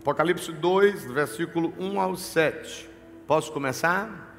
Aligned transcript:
Apocalipse 0.00 0.50
2, 0.50 1.04
versículo 1.12 1.74
1 1.78 2.00
ao 2.00 2.16
7. 2.16 2.88
Posso 3.26 3.52
começar? 3.52 4.34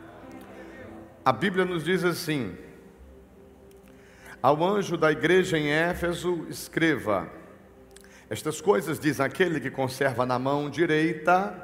A 1.23 1.31
Bíblia 1.31 1.63
nos 1.63 1.83
diz 1.83 2.03
assim: 2.03 2.57
Ao 4.41 4.63
anjo 4.63 4.97
da 4.97 5.11
igreja 5.11 5.59
em 5.59 5.69
Éfeso, 5.69 6.47
escreva: 6.49 7.29
Estas 8.27 8.59
coisas 8.59 8.99
diz 8.99 9.19
aquele 9.19 9.59
que 9.59 9.69
conserva 9.69 10.25
na 10.25 10.39
mão 10.39 10.67
direita 10.67 11.55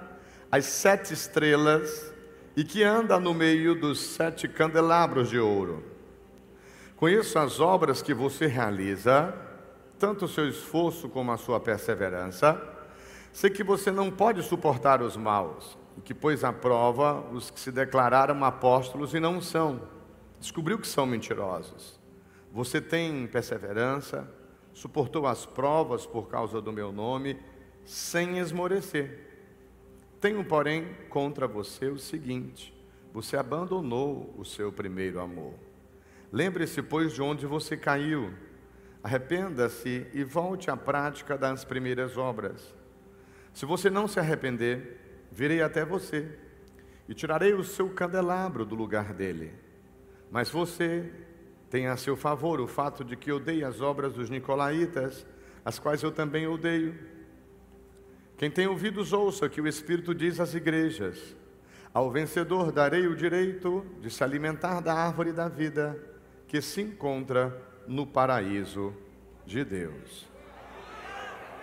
as 0.52 0.66
sete 0.66 1.12
estrelas 1.12 2.14
e 2.56 2.64
que 2.64 2.84
anda 2.84 3.20
no 3.20 3.34
meio 3.34 3.74
dos 3.74 4.00
sete 4.00 4.48
candelabros 4.48 5.28
de 5.28 5.40
ouro. 5.40 5.84
Conheço 6.98 7.40
as 7.40 7.60
obras 7.60 8.04
que 8.04 8.14
você 8.14 8.46
realiza, 8.46 9.34
tanto 9.98 10.26
o 10.26 10.30
seu 10.30 10.48
esforço 10.48 11.10
como 11.10 11.32
a 11.32 11.38
sua 11.38 11.60
perseverança 11.60 12.77
Sei 13.32 13.50
que 13.50 13.64
você 13.64 13.92
não 13.92 14.10
pode 14.10 14.42
suportar 14.44 15.02
os 15.02 15.16
maus, 15.16 15.78
e 15.98 16.02
que 16.02 16.14
pôs 16.14 16.44
à 16.44 16.54
prova 16.54 17.22
os 17.32 17.50
que 17.50 17.60
se 17.60 17.72
declararam 17.72 18.44
apóstolos 18.44 19.14
e 19.14 19.20
não 19.20 19.42
são. 19.42 19.82
Descobriu 20.40 20.78
que 20.78 20.88
são 20.88 21.06
mentirosos. 21.06 22.00
Você 22.52 22.80
tem 22.80 23.28
perseverança, 23.28 24.32
suportou 24.74 25.28
as 25.28 25.46
provas 25.46 26.06
por 26.06 26.28
causa 26.28 26.62
do 26.62 26.72
meu 26.72 26.92
nome, 26.92 27.40
sem 27.84 28.38
esmorecer. 28.38 29.26
Tenho, 30.20 30.44
porém, 30.44 30.88
contra 31.10 31.48
você 31.48 31.88
o 31.88 31.98
seguinte: 31.98 32.74
você 33.14 33.38
abandonou 33.38 34.34
o 34.38 34.46
seu 34.46 34.72
primeiro 34.72 35.20
amor. 35.20 35.54
Lembre-se, 36.32 36.82
pois, 36.82 37.14
de 37.14 37.22
onde 37.22 37.46
você 37.46 37.78
caiu. 37.78 38.34
Arrependa-se 39.04 40.08
e 40.14 40.24
volte 40.24 40.70
à 40.70 40.78
prática 40.78 41.38
das 41.38 41.64
primeiras 41.64 42.18
obras. 42.18 42.76
Se 43.58 43.66
você 43.66 43.90
não 43.90 44.08
se 44.08 44.20
arrepender, 44.20 45.00
virei 45.32 45.64
até 45.64 45.84
você 45.84 46.30
e 47.10 47.14
tirarei 47.16 47.56
o 47.56 47.64
seu 47.64 47.90
candelabro 47.90 48.64
do 48.64 48.76
lugar 48.76 49.16
dele. 49.16 49.52
Mas 50.30 50.48
você 50.48 51.12
tem 51.68 51.88
a 51.88 51.98
seu 51.98 52.16
favor 52.16 52.62
o 52.62 52.68
fato 52.68 53.04
de 53.04 53.16
que 53.16 53.32
odeia 53.32 53.68
as 53.68 53.82
obras 53.82 54.14
dos 54.14 54.30
nicolaítas, 54.30 55.26
as 55.66 55.80
quais 55.80 56.04
eu 56.04 56.12
também 56.12 56.46
odeio. 56.46 56.94
Quem 58.38 58.52
tem 58.52 58.68
ouvidos, 58.68 59.12
ouça 59.12 59.50
que 59.50 59.60
o 59.60 59.68
Espírito 59.68 60.14
diz 60.14 60.40
às 60.40 60.54
igrejas: 60.54 61.36
Ao 61.92 62.12
vencedor 62.12 62.72
darei 62.72 63.08
o 63.08 63.16
direito 63.16 63.84
de 64.00 64.12
se 64.12 64.24
alimentar 64.24 64.82
da 64.82 64.94
árvore 64.94 65.34
da 65.34 65.48
vida 65.50 66.00
que 66.48 66.62
se 66.62 66.82
encontra 66.82 67.60
no 67.88 68.06
paraíso 68.06 68.94
de 69.48 69.66
Deus. 69.66 70.37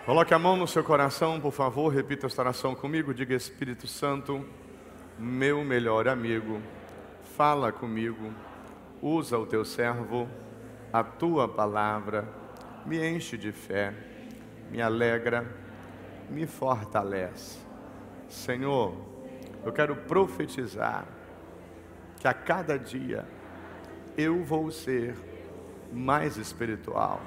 Coloque 0.05 0.35
a 0.35 0.37
mão 0.37 0.55
no 0.55 0.67
seu 0.67 0.83
coração, 0.83 1.41
por 1.41 1.51
favor, 1.51 1.91
repita 1.91 2.27
esta 2.27 2.39
oração 2.39 2.75
comigo. 2.75 3.11
Diga: 3.11 3.33
Espírito 3.33 3.87
Santo, 3.87 4.45
meu 5.17 5.63
melhor 5.63 6.07
amigo, 6.07 6.61
fala 7.35 7.71
comigo, 7.71 8.31
usa 9.01 9.35
o 9.39 9.47
teu 9.47 9.65
servo, 9.65 10.29
a 10.93 11.03
tua 11.03 11.47
palavra, 11.47 12.29
me 12.85 13.03
enche 13.03 13.35
de 13.35 13.51
fé, 13.51 13.95
me 14.69 14.79
alegra, 14.79 15.43
me 16.29 16.45
fortalece. 16.45 17.57
Senhor, 18.29 18.95
eu 19.65 19.73
quero 19.73 19.95
profetizar 19.95 21.07
que 22.19 22.27
a 22.27 22.33
cada 22.33 22.77
dia 22.77 23.25
eu 24.15 24.43
vou 24.43 24.69
ser 24.69 25.15
mais 25.91 26.37
espiritual, 26.37 27.19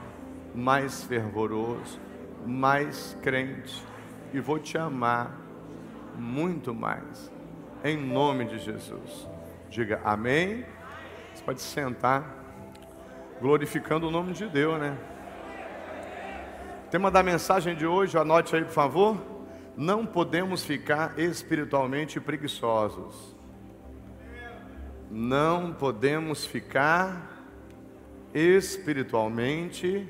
mais 0.54 1.02
fervoroso 1.02 2.06
mais 2.46 3.16
crente 3.22 3.82
e 4.32 4.40
vou 4.40 4.58
te 4.58 4.76
amar 4.76 5.36
muito 6.16 6.74
mais. 6.74 7.30
Em 7.84 7.96
nome 7.96 8.44
de 8.44 8.58
Jesus. 8.58 9.28
Diga 9.70 10.00
amém. 10.04 10.64
Você 11.34 11.44
pode 11.44 11.60
sentar, 11.60 12.24
glorificando 13.40 14.08
o 14.08 14.10
nome 14.10 14.32
de 14.32 14.46
Deus, 14.48 14.78
né? 14.80 14.98
Tema 16.90 17.10
da 17.10 17.22
mensagem 17.22 17.76
de 17.76 17.86
hoje, 17.86 18.18
anote 18.18 18.56
aí, 18.56 18.64
por 18.64 18.72
favor. 18.72 19.16
Não 19.76 20.04
podemos 20.04 20.64
ficar 20.64 21.18
espiritualmente 21.18 22.18
preguiçosos. 22.18 23.36
Não 25.10 25.72
podemos 25.72 26.44
ficar 26.44 27.46
espiritualmente 28.34 30.08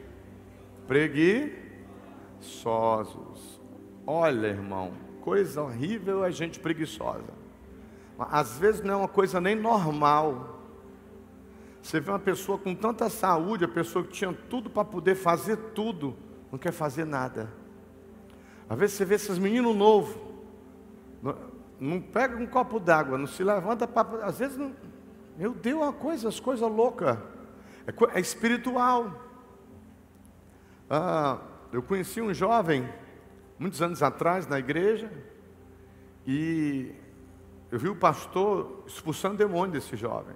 preguiçosos 0.87 1.68
preguiçosos. 2.38 3.60
Olha, 4.06 4.47
irmão, 4.47 4.93
coisa 5.21 5.62
horrível 5.62 6.25
é 6.25 6.31
gente 6.31 6.59
preguiçosa. 6.59 7.37
Às 8.19 8.59
vezes 8.59 8.82
não 8.82 8.94
é 8.94 8.97
uma 8.97 9.09
coisa 9.09 9.41
nem 9.41 9.54
normal. 9.54 10.60
Você 11.82 12.00
vê 12.00 12.10
uma 12.10 12.19
pessoa 12.19 12.59
com 12.59 12.75
tanta 12.75 13.09
saúde, 13.09 13.65
a 13.65 13.69
pessoa 13.69 14.04
que 14.04 14.12
tinha 14.12 14.32
tudo 14.32 14.69
para 14.71 14.84
poder 14.84 15.15
fazer 15.15 15.56
tudo, 15.75 16.16
não 16.50 16.59
quer 16.59 16.72
fazer 16.72 17.04
nada. 17.04 17.53
Às 18.69 18.78
vezes 18.78 18.97
você 18.97 19.05
vê 19.05 19.15
esses 19.15 19.38
meninos 19.38 19.75
novos, 19.75 20.16
não, 21.81 22.00
pega 22.00 22.37
um 22.37 22.47
copo 22.47 22.81
d'água, 22.81 23.16
não 23.16 23.26
se 23.26 23.43
levanta 23.43 23.87
para. 23.87 24.25
Às 24.25 24.38
vezes, 24.38 24.56
não, 24.56 24.75
meu 25.37 25.55
Deus, 25.55 25.81
uma 25.81 25.93
coisa, 25.93 26.28
as 26.28 26.41
coisas 26.41 26.70
loucas. 26.70 27.16
É, 27.87 28.19
é 28.19 28.20
espiritual. 28.20 29.12
Ah, 30.91 31.38
eu 31.73 31.83
conheci 31.83 32.21
um 32.21 32.33
jovem, 32.33 32.89
muitos 33.59 33.83
anos 33.83 34.03
atrás, 34.03 34.47
na 34.47 34.59
igreja, 34.59 35.11
e 36.27 36.95
eu 37.71 37.79
vi 37.79 37.89
o 37.89 37.97
pastor 37.97 38.84
expulsando 38.87 39.37
demônio 39.37 39.73
desse 39.73 39.97
jovem. 39.97 40.34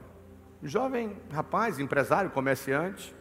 Um 0.62 0.68
jovem 0.68 1.16
rapaz, 1.30 1.78
empresário, 1.78 2.30
comerciante. 2.30 3.14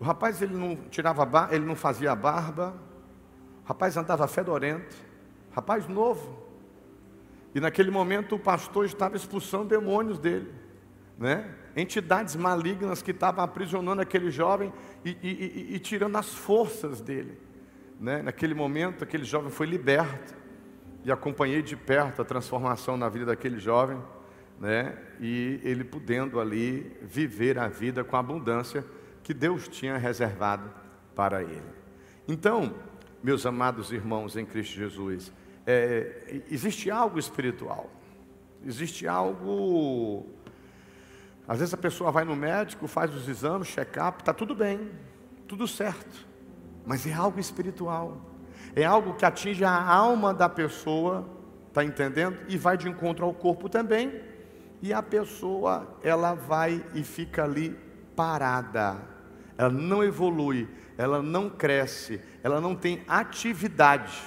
O 0.00 0.04
rapaz 0.04 0.42
ele 0.42 0.56
não 0.56 0.76
tirava 0.90 1.48
ele 1.54 1.64
não 1.64 1.76
fazia 1.76 2.14
barba. 2.14 2.74
O 3.64 3.68
rapaz 3.68 3.96
andava 3.96 4.26
fedorento. 4.26 4.96
Rapaz 5.52 5.86
novo. 5.86 6.44
E 7.54 7.60
naquele 7.60 7.90
momento 7.90 8.34
o 8.34 8.38
pastor 8.38 8.84
estava 8.84 9.16
expulsando 9.16 9.64
demônios 9.64 10.18
dele, 10.18 10.52
né? 11.18 11.54
Entidades 11.76 12.34
malignas 12.34 13.02
que 13.02 13.10
estavam 13.10 13.44
aprisionando 13.44 14.00
aquele 14.00 14.30
jovem 14.30 14.72
e, 15.04 15.10
e, 15.10 15.28
e, 15.70 15.74
e 15.76 15.78
tirando 15.78 16.16
as 16.16 16.32
forças 16.32 17.02
dele. 17.02 17.38
Né? 18.00 18.22
Naquele 18.22 18.54
momento, 18.54 19.04
aquele 19.04 19.24
jovem 19.24 19.50
foi 19.50 19.66
liberto 19.66 20.34
e 21.04 21.12
acompanhei 21.12 21.62
de 21.62 21.76
perto 21.76 22.22
a 22.22 22.24
transformação 22.24 22.96
na 22.96 23.08
vida 23.08 23.26
daquele 23.26 23.58
jovem, 23.60 24.02
né? 24.58 24.98
E 25.20 25.60
ele 25.62 25.84
podendo 25.84 26.40
ali 26.40 26.96
viver 27.02 27.58
a 27.58 27.68
vida 27.68 28.02
com 28.02 28.16
a 28.16 28.18
abundância 28.18 28.84
que 29.22 29.32
Deus 29.32 29.68
tinha 29.68 29.96
reservado 29.98 30.68
para 31.14 31.42
ele. 31.42 31.62
Então, 32.26 32.74
meus 33.22 33.46
amados 33.46 33.92
irmãos 33.92 34.36
em 34.36 34.44
Cristo 34.44 34.74
Jesus, 34.74 35.32
é, 35.66 36.42
existe 36.50 36.90
algo 36.90 37.18
espiritual, 37.18 37.90
existe 38.64 39.06
algo 39.06 40.26
às 41.48 41.58
vezes 41.58 41.74
a 41.74 41.76
pessoa 41.76 42.10
vai 42.10 42.24
no 42.24 42.34
médico, 42.34 42.86
faz 42.86 43.14
os 43.14 43.28
exames, 43.28 43.68
check-up, 43.68 44.20
está 44.20 44.32
tudo 44.32 44.54
bem, 44.54 44.90
tudo 45.46 45.68
certo, 45.68 46.26
mas 46.84 47.06
é 47.06 47.12
algo 47.12 47.38
espiritual, 47.38 48.20
é 48.74 48.84
algo 48.84 49.14
que 49.14 49.24
atinge 49.24 49.64
a 49.64 49.82
alma 49.82 50.34
da 50.34 50.48
pessoa, 50.48 51.28
está 51.68 51.84
entendendo? 51.84 52.38
E 52.48 52.56
vai 52.56 52.76
de 52.76 52.88
encontro 52.88 53.24
ao 53.24 53.32
corpo 53.32 53.68
também, 53.68 54.20
e 54.82 54.92
a 54.92 55.02
pessoa, 55.02 55.98
ela 56.02 56.34
vai 56.34 56.84
e 56.94 57.02
fica 57.02 57.44
ali 57.44 57.78
parada, 58.14 58.96
ela 59.56 59.70
não 59.70 60.02
evolui, 60.02 60.68
ela 60.98 61.22
não 61.22 61.48
cresce, 61.48 62.20
ela 62.42 62.60
não 62.60 62.74
tem 62.74 63.02
atividade. 63.06 64.20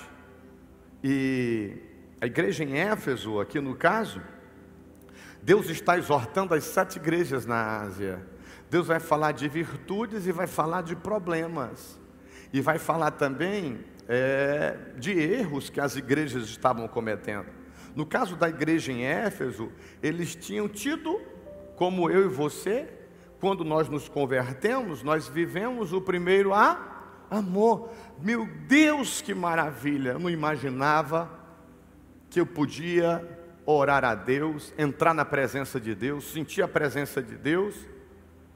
E 1.03 1.77
a 2.21 2.25
igreja 2.25 2.63
em 2.63 2.77
Éfeso, 2.77 3.39
aqui 3.39 3.59
no 3.59 3.75
caso, 3.75 4.21
Deus 5.41 5.69
está 5.69 5.97
exortando 5.97 6.53
as 6.53 6.63
sete 6.63 6.97
igrejas 6.97 7.45
na 7.45 7.81
Ásia. 7.81 8.25
Deus 8.69 8.87
vai 8.87 8.99
falar 8.99 9.31
de 9.31 9.47
virtudes 9.47 10.27
e 10.27 10.31
vai 10.31 10.47
falar 10.47 10.83
de 10.83 10.95
problemas. 10.95 11.99
E 12.53 12.61
vai 12.61 12.77
falar 12.77 13.11
também 13.11 13.83
é, 14.07 14.77
de 14.97 15.11
erros 15.11 15.69
que 15.69 15.79
as 15.79 15.95
igrejas 15.95 16.43
estavam 16.43 16.87
cometendo. 16.87 17.47
No 17.95 18.05
caso 18.05 18.35
da 18.35 18.49
igreja 18.49 18.91
em 18.91 19.03
Éfeso, 19.03 19.71
eles 20.01 20.35
tinham 20.35 20.67
tido, 20.67 21.19
como 21.75 22.09
eu 22.09 22.25
e 22.25 22.27
você, 22.27 22.87
quando 23.39 23.63
nós 23.63 23.87
nos 23.87 24.09
convertemos, 24.09 25.01
nós 25.01 25.27
vivemos 25.27 25.93
o 25.93 26.01
primeiro 26.01 26.53
a 26.53 27.25
amor. 27.29 27.91
Meu 28.21 28.47
Deus, 28.67 29.21
que 29.21 29.33
maravilha! 29.33 30.11
Eu 30.11 30.19
não 30.19 30.29
imaginava 30.29 31.29
que 32.29 32.39
eu 32.39 32.45
podia 32.45 33.38
orar 33.73 34.03
a 34.03 34.15
Deus, 34.15 34.73
entrar 34.77 35.13
na 35.13 35.23
presença 35.23 35.79
de 35.79 35.93
Deus, 35.93 36.31
sentir 36.31 36.61
a 36.61 36.67
presença 36.67 37.21
de 37.21 37.35
Deus, 37.35 37.75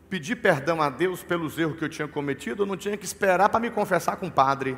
pedir 0.10 0.38
perdão 0.38 0.82
a 0.82 0.90
Deus 0.90 1.24
pelos 1.24 1.58
erros 1.58 1.78
que 1.78 1.84
eu 1.84 1.90
tinha 1.90 2.08
cometido, 2.08 2.64
eu 2.64 2.68
não 2.68 2.78
tinha 2.78 2.98
que 2.98 3.06
esperar 3.06 3.50
para 3.50 3.60
me 3.60 3.70
confessar 3.70 4.16
com 4.18 4.28
o 4.28 4.32
padre. 4.32 4.78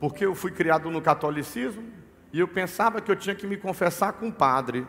porque 0.00 0.26
eu 0.26 0.34
fui 0.34 0.50
criado 0.50 0.90
no 0.90 1.00
catolicismo 1.00 1.84
e 2.32 2.40
eu 2.40 2.48
pensava 2.48 3.00
que 3.00 3.08
eu 3.08 3.14
tinha 3.14 3.36
que 3.36 3.46
me 3.46 3.56
confessar 3.56 4.14
com 4.14 4.28
o 4.28 4.32
padre. 4.32 4.84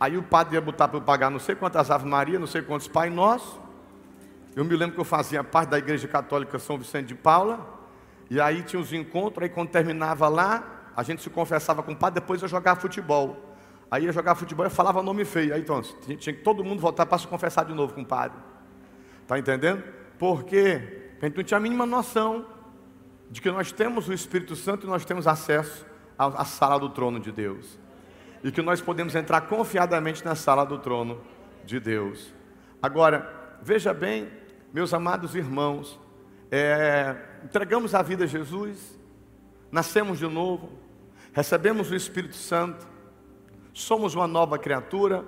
Aí 0.00 0.16
o 0.16 0.22
padre 0.22 0.54
ia 0.54 0.60
botar 0.60 0.88
para 0.88 0.98
pagar 1.02 1.30
não 1.30 1.38
sei 1.38 1.54
quantas 1.54 1.90
Ave 1.90 2.06
Maria, 2.06 2.38
não 2.38 2.46
sei 2.46 2.62
quantos 2.62 2.88
Pai 2.88 3.10
Nosso. 3.10 3.60
Eu 4.56 4.64
me 4.64 4.74
lembro 4.74 4.94
que 4.94 5.00
eu 5.00 5.04
fazia 5.04 5.44
parte 5.44 5.68
da 5.68 5.78
Igreja 5.78 6.08
Católica 6.08 6.58
São 6.58 6.78
Vicente 6.78 7.08
de 7.08 7.14
Paula. 7.14 7.78
E 8.30 8.40
aí 8.40 8.62
tinha 8.62 8.80
os 8.80 8.90
encontros, 8.90 9.42
aí 9.42 9.50
quando 9.50 9.68
terminava 9.68 10.28
lá, 10.28 10.77
a 10.98 11.04
gente 11.04 11.22
se 11.22 11.30
confessava 11.30 11.80
com 11.80 11.92
o 11.92 11.96
padre, 11.96 12.20
depois 12.20 12.42
eu 12.42 12.48
jogava 12.48 12.80
futebol. 12.80 13.54
Aí 13.88 14.06
ia 14.06 14.12
jogar 14.12 14.34
futebol 14.34 14.66
e 14.66 14.68
falava 14.68 15.00
nome 15.00 15.24
feio. 15.24 15.54
Aí 15.54 15.60
então, 15.60 15.80
tinha 15.80 16.34
que 16.34 16.42
todo 16.42 16.64
mundo 16.64 16.80
voltar 16.80 17.06
para 17.06 17.16
se 17.18 17.28
confessar 17.28 17.64
de 17.64 17.72
novo 17.72 17.94
com 17.94 18.00
o 18.00 18.04
padre. 18.04 18.36
Está 19.22 19.38
entendendo? 19.38 19.84
Porque 20.18 21.12
a 21.22 21.24
gente 21.24 21.36
não 21.36 21.44
tinha 21.44 21.56
a 21.56 21.60
mínima 21.60 21.86
noção 21.86 22.44
de 23.30 23.40
que 23.40 23.48
nós 23.48 23.70
temos 23.70 24.08
o 24.08 24.12
Espírito 24.12 24.56
Santo 24.56 24.88
e 24.88 24.90
nós 24.90 25.04
temos 25.04 25.28
acesso 25.28 25.86
à, 26.18 26.42
à 26.42 26.44
sala 26.44 26.80
do 26.80 26.88
trono 26.88 27.20
de 27.20 27.30
Deus. 27.30 27.78
E 28.42 28.50
que 28.50 28.60
nós 28.60 28.80
podemos 28.80 29.14
entrar 29.14 29.42
confiadamente 29.42 30.24
na 30.24 30.34
sala 30.34 30.64
do 30.66 30.78
trono 30.78 31.20
de 31.64 31.78
Deus. 31.78 32.34
Agora, 32.82 33.56
veja 33.62 33.94
bem, 33.94 34.28
meus 34.74 34.92
amados 34.92 35.36
irmãos, 35.36 35.96
é, 36.50 37.14
entregamos 37.44 37.94
a 37.94 38.02
vida 38.02 38.24
a 38.24 38.26
Jesus, 38.26 38.98
nascemos 39.70 40.18
de 40.18 40.26
novo, 40.26 40.87
recebemos 41.32 41.90
o 41.90 41.94
Espírito 41.94 42.36
Santo, 42.36 42.86
somos 43.72 44.14
uma 44.14 44.26
nova 44.26 44.58
criatura, 44.58 45.24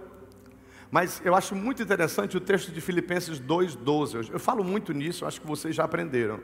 mas 0.91 1.23
eu 1.25 1.35
acho 1.37 1.55
muito 1.55 1.83
interessante 1.83 2.37
o 2.37 2.41
texto 2.41 2.73
de 2.73 2.81
Filipenses 2.81 3.41
2,12. 3.41 4.31
Eu 4.33 4.41
falo 4.41 4.65
muito 4.65 4.93
nisso, 4.93 5.25
acho 5.25 5.41
que 5.41 5.47
vocês 5.47 5.75
já 5.75 5.85
aprenderam. 5.85 6.41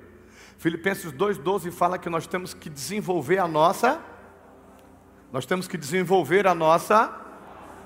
Filipenses 0.56 1.12
2,12 1.12 1.70
fala 1.72 1.98
que 1.98 2.08
nós 2.08 2.26
temos 2.26 2.54
que 2.54 2.70
desenvolver 2.70 3.38
a 3.38 3.48
nossa, 3.48 4.00
nós 5.32 5.44
temos 5.44 5.66
que 5.66 5.76
desenvolver 5.76 6.46
a 6.46 6.54
nossa, 6.54 7.12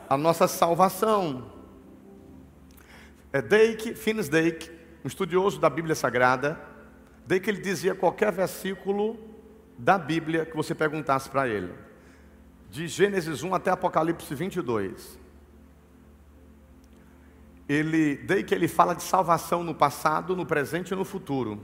a 0.09 0.17
nossa 0.17 0.47
salvação. 0.47 1.51
É 3.33 3.41
Dake, 3.41 3.95
Finis 3.95 4.29
Dake, 4.29 4.71
um 5.03 5.09
estudioso 5.09 5.59
da 5.59 5.71
Bíblia 5.71 5.95
Sagrada, 5.95 6.61
Dake 7.27 7.49
ele 7.49 7.61
dizia 7.61 7.95
qualquer 7.95 8.31
versículo 8.33 9.30
da 9.81 9.99
Bíblia 9.99 10.47
que 10.47 10.57
você 10.57 10.75
perguntasse 10.75 11.29
para 11.29 11.49
ele, 11.49 11.73
de 12.71 12.87
Gênesis 12.87 13.43
1 13.43 13.55
até 13.55 13.71
Apocalipse 13.71 14.35
22 14.35 15.21
ele, 17.71 18.17
daí 18.17 18.43
que 18.43 18.53
ele 18.53 18.67
fala 18.67 18.95
de 18.97 19.03
salvação 19.05 19.63
no 19.63 19.73
passado, 19.73 20.35
no 20.35 20.45
presente 20.45 20.91
e 20.91 20.97
no 20.97 21.05
futuro. 21.05 21.61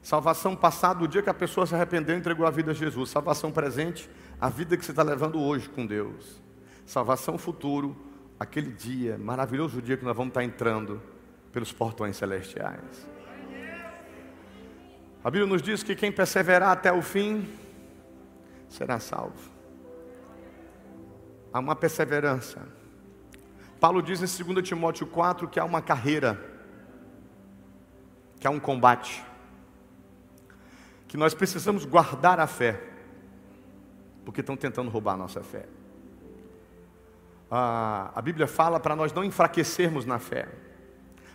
Salvação 0.00 0.54
passado, 0.54 1.02
o 1.04 1.08
dia 1.08 1.20
que 1.20 1.28
a 1.28 1.34
pessoa 1.34 1.66
se 1.66 1.74
arrependeu 1.74 2.14
e 2.14 2.18
entregou 2.20 2.46
a 2.46 2.50
vida 2.50 2.70
a 2.70 2.74
Jesus. 2.74 3.10
Salvação 3.10 3.50
presente, 3.50 4.08
a 4.40 4.48
vida 4.48 4.76
que 4.76 4.84
você 4.84 4.92
está 4.92 5.02
levando 5.02 5.40
hoje 5.40 5.68
com 5.68 5.84
Deus. 5.84 6.40
Salvação 6.84 7.36
futuro, 7.36 7.96
aquele 8.38 8.70
dia, 8.70 9.18
maravilhoso 9.18 9.82
dia 9.82 9.96
que 9.96 10.04
nós 10.04 10.16
vamos 10.16 10.30
estar 10.30 10.44
entrando 10.44 11.02
pelos 11.50 11.72
portões 11.72 12.16
celestiais. 12.16 13.15
A 15.26 15.30
Bíblia 15.30 15.52
nos 15.52 15.60
diz 15.60 15.82
que 15.82 15.96
quem 15.96 16.12
perseverar 16.12 16.70
até 16.70 16.92
o 16.92 17.02
fim 17.02 17.52
será 18.68 19.00
salvo. 19.00 19.50
Há 21.52 21.58
uma 21.58 21.74
perseverança. 21.74 22.62
Paulo 23.80 24.00
diz 24.00 24.20
em 24.20 24.44
2 24.54 24.68
Timóteo 24.68 25.04
4 25.04 25.48
que 25.48 25.58
há 25.58 25.64
uma 25.64 25.82
carreira, 25.82 26.40
que 28.38 28.46
há 28.46 28.50
um 28.50 28.60
combate, 28.60 29.20
que 31.08 31.16
nós 31.16 31.34
precisamos 31.34 31.84
guardar 31.84 32.38
a 32.38 32.46
fé, 32.46 32.80
porque 34.24 34.42
estão 34.42 34.56
tentando 34.56 34.90
roubar 34.90 35.14
a 35.14 35.16
nossa 35.16 35.42
fé. 35.42 35.66
A 37.50 38.22
Bíblia 38.22 38.46
fala 38.46 38.78
para 38.78 38.94
nós 38.94 39.12
não 39.12 39.24
enfraquecermos 39.24 40.06
na 40.06 40.20
fé, 40.20 40.46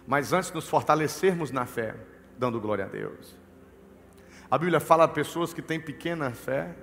mas 0.07 0.31
antes 0.31 0.49
nos 0.53 0.69
fortalecermos 0.69 1.51
na 1.51 1.65
fé, 1.65 1.93
dando 2.37 2.57
glória 2.57 2.85
a 2.85 2.87
Deus. 2.87 3.40
A 4.51 4.57
Bíblia 4.57 4.81
fala 4.81 5.07
pessoas 5.07 5.53
que 5.53 5.61
têm 5.61 5.79
pequena 5.79 6.31
fé, 6.31 6.75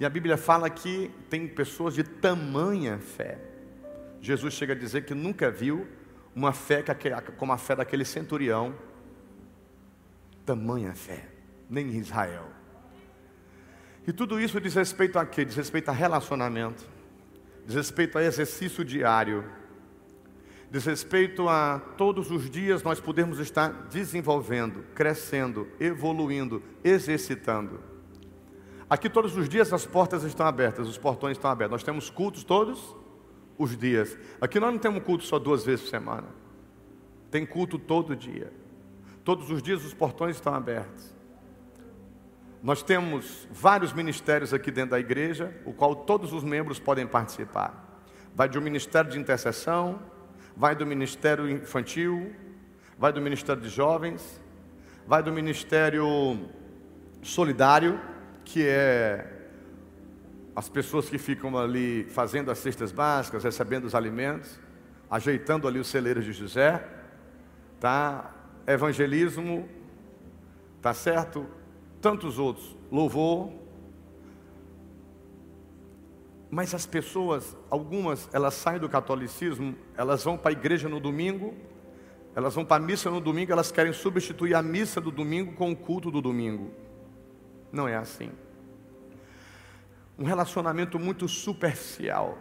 e 0.00 0.04
a 0.04 0.10
Bíblia 0.10 0.36
fala 0.36 0.68
que 0.68 1.08
tem 1.30 1.46
pessoas 1.46 1.94
de 1.94 2.02
tamanha 2.02 2.98
fé. 2.98 3.38
Jesus 4.20 4.54
chega 4.54 4.72
a 4.72 4.76
dizer 4.76 5.04
que 5.04 5.14
nunca 5.14 5.48
viu 5.48 5.86
uma 6.34 6.52
fé 6.52 6.82
como 7.36 7.52
a 7.52 7.58
fé 7.58 7.76
daquele 7.76 8.04
centurião, 8.04 8.74
tamanha 10.44 10.94
fé, 10.94 11.28
nem 11.70 11.86
em 11.86 11.98
Israel. 11.98 12.48
E 14.04 14.12
tudo 14.12 14.40
isso 14.40 14.60
diz 14.60 14.74
respeito 14.74 15.16
a 15.16 15.24
quê? 15.24 15.44
Diz 15.44 15.54
respeito 15.54 15.90
a 15.90 15.92
relacionamento, 15.92 16.84
diz 17.64 17.76
respeito 17.76 18.18
a 18.18 18.24
exercício 18.24 18.84
diário, 18.84 19.48
diz 20.72 20.86
respeito 20.86 21.50
a 21.50 21.78
todos 21.98 22.30
os 22.30 22.48
dias 22.48 22.82
nós 22.82 22.98
podermos 22.98 23.38
estar 23.38 23.68
desenvolvendo, 23.90 24.82
crescendo, 24.94 25.68
evoluindo, 25.78 26.62
exercitando. 26.82 27.78
Aqui 28.88 29.10
todos 29.10 29.36
os 29.36 29.50
dias 29.50 29.70
as 29.70 29.84
portas 29.84 30.24
estão 30.24 30.46
abertas, 30.46 30.88
os 30.88 30.96
portões 30.96 31.36
estão 31.36 31.50
abertos. 31.50 31.72
Nós 31.72 31.82
temos 31.82 32.08
cultos 32.08 32.42
todos 32.42 32.96
os 33.58 33.76
dias. 33.76 34.16
Aqui 34.40 34.58
nós 34.58 34.72
não 34.72 34.78
temos 34.78 35.02
culto 35.04 35.24
só 35.24 35.38
duas 35.38 35.62
vezes 35.62 35.82
por 35.82 35.90
semana. 35.90 36.28
Tem 37.30 37.44
culto 37.44 37.78
todo 37.78 38.16
dia. 38.16 38.50
Todos 39.22 39.50
os 39.50 39.62
dias 39.62 39.84
os 39.84 39.92
portões 39.92 40.36
estão 40.36 40.54
abertos. 40.54 41.14
Nós 42.62 42.82
temos 42.82 43.46
vários 43.50 43.92
ministérios 43.92 44.54
aqui 44.54 44.70
dentro 44.70 44.92
da 44.92 45.00
igreja, 45.00 45.54
o 45.66 45.74
qual 45.74 45.94
todos 45.94 46.32
os 46.32 46.42
membros 46.42 46.78
podem 46.78 47.06
participar. 47.06 48.00
Vai 48.34 48.48
de 48.48 48.58
um 48.58 48.62
ministério 48.62 49.10
de 49.10 49.18
intercessão, 49.18 50.00
vai 50.56 50.74
do 50.74 50.86
ministério 50.86 51.48
infantil, 51.48 52.34
vai 52.98 53.12
do 53.12 53.20
ministério 53.20 53.62
de 53.62 53.68
jovens, 53.68 54.40
vai 55.06 55.22
do 55.22 55.32
ministério 55.32 56.38
solidário, 57.22 58.00
que 58.44 58.66
é 58.66 59.40
as 60.54 60.68
pessoas 60.68 61.08
que 61.08 61.18
ficam 61.18 61.56
ali 61.56 62.04
fazendo 62.04 62.50
as 62.50 62.58
cestas 62.58 62.92
básicas, 62.92 63.42
recebendo 63.42 63.84
os 63.84 63.94
alimentos, 63.94 64.60
ajeitando 65.10 65.66
ali 65.66 65.78
os 65.78 65.86
celeiros 65.88 66.24
de 66.24 66.32
José, 66.32 66.86
tá? 67.80 68.34
Evangelismo, 68.66 69.68
tá 70.80 70.92
certo? 70.92 71.46
Tantos 72.00 72.38
outros, 72.38 72.76
louvor. 72.90 73.61
Mas 76.52 76.72
as 76.72 76.86
pessoas, 76.86 77.56
algumas, 77.68 78.28
elas 78.32 78.54
saem 78.54 78.78
do 78.78 78.88
catolicismo, 78.88 79.74
elas 79.96 80.22
vão 80.22 80.38
para 80.38 80.50
a 80.50 80.52
igreja 80.52 80.88
no 80.88 81.00
domingo, 81.00 81.52
elas 82.36 82.54
vão 82.54 82.64
para 82.64 82.76
a 82.76 82.86
missa 82.86 83.10
no 83.10 83.20
domingo, 83.20 83.50
elas 83.50 83.72
querem 83.72 83.92
substituir 83.92 84.54
a 84.54 84.62
missa 84.62 85.00
do 85.00 85.10
domingo 85.10 85.54
com 85.54 85.72
o 85.72 85.76
culto 85.76 86.10
do 86.10 86.22
domingo. 86.22 86.70
Não 87.72 87.88
é 87.88 87.96
assim 87.96 88.30
um 90.18 90.24
relacionamento 90.24 90.98
muito 90.98 91.26
superficial. 91.28 92.38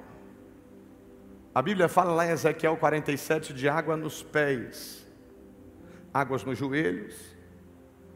A 1.54 1.62
Bíblia 1.62 1.90
fala 1.90 2.14
lá 2.14 2.28
em 2.28 2.30
Ezequiel 2.30 2.78
47 2.78 3.54
de 3.54 3.68
água 3.68 3.98
nos 3.98 4.22
pés, 4.24 5.06
águas 6.14 6.44
nos 6.44 6.58
joelhos, 6.58 7.16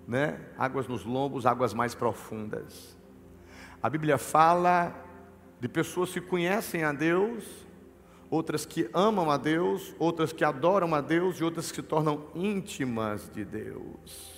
né? 0.08 0.40
águas 0.58 0.88
nos 0.88 1.04
lombos, 1.04 1.46
águas 1.46 1.74
mais 1.74 1.96
profundas. 1.96 2.96
A 3.82 3.90
Bíblia 3.90 4.18
fala 4.18 4.96
de 5.60 5.68
pessoas 5.68 6.12
que 6.12 6.22
conhecem 6.22 6.84
a 6.84 6.92
Deus, 6.92 7.44
outras 8.30 8.66
que 8.66 8.90
amam 8.94 9.30
a 9.32 9.38
Deus, 9.38 9.96
outras 9.98 10.34
que 10.34 10.44
adoram 10.44 10.94
a 10.94 11.02
Deus 11.02 11.38
e 11.38 11.44
outras 11.44 11.70
que 11.70 11.78
se 11.78 11.84
tornam 11.84 12.26
íntimas 12.36 13.30
de 13.34 13.46
Deus. 13.46 14.34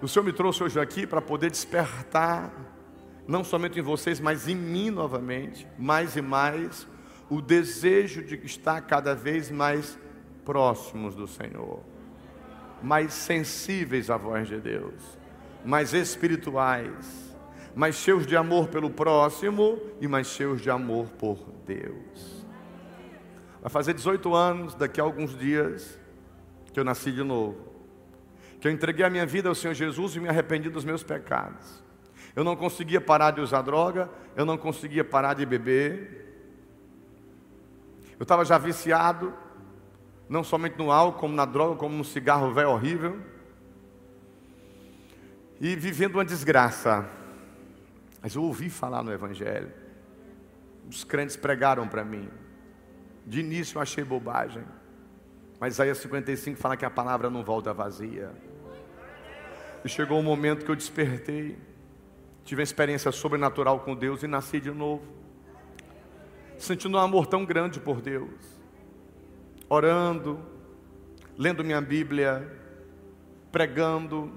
O 0.00 0.06
Senhor 0.06 0.24
me 0.24 0.32
trouxe 0.32 0.62
hoje 0.62 0.78
aqui 0.78 1.06
para 1.06 1.20
poder 1.20 1.50
despertar 1.50 2.52
não 3.26 3.44
somente 3.44 3.78
em 3.78 3.82
vocês, 3.82 4.18
mas 4.18 4.48
em 4.48 4.54
mim 4.54 4.90
novamente, 4.90 5.68
mais 5.78 6.16
e 6.16 6.22
mais, 6.22 6.88
o 7.28 7.42
desejo 7.42 8.24
de 8.24 8.36
estar 8.46 8.80
cada 8.80 9.14
vez 9.14 9.50
mais 9.50 9.98
próximos 10.46 11.14
do 11.14 11.26
Senhor, 11.26 11.82
mais 12.82 13.12
sensíveis 13.12 14.08
à 14.08 14.16
voz 14.16 14.48
de 14.48 14.58
Deus, 14.58 15.18
mais 15.62 15.92
espirituais, 15.92 17.27
mais 17.74 17.96
cheios 17.96 18.26
de 18.26 18.36
amor 18.36 18.68
pelo 18.68 18.90
próximo 18.90 19.78
e 20.00 20.08
mais 20.08 20.26
cheios 20.28 20.60
de 20.60 20.70
amor 20.70 21.06
por 21.18 21.38
Deus. 21.66 22.46
Vai 23.60 23.70
fazer 23.70 23.94
18 23.94 24.34
anos, 24.34 24.74
daqui 24.74 25.00
a 25.00 25.04
alguns 25.04 25.36
dias, 25.36 25.98
que 26.72 26.78
eu 26.78 26.84
nasci 26.84 27.10
de 27.10 27.22
novo, 27.22 27.56
que 28.60 28.68
eu 28.68 28.72
entreguei 28.72 29.04
a 29.04 29.10
minha 29.10 29.26
vida 29.26 29.48
ao 29.48 29.54
Senhor 29.54 29.74
Jesus 29.74 30.16
e 30.16 30.20
me 30.20 30.28
arrependi 30.28 30.68
dos 30.68 30.84
meus 30.84 31.02
pecados. 31.02 31.82
Eu 32.34 32.44
não 32.44 32.54
conseguia 32.54 33.00
parar 33.00 33.32
de 33.32 33.40
usar 33.40 33.62
droga, 33.62 34.08
eu 34.36 34.44
não 34.44 34.56
conseguia 34.56 35.04
parar 35.04 35.34
de 35.34 35.44
beber. 35.44 36.26
Eu 38.18 38.22
estava 38.22 38.44
já 38.44 38.58
viciado, 38.58 39.34
não 40.28 40.44
somente 40.44 40.78
no 40.78 40.92
álcool, 40.92 41.18
como 41.18 41.34
na 41.34 41.44
droga, 41.44 41.76
como 41.76 41.96
no 41.96 42.04
cigarro 42.04 42.52
velho 42.52 42.70
horrível. 42.70 43.18
E 45.60 45.74
vivendo 45.74 46.14
uma 46.14 46.24
desgraça. 46.24 47.08
Mas 48.20 48.34
eu 48.34 48.42
ouvi 48.42 48.68
falar 48.68 49.02
no 49.02 49.12
Evangelho. 49.12 49.72
Os 50.88 51.04
crentes 51.04 51.36
pregaram 51.36 51.86
para 51.86 52.04
mim. 52.04 52.28
De 53.26 53.40
início 53.40 53.76
eu 53.76 53.82
achei 53.82 54.02
bobagem. 54.02 54.64
Mas 55.60 55.74
Isaías 55.74 55.98
55 55.98 56.58
fala 56.58 56.76
que 56.76 56.84
a 56.84 56.90
palavra 56.90 57.28
não 57.28 57.44
volta 57.44 57.72
vazia. 57.72 58.30
E 59.84 59.88
chegou 59.88 60.18
um 60.18 60.22
momento 60.22 60.64
que 60.64 60.70
eu 60.70 60.76
despertei. 60.76 61.58
Tive 62.44 62.60
uma 62.60 62.64
experiência 62.64 63.12
sobrenatural 63.12 63.80
com 63.80 63.94
Deus 63.94 64.22
e 64.22 64.26
nasci 64.26 64.60
de 64.60 64.70
novo. 64.70 65.04
Sentindo 66.56 66.96
um 66.96 67.00
amor 67.00 67.26
tão 67.26 67.44
grande 67.44 67.78
por 67.78 68.00
Deus. 68.00 68.58
Orando, 69.68 70.40
lendo 71.36 71.62
minha 71.62 71.80
Bíblia, 71.80 72.50
pregando, 73.52 74.32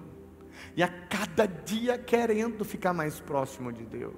e 0.81 0.83
a 0.83 0.87
cada 0.87 1.45
dia 1.45 1.95
querendo 1.95 2.65
ficar 2.65 2.91
mais 2.91 3.19
próximo 3.19 3.71
de 3.71 3.85
Deus. 3.85 4.15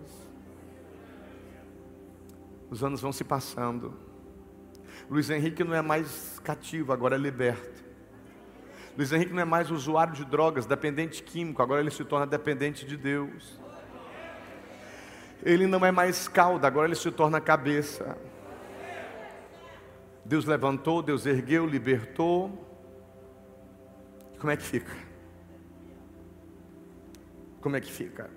Os 2.70 2.82
anos 2.82 3.02
vão 3.02 3.12
se 3.12 3.26
passando. 3.26 3.94
Luiz 5.10 5.30
Henrique 5.30 5.62
não 5.62 5.76
é 5.76 5.82
mais 5.82 6.40
cativo, 6.42 6.94
agora 6.94 7.16
é 7.16 7.20
liberto. 7.20 7.84
Luiz 8.98 9.12
Henrique 9.12 9.34
não 9.34 9.42
é 9.42 9.46
mais 9.46 9.70
usuário 9.72 10.14
de 10.14 10.24
drogas, 10.24 10.66
dependente 10.66 11.22
químico, 11.22 11.62
agora 11.62 11.82
ele 11.82 11.92
se 11.92 12.06
torna 12.06 12.26
dependente 12.26 12.86
de 12.86 12.96
Deus. 12.96 13.60
Ele 15.44 15.68
não 15.68 15.86
é 15.86 15.92
mais 15.92 16.30
cauda, 16.30 16.66
agora 16.66 16.88
ele 16.88 16.96
se 16.96 17.12
torna 17.12 17.42
cabeça. 17.42 18.18
Deus 20.24 20.46
levantou, 20.46 21.02
Deus 21.02 21.26
ergueu, 21.26 21.66
libertou. 21.66 22.58
Como 24.40 24.50
é 24.50 24.56
que 24.56 24.64
fica? 24.64 25.13
Como 27.64 27.78
é 27.78 27.80
que 27.80 27.90
fica? 27.90 28.30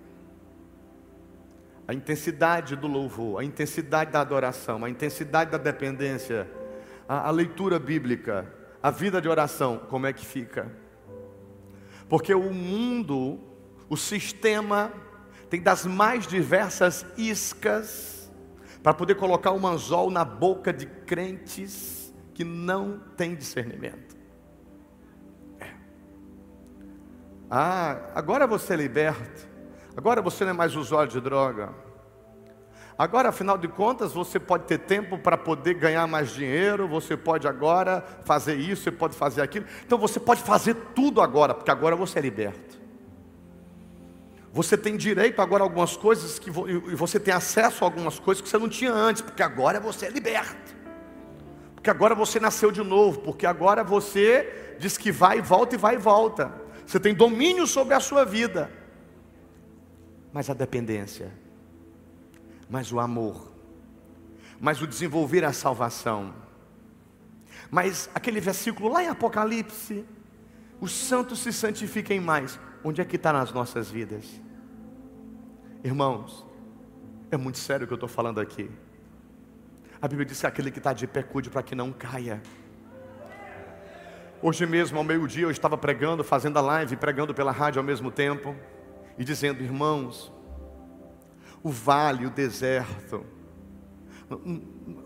A 1.88 1.92
intensidade 1.92 2.76
do 2.76 2.86
louvor, 2.86 3.40
a 3.40 3.44
intensidade 3.44 4.12
da 4.12 4.20
adoração, 4.20 4.84
a 4.84 4.88
intensidade 4.88 5.50
da 5.50 5.58
dependência, 5.58 6.48
a, 7.08 7.26
a 7.26 7.30
leitura 7.32 7.80
bíblica, 7.80 8.46
a 8.80 8.88
vida 8.88 9.20
de 9.20 9.28
oração, 9.28 9.78
como 9.90 10.06
é 10.06 10.12
que 10.12 10.24
fica? 10.24 10.70
Porque 12.08 12.32
o 12.32 12.54
mundo, 12.54 13.40
o 13.88 13.96
sistema, 13.96 14.92
tem 15.50 15.60
das 15.60 15.84
mais 15.84 16.24
diversas 16.28 17.04
iscas 17.18 18.30
para 18.80 18.94
poder 18.94 19.16
colocar 19.16 19.50
um 19.50 19.66
anzol 19.66 20.08
na 20.08 20.24
boca 20.24 20.72
de 20.72 20.86
crentes 20.86 22.14
que 22.32 22.44
não 22.44 23.00
têm 23.16 23.34
discernimento. 23.34 24.15
Ah, 27.50 27.98
agora 28.14 28.46
você 28.46 28.74
é 28.74 28.76
liberto. 28.76 29.46
Agora 29.96 30.20
você 30.20 30.44
não 30.44 30.50
é 30.50 30.54
mais 30.54 30.74
usuário 30.74 31.10
de 31.10 31.20
droga. 31.20 31.70
Agora, 32.98 33.28
afinal 33.28 33.58
de 33.58 33.68
contas, 33.68 34.12
você 34.12 34.40
pode 34.40 34.64
ter 34.64 34.78
tempo 34.78 35.18
para 35.18 35.36
poder 35.36 35.74
ganhar 35.74 36.06
mais 36.06 36.30
dinheiro, 36.30 36.88
você 36.88 37.14
pode 37.14 37.46
agora 37.46 38.02
fazer 38.24 38.54
isso, 38.54 38.84
você 38.84 38.90
pode 38.90 39.14
fazer 39.14 39.42
aquilo. 39.42 39.66
Então 39.84 39.98
você 39.98 40.18
pode 40.18 40.42
fazer 40.42 40.74
tudo 40.94 41.20
agora, 41.20 41.52
porque 41.52 41.70
agora 41.70 41.94
você 41.94 42.18
é 42.18 42.22
liberto. 42.22 42.80
Você 44.50 44.78
tem 44.78 44.96
direito 44.96 45.42
agora 45.42 45.62
a 45.62 45.66
algumas 45.66 45.94
coisas 45.98 46.38
que 46.38 46.48
e 46.48 46.94
você 46.94 47.20
tem 47.20 47.34
acesso 47.34 47.84
a 47.84 47.86
algumas 47.86 48.18
coisas 48.18 48.40
que 48.40 48.48
você 48.48 48.56
não 48.56 48.70
tinha 48.70 48.90
antes, 48.90 49.20
porque 49.20 49.42
agora 49.42 49.78
você 49.78 50.06
é 50.06 50.10
liberto. 50.10 50.74
Porque 51.74 51.90
agora 51.90 52.14
você 52.14 52.40
nasceu 52.40 52.72
de 52.72 52.82
novo, 52.82 53.20
porque 53.20 53.44
agora 53.44 53.84
você 53.84 54.76
diz 54.78 54.96
que 54.96 55.12
vai 55.12 55.38
e 55.38 55.42
volta 55.42 55.74
e 55.74 55.78
vai 55.78 55.96
e 55.96 55.98
volta. 55.98 56.65
Você 56.86 57.00
tem 57.00 57.14
domínio 57.14 57.66
sobre 57.66 57.94
a 57.94 58.00
sua 58.00 58.24
vida. 58.24 58.70
Mas 60.32 60.48
a 60.48 60.54
dependência 60.54 61.32
mas 62.68 62.92
o 62.92 63.00
amor, 63.00 63.52
mas 64.60 64.80
o 64.82 64.86
desenvolver 64.86 65.44
a 65.44 65.52
salvação. 65.52 66.34
Mas 67.70 68.10
aquele 68.14 68.40
versículo 68.40 68.88
lá 68.88 69.02
em 69.02 69.08
Apocalipse, 69.08 70.04
os 70.80 70.92
santos 70.92 71.40
se 71.40 71.52
santifiquem 71.52 72.20
mais. 72.20 72.58
Onde 72.84 73.00
é 73.00 73.04
que 73.04 73.16
está 73.16 73.32
nas 73.32 73.52
nossas 73.52 73.90
vidas? 73.90 74.24
Irmãos, 75.82 76.46
é 77.30 77.36
muito 77.36 77.58
sério 77.58 77.84
o 77.84 77.86
que 77.86 77.92
eu 77.92 77.96
estou 77.96 78.08
falando 78.08 78.40
aqui. 78.40 78.70
A 80.00 80.06
Bíblia 80.06 80.26
diz 80.26 80.40
que 80.40 80.46
aquele 80.46 80.70
que 80.70 80.78
está 80.78 80.92
de 80.92 81.06
pé 81.06 81.22
cuide 81.22 81.50
para 81.50 81.62
que 81.62 81.74
não 81.74 81.92
caia. 81.92 82.42
Hoje 84.42 84.66
mesmo, 84.66 84.98
ao 84.98 85.04
meio-dia, 85.04 85.44
eu 85.44 85.50
estava 85.50 85.78
pregando, 85.78 86.22
fazendo 86.22 86.58
a 86.58 86.60
live, 86.60 86.96
pregando 86.96 87.32
pela 87.32 87.50
rádio 87.50 87.80
ao 87.80 87.84
mesmo 87.84 88.10
tempo, 88.10 88.54
e 89.18 89.24
dizendo, 89.24 89.62
irmãos, 89.62 90.30
o 91.62 91.70
vale, 91.70 92.26
o 92.26 92.30
deserto. 92.30 93.24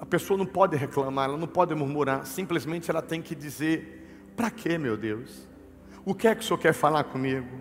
A 0.00 0.06
pessoa 0.06 0.36
não 0.36 0.46
pode 0.46 0.76
reclamar, 0.76 1.28
ela 1.28 1.38
não 1.38 1.46
pode 1.46 1.74
murmurar, 1.74 2.26
simplesmente 2.26 2.90
ela 2.90 3.00
tem 3.00 3.22
que 3.22 3.34
dizer: 3.34 4.32
para 4.36 4.50
quê, 4.50 4.76
meu 4.76 4.96
Deus? 4.96 5.48
O 6.04 6.14
que 6.14 6.26
é 6.26 6.34
que 6.34 6.40
o 6.40 6.44
Senhor 6.44 6.58
quer 6.58 6.72
falar 6.72 7.04
comigo? 7.04 7.60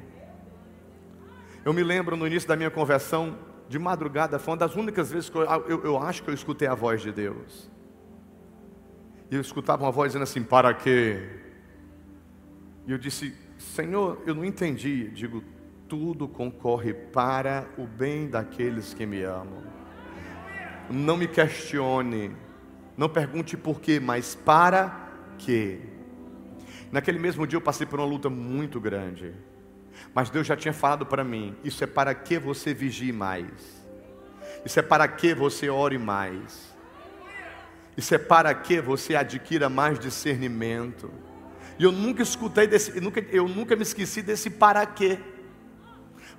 Eu 1.63 1.73
me 1.73 1.83
lembro 1.83 2.15
no 2.15 2.25
início 2.25 2.49
da 2.49 2.55
minha 2.55 2.71
conversão, 2.71 3.37
de 3.67 3.77
madrugada, 3.77 4.39
foi 4.39 4.53
uma 4.53 4.57
das 4.57 4.75
únicas 4.75 5.11
vezes 5.11 5.29
que 5.29 5.37
eu, 5.37 5.43
eu, 5.43 5.83
eu 5.83 5.97
acho 6.01 6.23
que 6.23 6.29
eu 6.31 6.33
escutei 6.33 6.67
a 6.67 6.73
voz 6.73 7.01
de 7.01 7.11
Deus. 7.11 7.69
E 9.29 9.35
eu 9.35 9.41
escutava 9.41 9.83
uma 9.83 9.91
voz 9.91 10.13
dizendo 10.13 10.23
assim: 10.23 10.41
para 10.41 10.73
quê? 10.73 11.48
E 12.87 12.91
eu 12.91 12.97
disse: 12.97 13.35
Senhor, 13.57 14.21
eu 14.25 14.33
não 14.33 14.45
entendi. 14.45 15.09
Digo, 15.09 15.43
tudo 15.89 16.27
concorre 16.27 16.93
para 16.93 17.67
o 17.77 17.85
bem 17.85 18.29
daqueles 18.29 18.93
que 18.93 19.05
me 19.05 19.23
amam. 19.23 19.63
Não 20.89 21.17
me 21.17 21.27
questione, 21.27 22.35
não 22.95 23.09
pergunte 23.09 23.57
por 23.57 23.81
quê, 23.81 23.99
mas 23.99 24.35
para 24.35 25.09
quê. 25.37 25.79
Naquele 26.91 27.19
mesmo 27.19 27.45
dia 27.45 27.57
eu 27.57 27.61
passei 27.61 27.85
por 27.85 27.99
uma 27.99 28.07
luta 28.07 28.29
muito 28.29 28.79
grande, 28.79 29.33
mas 30.13 30.29
Deus 30.29 30.47
já 30.47 30.55
tinha 30.55 30.73
falado 30.73 31.05
para 31.05 31.23
mim: 31.23 31.55
isso 31.63 31.83
é 31.83 31.87
para 31.87 32.13
que 32.15 32.39
você 32.39 32.73
vigie 32.73 33.11
mais, 33.11 33.85
isso 34.65 34.79
é 34.79 34.83
para 34.83 35.07
que 35.07 35.33
você 35.33 35.69
ore 35.69 35.97
mais, 35.97 36.75
isso 37.95 38.13
é 38.15 38.17
para 38.17 38.53
que 38.53 38.81
você 38.81 39.15
adquira 39.15 39.69
mais 39.69 39.99
discernimento. 39.99 41.11
E 41.79 41.83
eu 41.85 41.93
nunca 41.93 42.21
escutei 42.21 42.67
desse, 42.67 42.97
eu 42.97 43.01
nunca, 43.01 43.21
eu 43.31 43.47
nunca 43.47 43.73
me 43.73 43.83
esqueci 43.83 44.21
desse 44.21 44.49
para 44.49 44.85
quê. 44.85 45.17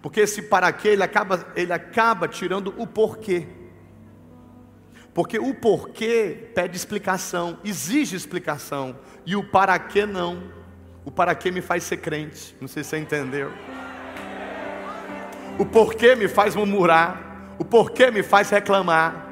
Porque 0.02 0.20
esse 0.20 0.42
para 0.42 0.70
quê, 0.70 0.88
ele 0.88 1.02
acaba, 1.02 1.46
ele 1.56 1.72
acaba 1.72 2.28
tirando 2.28 2.74
o 2.76 2.86
porquê. 2.86 3.48
Porque 5.14 5.38
o 5.38 5.54
porquê 5.54 6.50
pede 6.54 6.76
explicação, 6.76 7.58
exige 7.64 8.14
explicação, 8.14 8.98
e 9.24 9.34
o 9.34 9.42
para 9.42 9.78
quê 9.78 10.04
não. 10.04 10.52
O 11.06 11.10
para 11.10 11.34
quê 11.34 11.50
me 11.50 11.62
faz 11.62 11.84
ser 11.84 11.96
crente, 11.96 12.54
não 12.60 12.68
sei 12.68 12.84
se 12.84 12.90
você 12.90 12.98
entendeu. 12.98 13.50
O 15.58 15.64
porquê 15.64 16.14
me 16.14 16.28
faz 16.28 16.54
murmurar, 16.54 17.54
o 17.58 17.64
porquê 17.64 18.10
me 18.10 18.22
faz 18.22 18.50
reclamar, 18.50 19.26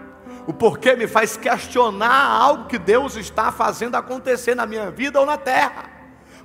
o 0.46 0.54
porquê 0.54 0.96
me 0.96 1.06
faz 1.06 1.36
questionar 1.36 2.24
algo 2.24 2.66
que 2.66 2.78
Deus 2.78 3.14
está 3.16 3.52
fazendo 3.52 3.94
acontecer 3.94 4.54
na 4.54 4.64
minha 4.64 4.90
vida 4.90 5.20
ou 5.20 5.26
na 5.26 5.36
terra. 5.36 5.97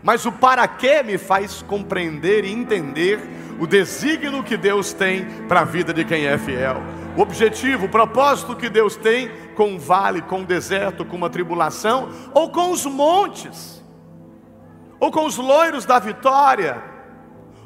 Mas 0.04 0.26
o 0.26 0.32
para 0.32 0.68
quê 0.68 1.02
me 1.02 1.18
faz 1.18 1.62
compreender 1.62 2.44
e 2.44 2.52
entender 2.52 3.20
o 3.60 3.66
desígnio 3.66 4.44
que 4.44 4.58
Deus 4.58 4.92
tem 4.92 5.26
para 5.48 5.62
a 5.62 5.66
vida 5.66 5.94
de 5.94 6.04
quem 6.04 6.26
é 6.26 6.38
fiel. 6.38 6.84
O 7.16 7.22
objetivo, 7.22 7.86
o 7.86 7.90
propósito 7.90 8.56
que 8.56 8.70
Deus 8.70 8.96
tem 8.96 9.32
com 9.56 9.76
o 9.76 9.80
vale, 9.80 10.22
com 10.22 10.42
o 10.42 10.46
deserto, 10.46 11.06
com 11.06 11.16
uma 11.16 11.30
tribulação, 11.30 12.10
ou 12.34 12.50
com 12.50 12.72
os 12.72 12.86
montes, 12.86 13.82
ou 15.00 15.12
com 15.12 15.26
os 15.26 15.38
loiros 15.38 15.86
da 15.86 16.00
vitória, 16.00 16.84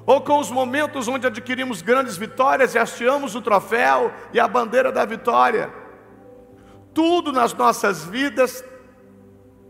ou 0.05 0.21
com 0.21 0.39
os 0.39 0.51
momentos 0.51 1.07
onde 1.07 1.25
adquirimos 1.25 1.81
grandes 1.81 2.17
vitórias 2.17 2.75
e 2.75 2.79
hasteamos 2.79 3.35
o 3.35 3.41
troféu 3.41 4.11
e 4.31 4.39
a 4.39 4.47
bandeira 4.47 4.91
da 4.91 5.05
vitória. 5.05 5.73
Tudo 6.93 7.31
nas 7.31 7.53
nossas 7.53 8.03
vidas 8.03 8.63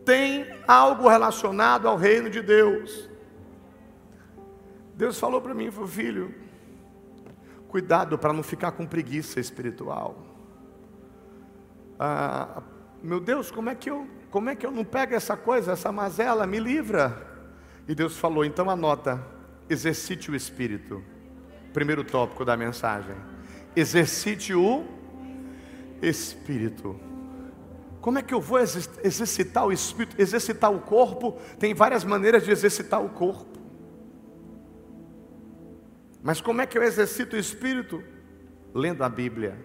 tem 0.07 0.45
algo 0.65 1.09
relacionado 1.09 1.85
ao 1.85 1.97
reino 1.97 2.29
de 2.29 2.41
Deus. 2.41 3.09
Deus 4.95 5.19
falou 5.19 5.41
para 5.41 5.53
mim, 5.53 5.69
falou, 5.69 5.85
filho, 5.85 6.33
cuidado 7.67 8.17
para 8.17 8.31
não 8.31 8.41
ficar 8.41 8.71
com 8.71 8.85
preguiça 8.85 9.37
espiritual. 9.37 10.17
Ah, 11.99 12.63
meu 13.03 13.19
Deus, 13.19 13.51
como 13.51 13.69
é 13.69 13.75
que 13.75 13.89
eu, 13.89 14.07
como 14.31 14.49
é 14.49 14.55
que 14.55 14.65
eu 14.65 14.71
não 14.71 14.85
pego 14.85 15.13
essa 15.13 15.35
coisa, 15.35 15.73
essa 15.73 15.91
mazela, 15.91 16.47
me 16.47 16.57
livra? 16.57 17.27
E 17.85 17.93
Deus 17.93 18.17
falou, 18.17 18.45
então 18.45 18.69
anota, 18.69 19.21
exercite 19.69 20.31
o 20.31 20.35
espírito. 20.35 21.03
Primeiro 21.73 22.05
tópico 22.05 22.45
da 22.45 22.55
mensagem. 22.55 23.15
Exercite 23.75 24.53
o 24.53 24.85
espírito. 26.01 27.06
Como 28.07 28.19
é 28.19 28.21
que 28.21 28.33
eu 28.33 28.39
vou 28.39 28.57
exercitar 28.57 29.67
o 29.67 29.73
espírito, 29.73 30.15
exercitar 30.17 30.73
o 30.73 30.79
corpo? 30.79 31.33
Tem 31.59 31.73
várias 31.73 32.05
maneiras 32.05 32.41
de 32.41 32.51
exercitar 32.51 33.03
o 33.03 33.09
corpo. 33.09 33.59
Mas 36.23 36.39
como 36.39 36.61
é 36.61 36.65
que 36.65 36.77
eu 36.77 36.83
exercito 36.83 37.35
o 37.35 37.37
espírito? 37.37 38.01
lendo 38.73 39.03
a 39.03 39.09
Bíblia. 39.09 39.57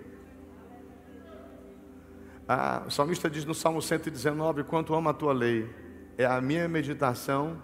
Ah, 2.49 2.83
o 2.85 2.91
salmista 2.91 3.31
diz 3.31 3.45
no 3.45 3.55
Salmo 3.55 3.81
119: 3.81 4.65
Quanto 4.65 4.93
amo 4.93 5.09
a 5.09 5.15
tua 5.15 5.33
lei, 5.33 5.73
é 6.19 6.25
a 6.25 6.41
minha 6.41 6.69
meditação 6.69 7.63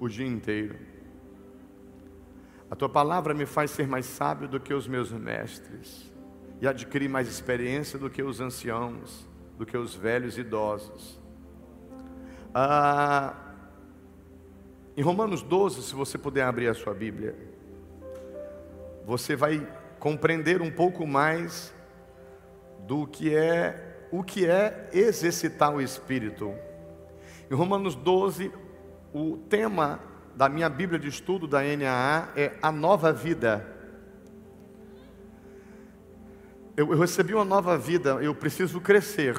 o 0.00 0.08
dia 0.08 0.26
inteiro. 0.26 0.78
A 2.70 2.74
tua 2.74 2.88
palavra 2.88 3.34
me 3.34 3.44
faz 3.44 3.72
ser 3.72 3.86
mais 3.86 4.06
sábio 4.06 4.48
do 4.48 4.58
que 4.58 4.72
os 4.72 4.88
meus 4.88 5.12
mestres, 5.12 6.10
e 6.62 6.66
adquirir 6.66 7.10
mais 7.10 7.28
experiência 7.28 7.98
do 7.98 8.08
que 8.08 8.22
os 8.22 8.40
anciãos, 8.40 9.28
do 9.58 9.64
que 9.64 9.76
os 9.76 9.94
velhos 9.94 10.36
idosos. 10.36 11.20
Ah, 12.54 13.34
em 14.96 15.02
Romanos 15.02 15.42
12, 15.42 15.82
se 15.82 15.94
você 15.94 16.16
puder 16.16 16.44
abrir 16.44 16.68
a 16.68 16.74
sua 16.74 16.94
Bíblia, 16.94 17.34
você 19.04 19.34
vai 19.34 19.66
compreender 19.98 20.62
um 20.62 20.70
pouco 20.70 21.06
mais 21.06 21.74
do 22.86 23.06
que 23.06 23.34
é 23.34 24.06
o 24.12 24.22
que 24.22 24.46
é 24.46 24.88
exercitar 24.92 25.74
o 25.74 25.80
espírito. 25.80 26.54
Em 27.50 27.54
Romanos 27.54 27.96
12, 27.96 28.52
o 29.12 29.36
tema 29.48 29.98
da 30.36 30.48
minha 30.48 30.68
Bíblia 30.68 30.98
de 30.98 31.08
estudo 31.08 31.48
da 31.48 31.62
NAA 31.62 32.28
é 32.36 32.52
a 32.62 32.70
nova 32.70 33.12
vida. 33.12 33.73
Eu, 36.76 36.90
eu 36.90 36.98
recebi 36.98 37.32
uma 37.32 37.44
nova 37.44 37.78
vida, 37.78 38.18
eu 38.20 38.34
preciso 38.34 38.80
crescer. 38.80 39.36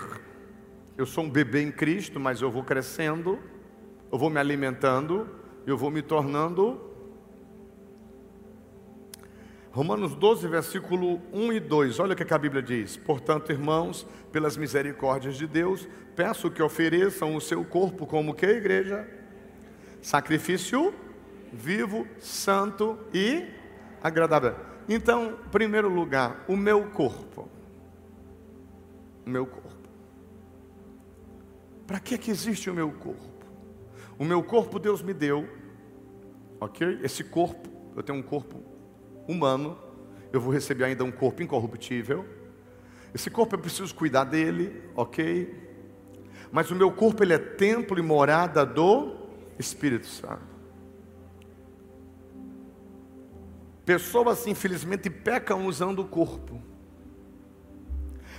Eu 0.98 1.06
sou 1.06 1.26
um 1.26 1.30
bebê 1.30 1.62
em 1.62 1.72
Cristo, 1.72 2.18
mas 2.20 2.42
eu 2.42 2.50
vou 2.50 2.64
crescendo, 2.64 3.38
eu 4.10 4.18
vou 4.18 4.30
me 4.30 4.40
alimentando, 4.40 5.28
eu 5.68 5.78
vou 5.78 5.92
me 5.92 6.02
tornando. 6.02 6.80
Romanos 9.72 10.16
12, 10.16 10.48
versículo 10.48 11.22
1 11.34 11.52
e 11.52 11.60
2, 11.60 12.00
olha 12.00 12.14
o 12.14 12.16
que 12.16 12.34
a 12.34 12.38
Bíblia 12.38 12.62
diz: 12.62 12.96
Portanto, 12.96 13.52
irmãos, 13.52 14.08
pelas 14.32 14.56
misericórdias 14.56 15.36
de 15.36 15.46
Deus, 15.46 15.86
peço 16.16 16.50
que 16.50 16.64
ofereçam 16.64 17.36
o 17.36 17.42
seu 17.42 17.66
corpo 17.66 18.08
como 18.08 18.34
que, 18.34 18.46
igreja? 18.46 19.06
Sacrifício 20.02 20.94
vivo, 21.52 22.08
santo 22.20 22.98
e 23.14 23.46
agradável. 24.02 24.75
Então, 24.88 25.40
em 25.46 25.50
primeiro 25.50 25.90
lugar, 25.90 26.46
o 26.48 26.56
meu 26.56 26.90
corpo. 26.92 27.50
O 29.26 29.30
meu 29.30 29.46
corpo. 29.46 29.90
Para 31.88 32.00
que, 32.00 32.18
que 32.18 32.32
existe 32.32 32.70
o 32.70 32.74
meu 32.74 32.92
corpo? 32.92 33.46
O 34.18 34.24
meu 34.24 34.42
corpo 34.44 34.80
Deus 34.80 35.02
me 35.02 35.14
deu, 35.14 35.48
ok? 36.60 37.00
Esse 37.04 37.24
corpo, 37.24 37.70
eu 37.96 38.04
tenho 38.04 38.18
um 38.18 38.24
corpo 38.24 38.64
humano, 39.28 39.78
eu 40.32 40.40
vou 40.40 40.54
receber 40.54 40.86
ainda 40.86 41.04
um 41.04 41.12
corpo 41.12 41.44
incorruptível. 41.44 42.26
Esse 43.14 43.30
corpo 43.30 43.56
eu 43.56 43.60
preciso 43.60 43.94
cuidar 43.94 44.24
dele, 44.24 44.84
ok? 44.96 45.64
Mas 46.52 46.72
o 46.72 46.76
meu 46.76 46.92
corpo 46.92 47.24
ele 47.24 47.34
é 47.34 47.38
templo 47.38 47.98
e 48.00 48.02
morada 48.02 48.66
do 48.66 49.16
Espírito 49.58 50.08
Santo. 50.08 50.55
Pessoas, 53.86 54.48
infelizmente, 54.48 55.10
pecam 55.10 55.68
usando 55.68 56.00
o 56.00 56.08
corpo. 56.08 56.62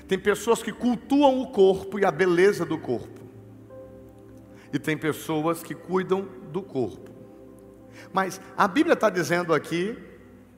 Tem 0.08 0.18
pessoas 0.18 0.62
que 0.62 0.72
cultuam 0.72 1.40
o 1.40 1.50
corpo 1.50 1.98
e 1.98 2.04
a 2.04 2.10
beleza 2.10 2.64
do 2.64 2.78
corpo. 2.78 3.20
E 4.72 4.78
tem 4.78 4.96
pessoas 4.96 5.62
que 5.62 5.74
cuidam 5.74 6.28
do 6.52 6.62
corpo. 6.62 7.10
Mas 8.12 8.40
a 8.56 8.66
Bíblia 8.66 8.94
está 8.94 9.08
dizendo 9.08 9.54
aqui 9.54 9.96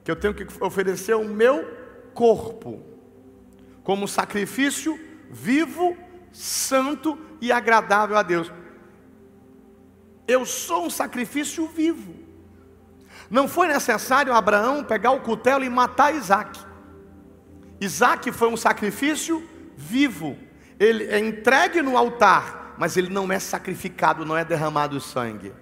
que 0.02 0.10
eu 0.10 0.16
tenho 0.16 0.34
que 0.34 0.46
oferecer 0.60 1.14
o 1.14 1.24
meu 1.24 1.64
corpo 2.14 2.82
como 3.82 4.08
sacrifício 4.08 4.98
vivo, 5.30 5.96
santo 6.32 7.18
e 7.40 7.52
agradável 7.52 8.16
a 8.16 8.22
Deus. 8.22 8.50
Eu 10.26 10.44
sou 10.44 10.86
um 10.86 10.90
sacrifício 10.90 11.66
vivo. 11.66 12.17
Não 13.30 13.46
foi 13.46 13.68
necessário 13.68 14.32
Abraão 14.32 14.82
pegar 14.82 15.10
o 15.10 15.20
cutelo 15.20 15.64
e 15.64 15.68
matar 15.68 16.14
Isaac. 16.14 16.58
Isaac 17.80 18.32
foi 18.32 18.48
um 18.48 18.56
sacrifício 18.56 19.46
vivo. 19.76 20.36
Ele 20.80 21.04
é 21.04 21.18
entregue 21.18 21.82
no 21.82 21.96
altar, 21.96 22.74
mas 22.78 22.96
ele 22.96 23.10
não 23.10 23.30
é 23.30 23.38
sacrificado, 23.38 24.24
não 24.24 24.36
é 24.36 24.44
derramado 24.44 25.00
sangue. 25.00 25.52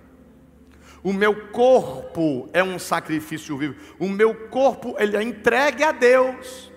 O 1.02 1.12
meu 1.12 1.48
corpo 1.48 2.48
é 2.52 2.62
um 2.62 2.79
sacrifício 2.79 3.57
vivo. 3.57 3.74
O 3.98 4.09
meu 4.09 4.35
corpo 4.48 4.94
ele 4.98 5.16
é 5.16 5.22
entregue 5.22 5.83
a 5.83 5.92
Deus. 5.92 6.72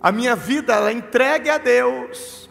A 0.00 0.10
minha 0.12 0.36
vida 0.36 0.74
ela 0.74 0.90
é 0.90 0.92
entregue 0.92 1.50
a 1.50 1.58
Deus. 1.58 2.48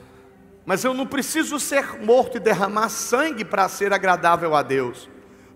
Mas 0.66 0.84
eu 0.84 0.94
não 0.94 1.06
preciso 1.06 1.60
ser 1.60 2.00
morto 2.02 2.38
e 2.38 2.40
derramar 2.40 2.90
sangue 2.90 3.44
para 3.44 3.68
ser 3.68 3.92
agradável 3.92 4.56
a 4.56 4.62
Deus 4.62 5.10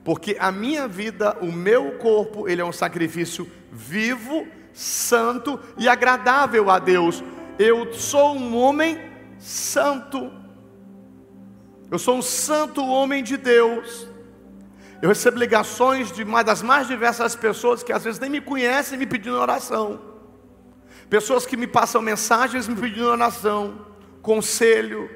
porque 0.08 0.38
a 0.40 0.54
minha 0.54 0.88
vida, 0.88 1.38
o 1.42 1.52
meu 1.52 1.98
corpo, 1.98 2.48
ele 2.48 2.62
é 2.62 2.64
um 2.64 2.72
sacrifício 2.72 3.46
vivo, 3.70 4.48
santo 4.72 5.60
e 5.78 5.90
agradável 5.90 6.70
a 6.70 6.80
Deus. 6.80 7.22
Eu 7.60 7.92
sou 7.92 8.34
um 8.34 8.56
homem 8.56 8.98
santo. 9.38 10.32
Eu 11.92 12.00
sou 12.00 12.16
um 12.16 12.22
santo 12.22 12.86
homem 12.86 13.22
de 13.22 13.36
Deus. 13.36 14.08
Eu 15.02 15.10
recebo 15.10 15.38
ligações 15.38 16.10
de 16.10 16.24
uma 16.24 16.42
das 16.42 16.62
mais 16.62 16.88
diversas 16.88 17.36
pessoas 17.36 17.84
que 17.84 17.92
às 17.92 18.06
vezes 18.06 18.18
nem 18.18 18.30
me 18.30 18.40
conhecem 18.40 18.98
me 18.98 19.06
pedindo 19.06 19.36
oração. 19.36 20.00
Pessoas 21.10 21.46
que 21.46 21.58
me 21.58 21.68
passam 21.68 22.02
mensagens 22.02 22.66
me 22.66 22.78
pedindo 22.78 23.08
oração, 23.08 23.86
conselho, 24.22 25.10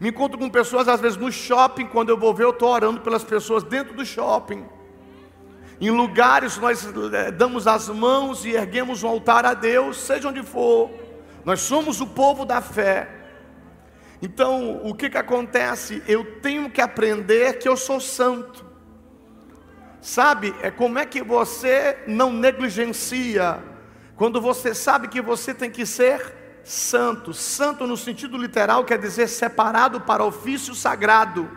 me 0.00 0.10
encontro 0.10 0.38
com 0.38 0.48
pessoas, 0.48 0.86
às 0.86 1.00
vezes, 1.00 1.16
no 1.16 1.30
shopping, 1.32 1.86
quando 1.86 2.10
eu 2.10 2.16
vou 2.16 2.32
ver, 2.32 2.44
eu 2.44 2.50
estou 2.50 2.70
orando 2.70 3.00
pelas 3.00 3.24
pessoas 3.24 3.64
dentro 3.64 3.94
do 3.94 4.06
shopping. 4.06 4.64
Em 5.80 5.90
lugares 5.90 6.56
nós 6.58 6.88
eh, 7.12 7.30
damos 7.30 7.66
as 7.66 7.88
mãos 7.88 8.44
e 8.44 8.50
erguemos 8.50 9.02
um 9.02 9.08
altar 9.08 9.44
a 9.44 9.54
Deus, 9.54 9.96
seja 9.96 10.28
onde 10.28 10.42
for. 10.42 10.90
Nós 11.44 11.60
somos 11.60 12.00
o 12.00 12.06
povo 12.06 12.44
da 12.44 12.60
fé. 12.60 13.08
Então, 14.20 14.80
o 14.84 14.94
que, 14.94 15.08
que 15.08 15.18
acontece? 15.18 16.02
Eu 16.06 16.40
tenho 16.40 16.68
que 16.68 16.80
aprender 16.80 17.58
que 17.58 17.68
eu 17.68 17.76
sou 17.76 18.00
santo. 18.00 18.66
Sabe, 20.00 20.54
é 20.62 20.70
como 20.70 20.98
é 20.98 21.06
que 21.06 21.22
você 21.22 21.98
não 22.06 22.32
negligencia, 22.32 23.58
quando 24.16 24.40
você 24.40 24.74
sabe 24.74 25.08
que 25.08 25.20
você 25.20 25.52
tem 25.52 25.70
que 25.70 25.84
ser 25.84 26.37
santo. 26.68 27.32
Santo 27.32 27.86
no 27.86 27.96
sentido 27.96 28.36
literal 28.36 28.84
quer 28.84 28.98
dizer 28.98 29.28
separado 29.28 30.00
para 30.00 30.24
ofício 30.24 30.74
sagrado. 30.74 31.48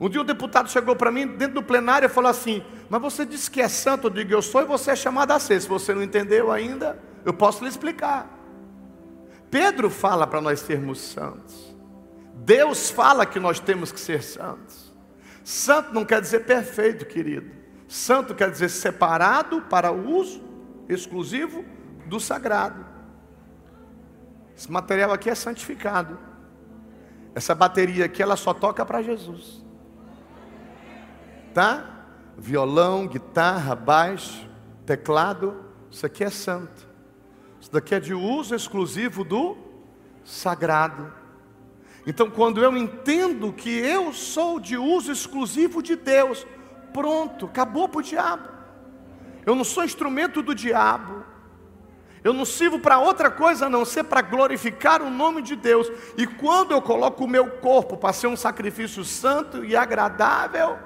Um 0.00 0.08
dia 0.08 0.20
um 0.20 0.24
deputado 0.24 0.70
chegou 0.70 0.96
para 0.96 1.12
mim 1.12 1.26
dentro 1.26 1.54
do 1.54 1.62
plenário 1.62 2.06
e 2.06 2.08
falou 2.08 2.30
assim: 2.30 2.62
Mas 2.88 3.00
você 3.00 3.24
disse 3.24 3.50
que 3.50 3.60
é 3.60 3.68
santo? 3.68 4.08
Eu 4.08 4.10
digo, 4.10 4.32
eu 4.32 4.42
sou 4.42 4.62
e 4.62 4.64
você 4.64 4.90
é 4.92 4.96
chamado 4.96 5.32
a 5.32 5.38
ser. 5.38 5.60
Se 5.60 5.68
você 5.68 5.94
não 5.94 6.02
entendeu 6.02 6.50
ainda, 6.50 6.98
eu 7.24 7.32
posso 7.32 7.62
lhe 7.62 7.70
explicar. 7.70 8.28
Pedro 9.50 9.90
fala 9.90 10.26
para 10.26 10.40
nós 10.40 10.60
sermos 10.60 11.00
santos. 11.00 11.76
Deus 12.34 12.90
fala 12.90 13.26
que 13.26 13.38
nós 13.38 13.60
temos 13.60 13.92
que 13.92 14.00
ser 14.00 14.22
santos. 14.22 14.90
Santo 15.44 15.92
não 15.92 16.04
quer 16.04 16.20
dizer 16.20 16.40
perfeito, 16.40 17.04
querido. 17.04 17.50
Santo 17.86 18.34
quer 18.34 18.50
dizer 18.50 18.70
separado 18.70 19.62
para 19.62 19.90
o 19.92 20.16
uso 20.16 20.42
exclusivo 20.88 21.64
do 22.06 22.18
sagrado. 22.18 22.89
Esse 24.60 24.70
material 24.70 25.10
aqui 25.10 25.30
é 25.30 25.34
santificado. 25.34 26.18
Essa 27.34 27.54
bateria 27.54 28.04
aqui 28.04 28.22
ela 28.22 28.36
só 28.36 28.52
toca 28.52 28.84
para 28.84 29.00
Jesus. 29.00 29.64
Tá? 31.54 32.04
Violão, 32.36 33.06
guitarra, 33.06 33.74
baixo, 33.74 34.46
teclado, 34.84 35.64
isso 35.90 36.04
aqui 36.04 36.22
é 36.22 36.28
santo. 36.28 36.86
Isso 37.58 37.72
daqui 37.72 37.94
é 37.94 38.00
de 38.00 38.12
uso 38.12 38.54
exclusivo 38.54 39.24
do 39.24 39.56
sagrado. 40.22 41.10
Então, 42.06 42.30
quando 42.30 42.62
eu 42.62 42.76
entendo 42.76 43.54
que 43.54 43.70
eu 43.70 44.12
sou 44.12 44.60
de 44.60 44.76
uso 44.76 45.10
exclusivo 45.10 45.82
de 45.82 45.96
Deus, 45.96 46.46
pronto, 46.92 47.46
acabou 47.46 47.88
para 47.88 48.00
o 48.00 48.02
diabo. 48.02 48.46
Eu 49.46 49.54
não 49.54 49.64
sou 49.64 49.84
instrumento 49.84 50.42
do 50.42 50.54
diabo. 50.54 51.19
Eu 52.22 52.32
não 52.32 52.44
sirvo 52.44 52.78
para 52.78 52.98
outra 52.98 53.30
coisa 53.30 53.66
a 53.66 53.70
não 53.70 53.84
ser 53.84 54.04
para 54.04 54.20
glorificar 54.20 55.00
o 55.00 55.10
nome 55.10 55.40
de 55.40 55.56
Deus. 55.56 55.90
E 56.16 56.26
quando 56.26 56.72
eu 56.72 56.82
coloco 56.82 57.24
o 57.24 57.28
meu 57.28 57.48
corpo 57.48 57.96
para 57.96 58.12
ser 58.12 58.26
um 58.26 58.36
sacrifício 58.36 59.04
santo 59.04 59.64
e 59.64 59.74
agradável 59.74 60.78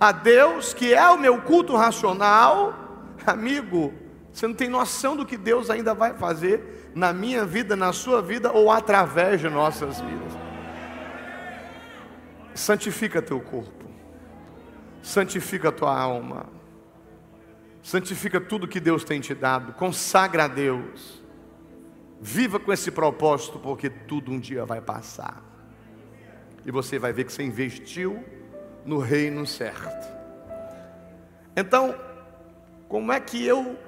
a 0.00 0.10
Deus, 0.10 0.74
que 0.74 0.92
é 0.92 1.08
o 1.08 1.18
meu 1.18 1.40
culto 1.42 1.76
racional, 1.76 2.74
amigo, 3.24 3.94
você 4.32 4.46
não 4.46 4.54
tem 4.54 4.68
noção 4.68 5.16
do 5.16 5.26
que 5.26 5.36
Deus 5.36 5.70
ainda 5.70 5.94
vai 5.94 6.14
fazer 6.14 6.90
na 6.94 7.12
minha 7.12 7.44
vida, 7.44 7.76
na 7.76 7.92
sua 7.92 8.20
vida 8.20 8.50
ou 8.50 8.70
através 8.70 9.40
de 9.40 9.48
nossas 9.48 10.00
vidas. 10.00 10.32
Santifica 12.54 13.22
teu 13.22 13.40
corpo, 13.40 13.86
santifica 15.02 15.70
tua 15.70 15.96
alma. 15.96 16.59
Santifica 17.82 18.40
tudo 18.40 18.68
que 18.68 18.80
Deus 18.80 19.04
tem 19.04 19.20
te 19.20 19.34
dado, 19.34 19.72
consagra 19.72 20.44
a 20.44 20.48
Deus. 20.48 21.22
Viva 22.20 22.60
com 22.60 22.72
esse 22.72 22.90
propósito, 22.90 23.58
porque 23.58 23.88
tudo 23.88 24.30
um 24.30 24.38
dia 24.38 24.66
vai 24.66 24.80
passar. 24.80 25.42
E 26.66 26.70
você 26.70 26.98
vai 26.98 27.12
ver 27.12 27.24
que 27.24 27.32
você 27.32 27.42
investiu 27.42 28.22
no 28.84 28.98
reino 28.98 29.46
certo. 29.46 30.06
Então, 31.56 31.94
como 32.88 33.12
é 33.12 33.20
que 33.20 33.44
eu 33.44 33.78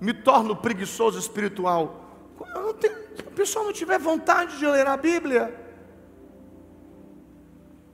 me 0.00 0.12
torno 0.12 0.54
preguiçoso 0.54 1.18
espiritual? 1.18 2.34
Tenho, 2.78 2.94
se 3.14 3.22
a 3.26 3.30
pessoa 3.30 3.64
não 3.64 3.72
tiver 3.72 3.98
vontade 3.98 4.58
de 4.58 4.66
ler 4.66 4.86
a 4.86 4.96
Bíblia, 4.96 5.54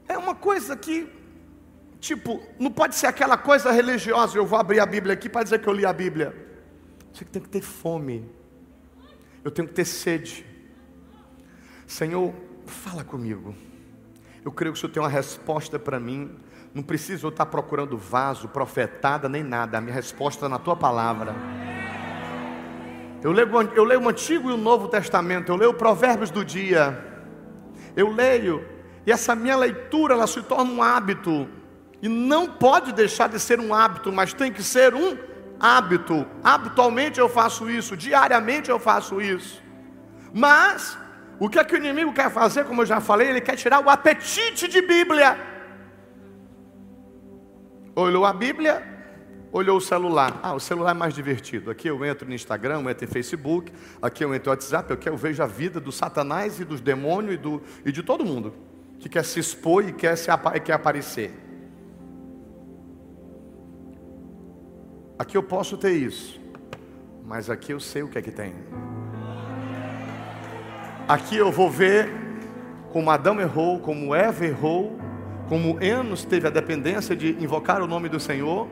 é 0.09 0.16
uma 0.16 0.35
coisa 0.35 0.77
que, 0.77 1.09
tipo, 2.07 2.40
não 2.59 2.71
pode 2.71 2.95
ser 2.95 3.07
aquela 3.07 3.37
coisa 3.37 3.71
religiosa. 3.73 4.38
Eu 4.38 4.47
vou 4.47 4.59
abrir 4.59 4.81
a 4.81 4.87
Bíblia 4.87 5.14
aqui 5.14 5.29
para 5.29 5.42
dizer 5.42 5.59
que 5.59 5.69
eu 5.69 5.73
li 5.73 5.85
a 5.85 5.92
Bíblia. 5.92 6.35
Você 7.12 7.25
tem 7.25 7.42
que 7.42 7.49
ter 7.49 7.62
fome, 7.62 8.29
eu 9.42 9.51
tenho 9.51 9.66
que 9.66 9.75
ter 9.75 9.85
sede. 9.85 10.45
Senhor, 11.87 12.33
fala 12.66 13.03
comigo. 13.03 13.55
Eu 14.45 14.53
creio 14.53 14.73
que 14.73 14.79
o 14.79 14.81
Senhor 14.81 14.92
tem 14.92 15.03
uma 15.03 15.09
resposta 15.09 15.79
para 15.79 15.99
mim. 15.99 16.31
Não 16.75 16.83
preciso 16.83 17.27
eu 17.27 17.31
estar 17.31 17.47
procurando 17.47 17.97
vaso, 17.97 18.49
profetada, 18.49 19.29
nem 19.29 19.42
nada. 19.42 19.79
A 19.79 19.81
minha 19.81 19.95
resposta 19.95 20.47
é 20.47 20.49
na 20.49 20.59
tua 20.59 20.77
palavra. 20.77 21.35
Eu 23.23 23.33
leio, 23.33 23.49
eu 23.75 23.83
leio 23.83 24.03
o 24.03 24.09
Antigo 24.09 24.51
e 24.51 24.53
o 24.53 24.57
Novo 24.57 24.88
Testamento, 24.88 25.51
eu 25.51 25.57
leio 25.57 25.75
Provérbios 25.75 26.31
do 26.31 26.45
dia. 26.45 27.03
Eu 27.97 28.11
leio, 28.11 28.64
e 29.07 29.11
essa 29.11 29.35
minha 29.35 29.57
leitura 29.57 30.14
ela 30.14 30.27
se 30.27 30.42
torna 30.42 30.71
um 30.71 30.83
hábito. 30.83 31.49
E 32.02 32.09
não 32.09 32.46
pode 32.46 32.92
deixar 32.92 33.28
de 33.28 33.40
ser 33.40 33.59
um 33.59 33.72
hábito, 33.72 34.12
mas 34.12 34.32
tem 34.32 34.52
que 34.52 34.62
ser 34.62 34.94
um 34.94 35.16
hábito. 35.59 36.26
Habitualmente 36.42 37.18
eu 37.18 37.28
faço 37.28 37.70
isso, 37.70 37.96
diariamente 37.96 38.70
eu 38.70 38.78
faço 38.78 39.20
isso. 39.20 39.62
Mas 40.32 40.98
o 41.38 41.48
que 41.48 41.59
é 41.59 41.64
que 41.64 41.74
o 41.74 41.78
inimigo 41.78 42.12
quer 42.12 42.30
fazer, 42.30 42.64
como 42.64 42.82
eu 42.82 42.87
já 42.87 43.00
falei, 43.00 43.28
ele 43.28 43.40
quer 43.40 43.56
tirar 43.56 43.80
o 43.85 43.88
apetite 43.88 44.68
de 44.68 44.82
Bíblia. 44.82 45.38
Olhou 47.94 48.26
a 48.26 48.32
Bíblia, 48.32 48.82
olhou 49.50 49.78
o 49.78 49.80
celular. 49.80 50.38
Ah, 50.42 50.54
o 50.54 50.61
celular 50.61 50.90
é 50.90 50.94
mais 50.94 51.14
divertido. 51.14 51.70
Aqui 51.70 51.88
eu 51.88 52.04
entro 52.04 52.28
no 52.28 52.35
Instagram, 52.35 52.82
eu 52.82 52.90
entro 52.90 53.06
no 53.06 53.12
Facebook, 53.12 53.72
aqui 54.02 54.22
eu 54.22 54.35
entro 54.35 54.50
no 54.50 54.52
WhatsApp, 54.52 54.92
aqui 54.92 55.09
eu 55.09 55.16
vejo 55.16 55.42
a 55.42 55.46
vida 55.46 55.80
do 55.80 55.90
Satanás 55.90 56.61
e 56.61 56.64
dos 56.64 56.80
demônios 56.80 57.35
e, 57.35 57.38
do, 57.38 57.62
e 57.85 57.90
de 57.90 58.02
todo 58.02 58.24
mundo 58.24 58.52
que 58.98 59.09
quer 59.09 59.24
se 59.24 59.38
expor 59.38 59.87
e 59.87 59.92
quer, 59.92 60.16
se, 60.16 60.28
quer 60.64 60.72
aparecer. 60.72 61.45
Aqui 65.18 65.35
eu 65.35 65.42
posso 65.42 65.79
ter 65.79 65.92
isso, 65.92 66.38
mas 67.24 67.48
aqui 67.48 67.72
eu 67.72 67.81
sei 67.81 68.02
o 68.02 68.09
que 68.09 68.18
é 68.18 68.22
que 68.22 68.31
tem. 68.31 68.52
Aqui 71.09 71.38
eu 71.38 71.50
vou 71.50 71.70
ver 71.70 72.12
como 72.92 73.11
Adão 73.11 73.40
errou, 73.40 73.81
como 73.81 74.14
Eva 74.14 74.44
errou, 74.44 74.98
como 75.48 75.83
Enos 75.83 76.22
teve 76.22 76.46
a 76.46 76.50
dependência 76.50 77.16
de 77.16 77.31
invocar 77.42 77.81
o 77.81 77.87
nome 77.87 78.11
do 78.11 78.20
Senhor, 78.20 78.68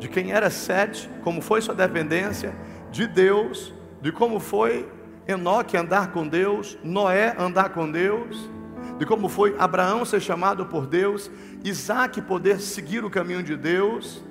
de 0.00 0.08
quem 0.08 0.32
era 0.32 0.50
Sete, 0.50 1.08
como 1.22 1.40
foi 1.40 1.60
sua 1.60 1.76
dependência, 1.76 2.52
de 2.90 3.06
Deus, 3.06 3.72
de 4.02 4.10
como 4.10 4.40
foi 4.40 4.88
Enoque 5.28 5.76
andar 5.76 6.10
com 6.10 6.26
Deus, 6.26 6.76
Noé 6.82 7.36
andar 7.38 7.68
com 7.68 7.88
Deus, 7.88 8.50
de 8.98 9.06
como 9.06 9.28
foi 9.28 9.54
Abraão 9.56 10.04
ser 10.04 10.20
chamado 10.20 10.66
por 10.66 10.88
Deus, 10.88 11.30
Isaac 11.62 12.20
poder 12.22 12.58
seguir 12.60 13.04
o 13.04 13.10
caminho 13.10 13.44
de 13.44 13.56
Deus, 13.56 14.24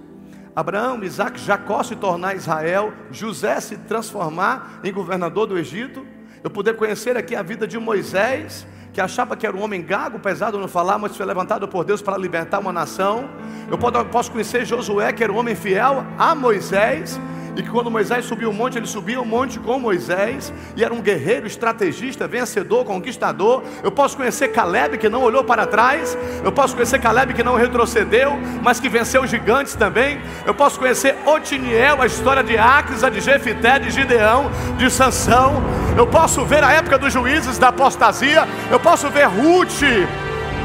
Abraão, 0.58 1.04
Isaac, 1.04 1.40
Jacó 1.40 1.84
se 1.84 1.96
tornar 1.96 2.36
Israel, 2.36 2.92
José 3.12 3.60
se 3.60 3.78
transformar 3.78 4.80
em 4.84 4.92
governador 4.92 5.46
do 5.46 5.56
Egito, 5.56 6.04
eu 6.44 6.50
poder 6.50 6.76
conhecer 6.76 7.16
aqui 7.16 7.36
a 7.36 7.44
vida 7.44 7.68
de 7.68 7.78
Moisés, 7.78 8.66
que 8.92 9.00
achava 9.00 9.38
que 9.38 9.46
era 9.46 9.56
um 9.56 9.62
homem 9.62 9.84
gago, 9.84 10.18
pesado 10.18 10.58
no 10.58 10.68
falar, 10.68 10.98
mas 10.98 11.16
foi 11.16 11.28
levantado 11.28 11.68
por 11.68 11.86
Deus 11.86 12.02
para 12.02 12.18
libertar 12.18 12.58
uma 12.58 12.74
nação. 12.74 13.30
Eu 13.70 13.78
posso 14.06 14.32
conhecer 14.32 14.66
Josué, 14.66 15.14
que 15.14 15.24
era 15.24 15.32
um 15.32 15.38
homem 15.38 15.54
fiel 15.54 16.04
a 16.18 16.34
Moisés, 16.34 17.20
e 17.58 17.64
que 17.64 17.70
quando 17.70 17.90
Moisés 17.90 18.24
subiu 18.26 18.52
o 18.52 18.54
monte, 18.54 18.78
ele 18.78 18.86
subia 18.86 19.20
o 19.20 19.26
monte 19.26 19.58
com 19.58 19.80
Moisés, 19.80 20.54
e 20.76 20.84
era 20.84 20.94
um 20.94 21.02
guerreiro, 21.02 21.48
estrategista, 21.48 22.28
vencedor, 22.28 22.86
conquistador. 22.86 23.64
Eu 23.84 23.92
posso 23.92 24.16
conhecer 24.16 24.50
Caleb, 24.50 25.00
que 25.00 25.10
não 25.10 25.24
olhou 25.24 25.44
para 25.44 25.66
trás, 25.66 26.16
eu 26.44 26.52
posso 26.52 26.76
conhecer 26.76 27.00
Caleb, 27.00 27.34
que 27.34 27.42
não 27.42 27.56
retrocedeu, 27.56 28.38
mas 28.62 28.80
que 28.80 28.88
venceu 28.88 29.26
gigantes 29.26 29.74
também. 29.74 30.22
Eu 30.46 30.54
posso 30.54 30.78
conhecer 30.78 31.16
Otiniel, 31.26 32.00
a 32.00 32.06
história 32.06 32.44
de 32.44 32.56
Acres, 32.56 33.04
a 33.04 33.10
de 33.10 33.20
Jefité, 33.20 33.80
de 33.80 33.90
Gideão, 33.90 34.52
de 34.78 34.92
Sansão. 34.92 35.64
Eu 35.98 36.06
posso 36.06 36.46
ver 36.46 36.64
a 36.64 36.72
época 36.74 37.00
dos 37.00 37.12
juízes 37.12 37.58
da 37.58 37.70
apostasia, 37.70 38.48
eu 38.70 38.80
posso 38.80 39.10
ver 39.10 39.26
Ruth. 39.26 39.82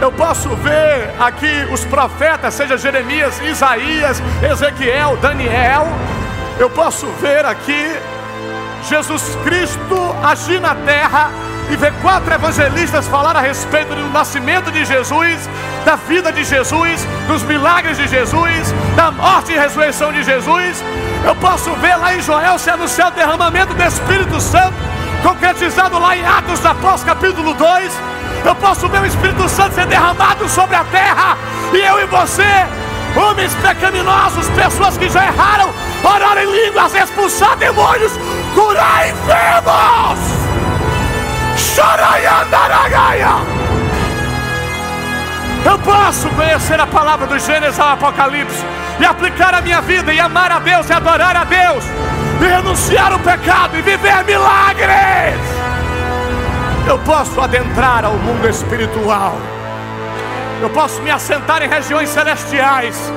Eu 0.00 0.10
posso 0.10 0.48
ver 0.56 1.14
aqui 1.20 1.64
os 1.72 1.84
profetas, 1.84 2.54
seja 2.54 2.76
Jeremias, 2.76 3.40
Isaías, 3.40 4.20
Ezequiel, 4.42 5.16
Daniel, 5.18 5.86
eu 6.58 6.70
posso 6.70 7.06
ver 7.20 7.44
aqui 7.44 7.98
Jesus 8.88 9.36
Cristo 9.44 10.16
agir 10.22 10.60
na 10.60 10.74
terra 10.74 11.30
e 11.70 11.76
ver 11.76 11.92
quatro 12.02 12.32
evangelistas 12.32 13.06
falar 13.08 13.36
a 13.36 13.40
respeito 13.40 13.94
do 13.94 14.10
nascimento 14.10 14.70
de 14.70 14.84
Jesus, 14.84 15.48
da 15.84 15.96
vida 15.96 16.32
de 16.32 16.44
Jesus, 16.44 17.06
dos 17.26 17.42
milagres 17.44 17.96
de 17.96 18.08
Jesus, 18.08 18.74
da 18.96 19.10
morte 19.10 19.52
e 19.52 19.58
ressurreição 19.58 20.12
de 20.12 20.22
Jesus. 20.22 20.82
Eu 21.24 21.34
posso 21.36 21.70
ver 21.76 21.96
lá 21.96 22.14
em 22.14 22.20
Joel 22.20 22.58
se 22.58 22.68
anunciar 22.68 23.08
o 23.08 23.14
derramamento 23.14 23.72
do 23.74 23.82
Espírito 23.82 24.40
Santo, 24.40 24.74
concretizado 25.22 25.98
lá 25.98 26.16
em 26.16 26.26
Atos 26.26 26.60
da 26.60 26.74
Pós, 26.74 27.04
capítulo 27.04 27.54
2. 27.54 27.92
Eu 28.44 28.54
posso 28.56 28.88
ver 28.88 29.00
o 29.00 29.06
Espírito 29.06 29.48
Santo 29.48 29.74
ser 29.74 29.86
derramado 29.86 30.48
sobre 30.48 30.74
a 30.74 30.84
terra, 30.84 31.36
e 31.72 31.78
eu 31.78 32.00
e 32.00 32.06
você, 32.06 32.66
homens 33.16 33.54
pecaminosos, 33.54 34.48
pessoas 34.50 34.98
que 34.98 35.08
já 35.08 35.24
erraram, 35.24 35.72
orar 36.04 36.38
em 36.38 36.50
línguas, 36.50 36.94
expulsar 36.94 37.56
demônios, 37.56 38.12
curar 38.54 39.08
enfermos. 39.08 40.18
Choraiandaragaia. 41.56 43.62
Eu 45.64 45.78
posso 45.78 46.28
conhecer 46.30 46.80
a 46.80 46.86
palavra 46.86 47.26
do 47.26 47.38
Gênesis 47.38 47.78
ao 47.78 47.90
Apocalipse 47.90 48.64
e 49.00 49.04
aplicar 49.04 49.54
a 49.54 49.60
minha 49.60 49.80
vida 49.80 50.12
e 50.12 50.20
amar 50.20 50.50
a 50.50 50.58
Deus 50.58 50.88
e 50.90 50.92
adorar 50.92 51.36
a 51.36 51.44
Deus 51.44 51.84
e 52.40 52.44
renunciar 52.44 53.14
o 53.14 53.18
pecado 53.20 53.78
e 53.78 53.82
viver 53.82 54.24
milagres. 54.24 55.40
Eu 56.86 56.98
posso 57.00 57.40
adentrar 57.40 58.04
ao 58.04 58.14
mundo 58.14 58.48
espiritual. 58.48 59.36
Eu 60.60 60.70
posso 60.70 61.00
me 61.02 61.10
assentar 61.10 61.62
em 61.62 61.68
regiões 61.68 62.08
celestiais 62.08 63.12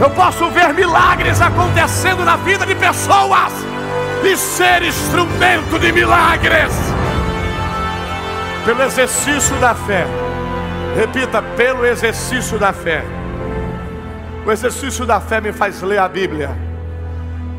eu 0.00 0.10
posso 0.10 0.48
ver 0.50 0.72
milagres 0.72 1.40
acontecendo 1.40 2.24
na 2.24 2.36
vida 2.36 2.64
de 2.64 2.74
pessoas 2.76 3.52
e 4.22 4.36
ser 4.36 4.82
instrumento 4.82 5.78
de 5.78 5.90
milagres 5.90 6.72
pelo 8.64 8.82
exercício 8.82 9.56
da 9.56 9.74
fé. 9.74 10.06
Repita, 10.94 11.42
pelo 11.42 11.84
exercício 11.84 12.58
da 12.58 12.72
fé. 12.72 13.04
O 14.46 14.52
exercício 14.52 15.04
da 15.04 15.20
fé 15.20 15.40
me 15.40 15.52
faz 15.52 15.82
ler 15.82 15.98
a 15.98 16.08
Bíblia. 16.08 16.50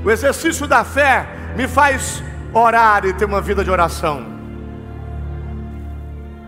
O 0.04 0.10
exercício 0.10 0.66
da 0.66 0.84
fé 0.84 1.28
me 1.58 1.68
faz 1.68 2.24
orar 2.54 3.06
e 3.06 3.14
ter 3.14 3.26
uma 3.26 3.42
vida 3.42 3.64
de 3.64 3.72
oração. 3.72 4.26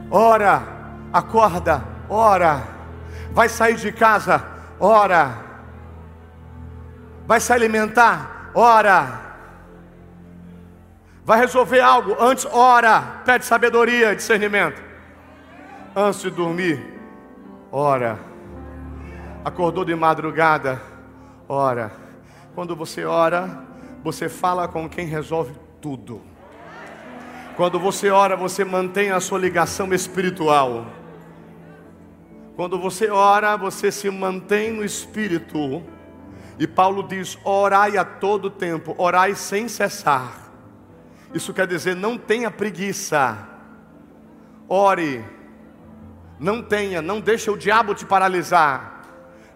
Ora, 0.09 0.63
acorda, 1.11 1.83
ora. 2.09 2.63
Vai 3.33 3.49
sair 3.49 3.75
de 3.75 3.91
casa, 3.91 4.41
ora 4.79 5.50
Vai 7.25 7.39
se 7.39 7.53
alimentar? 7.53 8.51
Ora. 8.53 9.31
Vai 11.23 11.39
resolver 11.39 11.79
algo? 11.79 12.15
Antes, 12.19 12.45
ora. 12.51 13.21
Pede 13.25 13.45
sabedoria, 13.45 14.15
discernimento. 14.15 14.81
Antes 15.95 16.21
de 16.21 16.29
dormir, 16.29 16.81
ora. 17.71 18.19
Acordou 19.43 19.83
de 19.83 19.95
madrugada, 19.95 20.81
ora. 21.49 21.91
Quando 22.55 22.75
você 22.75 23.05
ora, 23.05 23.65
você 24.03 24.29
fala 24.29 24.67
com 24.67 24.87
quem 24.87 25.05
resolve 25.05 25.53
tudo. 25.81 26.21
Quando 27.55 27.79
você 27.79 28.09
ora, 28.09 28.35
você 28.35 28.63
mantém 28.63 29.11
a 29.11 29.19
sua 29.19 29.37
ligação 29.37 29.93
espiritual. 29.93 30.85
Quando 32.55 32.79
você 32.79 33.09
ora, 33.09 33.57
você 33.57 33.91
se 33.91 34.09
mantém 34.09 34.71
no 34.71 34.83
espírito. 34.83 35.83
E 36.61 36.67
Paulo 36.67 37.01
diz: 37.01 37.39
orai 37.43 37.97
a 37.97 38.05
todo 38.05 38.47
tempo, 38.47 38.93
orai 38.99 39.33
sem 39.33 39.67
cessar. 39.67 40.31
Isso 41.33 41.55
quer 41.55 41.65
dizer, 41.65 41.95
não 41.95 42.19
tenha 42.19 42.51
preguiça. 42.51 43.35
Ore. 44.69 45.25
Não 46.39 46.61
tenha, 46.61 47.01
não 47.01 47.19
deixe 47.19 47.49
o 47.49 47.57
diabo 47.57 47.95
te 47.95 48.05
paralisar. 48.05 49.01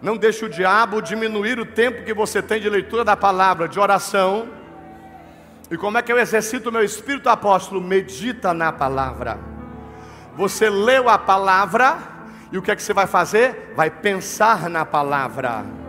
Não 0.02 0.16
deixe 0.16 0.44
o 0.44 0.48
diabo 0.48 1.00
diminuir 1.00 1.60
o 1.60 1.64
tempo 1.64 2.02
que 2.02 2.12
você 2.12 2.42
tem 2.42 2.60
de 2.60 2.68
leitura 2.68 3.04
da 3.04 3.16
palavra, 3.16 3.68
de 3.68 3.78
oração. 3.78 4.48
E 5.70 5.76
como 5.76 5.98
é 5.98 6.02
que 6.02 6.12
eu 6.12 6.18
exercito 6.18 6.70
o 6.70 6.72
meu 6.72 6.82
espírito 6.82 7.28
apóstolo? 7.28 7.80
Medita 7.80 8.52
na 8.52 8.72
palavra. 8.72 9.38
Você 10.34 10.68
leu 10.68 11.08
a 11.08 11.16
palavra 11.16 11.98
e 12.50 12.58
o 12.58 12.62
que 12.62 12.72
é 12.72 12.74
que 12.74 12.82
você 12.82 12.92
vai 12.92 13.06
fazer? 13.06 13.74
Vai 13.76 13.90
pensar 13.90 14.68
na 14.68 14.84
palavra. 14.84 15.85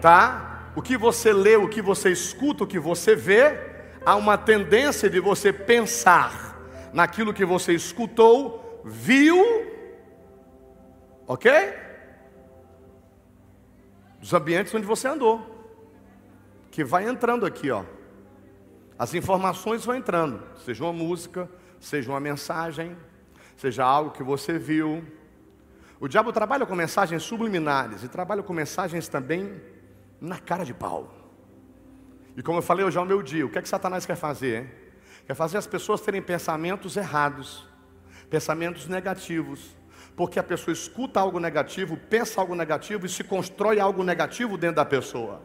Tá? 0.00 0.72
O 0.74 0.82
que 0.82 0.96
você 0.96 1.32
lê, 1.32 1.56
o 1.56 1.68
que 1.68 1.82
você 1.82 2.10
escuta, 2.10 2.64
o 2.64 2.66
que 2.66 2.78
você 2.78 3.14
vê, 3.14 3.58
há 4.04 4.16
uma 4.16 4.38
tendência 4.38 5.10
de 5.10 5.20
você 5.20 5.52
pensar 5.52 6.58
naquilo 6.92 7.34
que 7.34 7.44
você 7.44 7.72
escutou, 7.72 8.82
viu, 8.84 9.44
ok? 11.26 11.52
Dos 14.18 14.32
ambientes 14.32 14.74
onde 14.74 14.86
você 14.86 15.08
andou, 15.08 15.44
que 16.70 16.84
vai 16.84 17.08
entrando 17.08 17.44
aqui, 17.46 17.70
ó. 17.70 17.84
As 18.98 19.14
informações 19.14 19.84
vão 19.84 19.94
entrando, 19.94 20.42
seja 20.64 20.84
uma 20.84 20.92
música, 20.92 21.48
seja 21.80 22.10
uma 22.10 22.20
mensagem, 22.20 22.96
seja 23.56 23.84
algo 23.84 24.10
que 24.10 24.22
você 24.22 24.58
viu. 24.58 25.04
O 25.98 26.06
diabo 26.06 26.32
trabalha 26.32 26.66
com 26.66 26.74
mensagens 26.74 27.22
subliminares 27.22 28.02
e 28.04 28.08
trabalha 28.08 28.42
com 28.42 28.52
mensagens 28.52 29.08
também 29.08 29.60
na 30.20 30.38
cara 30.38 30.64
de 30.64 30.74
pau. 30.74 31.14
E 32.36 32.42
como 32.42 32.58
eu 32.58 32.62
falei 32.62 32.84
hoje 32.84 32.98
é 32.98 33.00
o 33.00 33.04
meu 33.04 33.22
dia, 33.22 33.44
o 33.44 33.50
que 33.50 33.58
é 33.58 33.62
que 33.62 33.68
Satanás 33.68 34.06
quer 34.06 34.16
fazer? 34.16 34.92
Quer 35.26 35.34
fazer 35.34 35.58
as 35.58 35.66
pessoas 35.66 36.00
terem 36.00 36.20
pensamentos 36.20 36.96
errados, 36.96 37.66
pensamentos 38.28 38.86
negativos, 38.86 39.76
porque 40.16 40.38
a 40.38 40.42
pessoa 40.42 40.72
escuta 40.72 41.20
algo 41.20 41.40
negativo, 41.40 41.96
pensa 41.96 42.40
algo 42.40 42.54
negativo 42.54 43.06
e 43.06 43.08
se 43.08 43.24
constrói 43.24 43.80
algo 43.80 44.02
negativo 44.02 44.56
dentro 44.56 44.76
da 44.76 44.84
pessoa. 44.84 45.42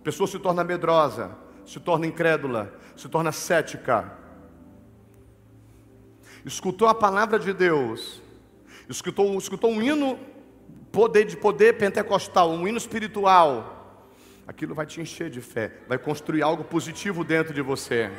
A 0.00 0.02
pessoa 0.02 0.26
se 0.26 0.38
torna 0.38 0.64
medrosa, 0.64 1.36
se 1.64 1.78
torna 1.78 2.06
incrédula, 2.06 2.72
se 2.96 3.08
torna 3.08 3.32
cética. 3.32 4.18
Escutou 6.44 6.88
a 6.88 6.94
palavra 6.94 7.38
de 7.38 7.52
Deus, 7.52 8.20
escutou, 8.88 9.36
escutou 9.38 9.70
um 9.70 9.80
hino 9.80 10.18
poder 10.90 11.24
de 11.24 11.36
poder 11.36 11.78
pentecostal, 11.78 12.50
um 12.50 12.66
hino 12.66 12.78
espiritual. 12.78 13.81
Aquilo 14.46 14.74
vai 14.74 14.86
te 14.86 15.00
encher 15.00 15.30
de 15.30 15.40
fé, 15.40 15.72
vai 15.88 15.98
construir 15.98 16.42
algo 16.42 16.64
positivo 16.64 17.24
dentro 17.24 17.54
de 17.54 17.62
você. 17.62 18.10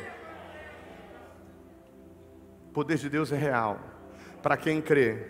O 2.68 2.72
poder 2.72 2.96
de 2.96 3.08
Deus 3.08 3.30
é 3.30 3.36
real 3.36 3.78
para 4.42 4.56
quem 4.56 4.80
crê. 4.80 5.26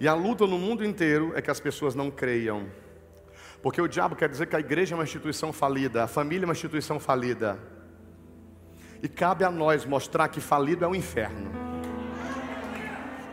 E 0.00 0.08
a 0.08 0.14
luta 0.14 0.46
no 0.46 0.58
mundo 0.58 0.84
inteiro 0.84 1.32
é 1.34 1.40
que 1.40 1.50
as 1.50 1.60
pessoas 1.60 1.94
não 1.94 2.10
creiam. 2.10 2.66
Porque 3.62 3.80
o 3.80 3.88
diabo 3.88 4.14
quer 4.14 4.28
dizer 4.28 4.46
que 4.46 4.56
a 4.56 4.60
igreja 4.60 4.94
é 4.94 4.96
uma 4.96 5.04
instituição 5.04 5.52
falida, 5.52 6.04
a 6.04 6.06
família 6.06 6.44
é 6.44 6.48
uma 6.48 6.52
instituição 6.52 7.00
falida. 7.00 7.58
E 9.02 9.08
cabe 9.08 9.44
a 9.44 9.50
nós 9.50 9.84
mostrar 9.86 10.28
que 10.28 10.40
falido 10.40 10.84
é 10.84 10.88
o 10.88 10.94
inferno. 10.94 11.50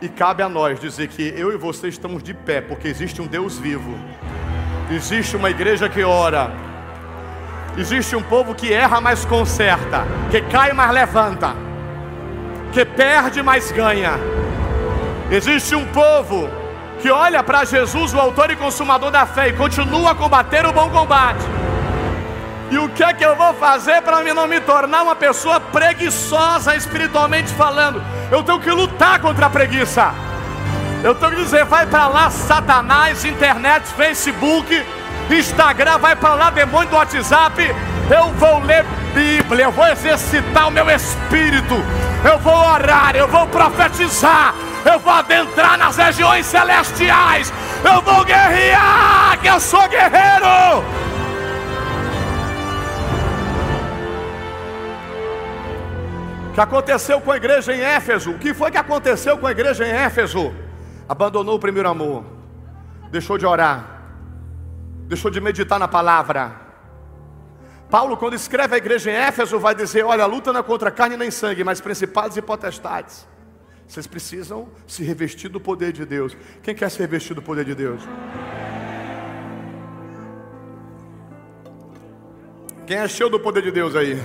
E 0.00 0.08
cabe 0.08 0.42
a 0.42 0.48
nós 0.48 0.80
dizer 0.80 1.08
que 1.08 1.22
eu 1.22 1.52
e 1.52 1.56
você 1.56 1.88
estamos 1.88 2.22
de 2.22 2.34
pé, 2.34 2.60
porque 2.60 2.88
existe 2.88 3.20
um 3.20 3.26
Deus 3.26 3.58
vivo. 3.58 3.92
Existe 4.90 5.36
uma 5.36 5.50
igreja 5.50 5.88
que 5.88 6.02
ora. 6.02 6.71
Existe 7.76 8.14
um 8.14 8.22
povo 8.22 8.54
que 8.54 8.72
erra, 8.72 9.00
mas 9.00 9.24
conserta. 9.24 10.04
Que 10.30 10.40
cai, 10.42 10.72
mas 10.72 10.90
levanta. 10.90 11.54
Que 12.72 12.84
perde, 12.84 13.42
mas 13.42 13.72
ganha. 13.72 14.12
Existe 15.30 15.74
um 15.74 15.86
povo 15.86 16.50
que 17.00 17.10
olha 17.10 17.42
para 17.42 17.64
Jesus, 17.64 18.12
o 18.14 18.20
autor 18.20 18.50
e 18.50 18.56
consumador 18.56 19.10
da 19.10 19.26
fé, 19.26 19.48
e 19.48 19.52
continua 19.54 20.12
a 20.12 20.14
combater 20.14 20.64
o 20.66 20.72
bom 20.72 20.90
combate. 20.90 21.42
E 22.70 22.78
o 22.78 22.88
que 22.88 23.02
é 23.02 23.12
que 23.12 23.24
eu 23.24 23.34
vou 23.36 23.52
fazer 23.54 24.00
para 24.02 24.22
não 24.32 24.46
me 24.46 24.60
tornar 24.60 25.02
uma 25.02 25.16
pessoa 25.16 25.60
preguiçosa 25.60 26.76
espiritualmente 26.76 27.52
falando? 27.52 28.02
Eu 28.30 28.42
tenho 28.42 28.60
que 28.60 28.70
lutar 28.70 29.20
contra 29.20 29.46
a 29.46 29.50
preguiça. 29.50 30.12
Eu 31.02 31.14
tenho 31.14 31.32
que 31.32 31.42
dizer, 31.42 31.64
vai 31.64 31.84
para 31.86 32.06
lá, 32.06 32.30
Satanás, 32.30 33.24
internet, 33.24 33.84
Facebook, 33.88 34.82
Instagram, 35.30 35.98
vai 35.98 36.16
para 36.16 36.34
lá, 36.34 36.50
demônio 36.50 36.88
do 36.90 36.96
WhatsApp. 36.96 37.62
Eu 38.10 38.28
vou 38.34 38.60
ler 38.60 38.84
Bíblia, 39.14 39.66
eu 39.66 39.72
vou 39.72 39.86
exercitar 39.86 40.68
o 40.68 40.70
meu 40.70 40.88
espírito, 40.90 41.74
eu 42.24 42.38
vou 42.38 42.54
orar, 42.54 43.14
eu 43.14 43.28
vou 43.28 43.46
profetizar, 43.46 44.54
eu 44.84 44.98
vou 44.98 45.12
adentrar 45.12 45.78
nas 45.78 45.96
regiões 45.96 46.46
celestiais, 46.46 47.52
eu 47.84 48.00
vou 48.02 48.24
guerrear, 48.24 49.38
que 49.40 49.48
eu 49.48 49.60
sou 49.60 49.86
guerreiro. 49.88 50.82
O 56.50 56.54
que 56.54 56.60
aconteceu 56.60 57.20
com 57.20 57.32
a 57.32 57.36
igreja 57.36 57.74
em 57.74 57.80
Éfeso? 57.80 58.32
O 58.32 58.38
que 58.38 58.52
foi 58.52 58.70
que 58.70 58.76
aconteceu 58.76 59.38
com 59.38 59.46
a 59.46 59.50
igreja 59.50 59.86
em 59.86 59.90
Éfeso? 59.90 60.52
Abandonou 61.08 61.56
o 61.56 61.58
primeiro 61.58 61.88
amor, 61.88 62.24
deixou 63.10 63.38
de 63.38 63.46
orar, 63.46 63.91
deixou 65.12 65.30
de 65.30 65.40
meditar 65.40 65.78
na 65.78 65.86
palavra. 65.86 66.52
Paulo, 67.90 68.16
quando 68.16 68.34
escreve 68.34 68.74
a 68.74 68.78
igreja 68.78 69.10
em 69.10 69.14
Éfeso, 69.14 69.58
vai 69.58 69.74
dizer: 69.74 70.04
Olha, 70.04 70.24
a 70.24 70.26
luta 70.26 70.52
não 70.52 70.60
é 70.60 70.62
contra 70.62 70.90
carne 70.90 71.16
nem 71.16 71.30
sangue, 71.30 71.62
mas 71.62 71.80
principados 71.80 72.36
e 72.38 72.42
potestades. 72.42 73.28
Vocês 73.86 74.06
precisam 74.06 74.70
se 74.86 75.04
revestir 75.04 75.50
do 75.50 75.60
poder 75.60 75.92
de 75.92 76.06
Deus. 76.06 76.34
Quem 76.62 76.74
quer 76.74 76.90
se 76.90 76.98
revestir 76.98 77.34
do 77.34 77.42
poder 77.42 77.64
de 77.66 77.74
Deus? 77.74 78.00
Quem 82.86 82.96
é 82.96 83.06
cheio 83.06 83.28
do 83.28 83.38
poder 83.38 83.62
de 83.62 83.70
Deus 83.70 83.94
aí? 83.94 84.18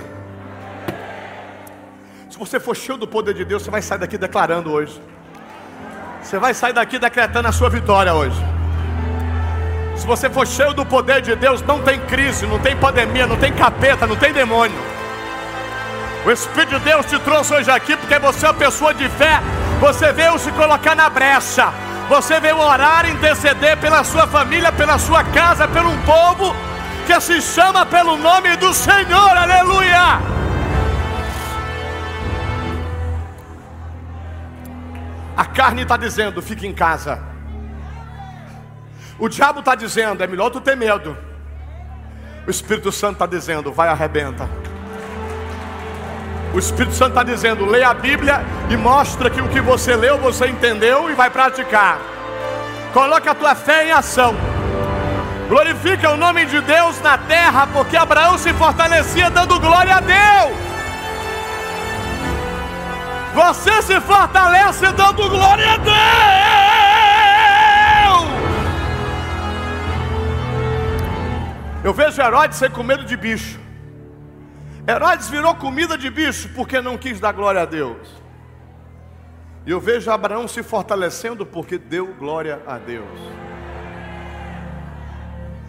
Se 2.30 2.38
você 2.38 2.58
for 2.58 2.74
cheio 2.74 2.96
do 2.96 3.06
poder 3.06 3.34
de 3.34 3.44
Deus, 3.44 3.62
você 3.62 3.70
vai 3.70 3.82
sair 3.82 3.98
daqui 3.98 4.16
declarando 4.16 4.72
hoje. 4.72 4.98
Você 6.22 6.38
vai 6.38 6.54
sair 6.54 6.72
daqui 6.72 6.98
decretando 6.98 7.46
a 7.46 7.52
sua 7.52 7.68
vitória 7.68 8.14
hoje. 8.14 8.57
Se 9.98 10.06
você 10.06 10.30
for 10.30 10.46
cheio 10.46 10.72
do 10.72 10.86
poder 10.86 11.20
de 11.20 11.34
Deus, 11.34 11.60
não 11.62 11.82
tem 11.82 11.98
crise, 12.00 12.46
não 12.46 12.58
tem 12.60 12.76
pandemia, 12.76 13.26
não 13.26 13.36
tem 13.36 13.52
capeta, 13.52 14.06
não 14.06 14.16
tem 14.16 14.32
demônio. 14.32 14.80
O 16.24 16.30
Espírito 16.30 16.78
de 16.78 16.84
Deus 16.84 17.04
te 17.06 17.18
trouxe 17.18 17.52
hoje 17.52 17.70
aqui 17.70 17.96
porque 17.96 18.18
você 18.18 18.46
é 18.46 18.48
uma 18.48 18.54
pessoa 18.54 18.94
de 18.94 19.08
fé. 19.08 19.40
Você 19.80 20.12
veio 20.12 20.38
se 20.38 20.52
colocar 20.52 20.94
na 20.94 21.10
brecha. 21.10 21.72
Você 22.08 22.40
veio 22.40 22.58
orar, 22.58 23.10
interceder 23.10 23.76
pela 23.78 24.04
sua 24.04 24.26
família, 24.26 24.72
pela 24.72 24.98
sua 24.98 25.24
casa, 25.24 25.66
pelo 25.66 25.90
um 25.90 26.02
povo 26.02 26.54
que 27.06 27.20
se 27.20 27.40
chama 27.42 27.84
pelo 27.84 28.16
nome 28.16 28.56
do 28.56 28.72
Senhor. 28.72 29.36
Aleluia! 29.36 30.20
A 35.36 35.44
carne 35.44 35.82
está 35.82 35.96
dizendo: 35.96 36.40
fique 36.40 36.66
em 36.66 36.72
casa. 36.72 37.37
O 39.18 39.28
diabo 39.28 39.60
está 39.60 39.74
dizendo: 39.74 40.22
é 40.22 40.26
melhor 40.26 40.50
tu 40.50 40.60
ter 40.60 40.76
medo. 40.76 41.16
O 42.46 42.50
Espírito 42.50 42.92
Santo 42.92 43.14
está 43.14 43.26
dizendo: 43.26 43.72
vai 43.72 43.88
arrebenta. 43.88 44.48
O 46.54 46.58
Espírito 46.58 46.94
Santo 46.94 47.10
está 47.10 47.22
dizendo: 47.22 47.66
leia 47.66 47.88
a 47.88 47.94
Bíblia 47.94 48.40
e 48.70 48.76
mostra 48.76 49.28
que 49.28 49.40
o 49.40 49.48
que 49.48 49.60
você 49.60 49.96
leu, 49.96 50.18
você 50.18 50.46
entendeu 50.46 51.10
e 51.10 51.14
vai 51.14 51.30
praticar. 51.30 51.98
Coloque 52.92 53.28
a 53.28 53.34
tua 53.34 53.54
fé 53.54 53.86
em 53.86 53.92
ação. 53.92 54.34
Glorifica 55.48 56.10
o 56.10 56.16
nome 56.16 56.44
de 56.46 56.60
Deus 56.60 57.00
na 57.00 57.18
terra, 57.18 57.66
porque 57.72 57.96
Abraão 57.96 58.36
se 58.38 58.52
fortalecia 58.52 59.30
dando 59.30 59.58
glória 59.58 59.96
a 59.96 60.00
Deus. 60.00 60.56
Você 63.34 63.82
se 63.82 64.00
fortalece 64.00 64.90
dando 64.92 65.28
glória 65.28 65.72
a 65.72 65.76
Deus. 65.76 66.97
Eu 71.88 71.94
vejo 71.94 72.20
Herodes 72.20 72.58
ser 72.58 72.70
com 72.70 72.82
medo 72.82 73.02
de 73.02 73.16
bicho. 73.16 73.58
Herodes 74.86 75.30
virou 75.30 75.54
comida 75.54 75.96
de 75.96 76.10
bicho 76.10 76.50
porque 76.54 76.82
não 76.82 76.98
quis 76.98 77.18
dar 77.18 77.32
glória 77.32 77.62
a 77.62 77.64
Deus. 77.64 78.06
E 79.64 79.70
eu 79.70 79.80
vejo 79.80 80.10
Abraão 80.10 80.46
se 80.46 80.62
fortalecendo 80.62 81.46
porque 81.46 81.78
deu 81.78 82.14
glória 82.16 82.62
a 82.66 82.76
Deus. 82.76 83.18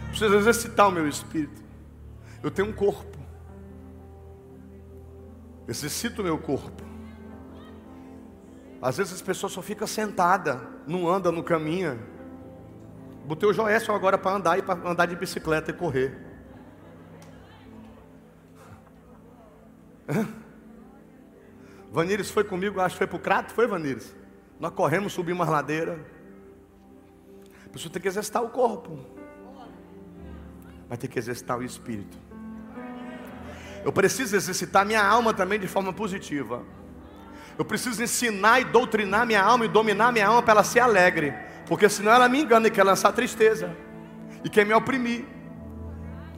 Preciso 0.09 0.35
exercitar 0.35 0.89
o 0.89 0.91
meu 0.91 1.07
espírito. 1.07 1.63
Eu 2.43 2.51
tenho 2.51 2.67
um 2.67 2.73
corpo. 2.73 3.17
Exercito 5.69 6.21
o 6.21 6.25
meu 6.25 6.37
corpo. 6.37 6.83
Às 8.81 8.97
vezes 8.97 9.13
as 9.13 9.21
pessoas 9.21 9.53
só 9.53 9.61
ficam 9.61 9.87
sentadas, 9.87 10.59
não 10.85 11.07
andam, 11.07 11.31
não 11.31 11.41
caminha. 11.41 11.97
Botei 13.29 13.47
o 13.47 13.53
Joécio 13.53 13.93
agora 13.93 14.17
para 14.17 14.35
andar 14.35 14.57
e 14.57 14.63
para 14.63 14.89
andar 14.89 15.05
de 15.05 15.15
bicicleta 15.15 15.69
e 15.69 15.73
correr. 15.73 16.17
Vanires 21.93 22.31
foi 22.31 22.43
comigo, 22.43 22.81
acho 22.81 22.95
que 22.95 22.97
foi 22.97 23.05
para 23.05 23.17
o 23.17 23.19
Crato, 23.19 23.53
foi 23.53 23.67
Vanires? 23.67 24.15
Nós 24.59 24.73
corremos, 24.73 25.13
subimos 25.13 25.45
uma 25.45 25.51
ladeira. 25.51 26.03
A 27.67 27.69
pessoa 27.69 27.93
tem 27.93 28.01
que 28.01 28.07
exercitar 28.07 28.43
o 28.43 28.49
corpo. 28.49 28.97
vai 30.87 30.97
ter 30.97 31.07
que 31.07 31.19
exercitar 31.19 31.55
o 31.55 31.63
espírito. 31.63 32.17
Eu 33.85 33.93
preciso 33.93 34.35
exercitar 34.35 34.83
minha 34.83 35.03
alma 35.03 35.35
também 35.35 35.59
de 35.59 35.67
forma 35.67 35.93
positiva. 35.93 36.63
Eu 37.59 37.63
preciso 37.63 38.01
ensinar 38.01 38.59
e 38.59 38.65
doutrinar 38.65 39.23
minha 39.23 39.43
alma 39.43 39.65
e 39.65 39.67
dominar 39.67 40.11
minha 40.11 40.25
alma 40.25 40.41
para 40.41 40.53
ela 40.53 40.63
ser 40.63 40.79
alegre. 40.79 41.47
Porque 41.69 41.87
senão 41.87 42.11
ela 42.11 42.27
me 42.27 42.41
engana 42.41 42.67
e 42.67 42.71
quer 42.71 42.83
lançar 42.83 43.11
tristeza. 43.11 43.69
E 44.43 44.49
quer 44.49 44.65
me 44.65 44.73
oprimir. 44.73 45.23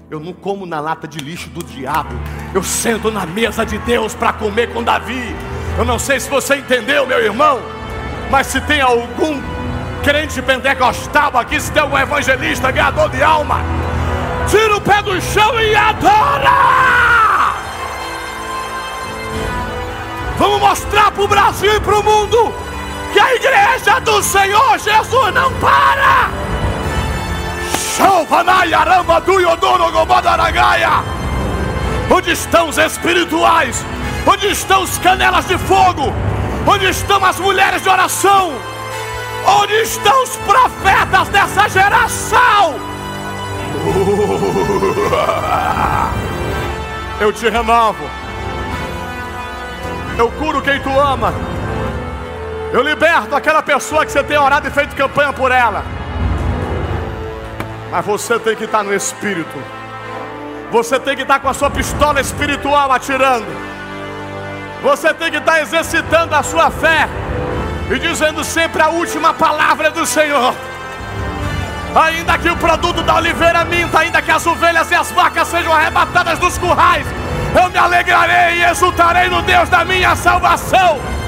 Eu 0.10 0.20
não 0.20 0.34
como 0.34 0.66
na 0.66 0.82
lata 0.82 1.08
de 1.08 1.20
lixo 1.20 1.50
do 1.50 1.64
diabo. 1.64 2.14
Eu 2.54 2.62
sento 2.62 3.10
na 3.10 3.26
mesa 3.26 3.66
de 3.66 3.78
Deus 3.78 4.14
para 4.14 4.34
comer 4.34 4.74
com 4.74 4.84
Davi. 4.84 5.34
Eu 5.78 5.86
não 5.86 5.98
sei 5.98 6.20
se 6.20 6.30
você 6.30 6.58
entendeu, 6.58 7.08
meu 7.08 7.20
irmão. 7.24 7.62
Mas 8.30 8.48
se 8.48 8.60
tem 8.60 8.82
algum 8.82 9.42
crente 10.04 10.42
pentecostal 10.42 11.38
aqui, 11.38 11.62
se 11.62 11.72
tem 11.72 11.82
algum 11.82 11.98
evangelista 11.98 12.70
ganhador 12.70 13.10
de 13.10 13.24
alma, 13.24 13.62
tira 14.50 14.76
o 14.76 14.82
pé 14.82 15.02
do 15.02 15.22
chão 15.22 15.60
e 15.62 15.74
adora! 15.74 16.52
Vamos 20.38 20.60
mostrar 20.60 21.12
para 21.12 21.24
o 21.24 21.28
Brasil 21.28 21.74
e 21.74 21.80
para 21.80 22.00
o 22.00 22.04
mundo 22.04 22.71
a 23.22 23.36
igreja 23.36 24.00
do 24.02 24.22
Senhor 24.24 24.80
Jesus 24.80 25.34
não 25.34 25.52
para. 25.60 26.30
Onde 32.10 32.32
estão 32.32 32.70
os 32.70 32.78
espirituais? 32.78 33.86
Onde 34.26 34.48
estão 34.48 34.84
os 34.84 34.98
canelas 34.98 35.48
de 35.48 35.58
fogo? 35.58 36.14
Onde 36.68 36.90
estão 36.90 37.24
as 37.24 37.40
mulheres 37.40 37.84
de 37.84 37.90
oração? 37.90 38.54
Onde 39.46 39.74
estão 39.82 40.24
os 40.24 40.36
profetas 40.38 41.28
dessa 41.30 41.70
geração? 41.70 42.76
Eu 47.20 47.32
te 47.32 47.50
renovo. 47.50 48.04
Eu 50.18 50.30
curo 50.32 50.62
quem 50.62 50.80
tu 50.82 50.90
ama. 51.00 51.34
Eu 52.74 52.82
liberto 52.82 53.36
aquela 53.36 53.62
pessoa 53.62 54.06
que 54.06 54.12
você 54.12 54.24
tem 54.24 54.38
orado 54.38 54.66
e 54.66 54.72
feito 54.72 54.96
campanha 54.96 55.34
por 55.34 55.52
ela. 55.52 55.84
Mas 57.92 58.06
você 58.06 58.40
tem 58.40 58.56
que 58.56 58.64
estar 58.64 58.82
no 58.82 58.94
espírito. 58.94 59.62
Você 60.72 60.98
tem 60.98 61.18
que 61.18 61.24
estar 61.24 61.40
com 61.42 61.50
a 61.50 61.54
sua 61.54 61.70
pistola 61.70 62.22
espiritual 62.22 62.90
atirando. 62.94 63.46
Você 64.82 65.14
tem 65.14 65.30
que 65.30 65.38
estar 65.38 65.60
exercitando 65.60 66.34
a 66.34 66.42
sua 66.42 66.72
fé 66.72 67.10
e 67.94 68.00
dizendo 68.00 68.42
sempre 68.42 68.82
a 68.82 68.88
última 68.88 69.34
palavra 69.34 69.92
do 69.92 70.06
Senhor. 70.06 70.56
Ainda 71.94 72.38
que 72.38 72.50
o 72.50 72.56
produto 72.56 73.04
da 73.04 73.16
oliveira 73.16 73.66
minta, 73.66 74.00
ainda 74.00 74.22
que 74.22 74.32
as 74.32 74.48
ovelhas 74.48 74.90
e 74.90 74.96
as 74.96 75.12
vacas 75.12 75.50
sejam 75.50 75.74
arrebatadas 75.74 76.40
dos 76.40 76.58
currais, 76.58 77.06
eu 77.62 77.70
me 77.70 77.78
alegrarei 77.78 78.60
e 78.60 78.64
exultarei 78.64 79.28
no 79.28 79.42
Deus 79.42 79.68
da 79.68 79.84
minha 79.84 80.16
salvação. 80.16 81.21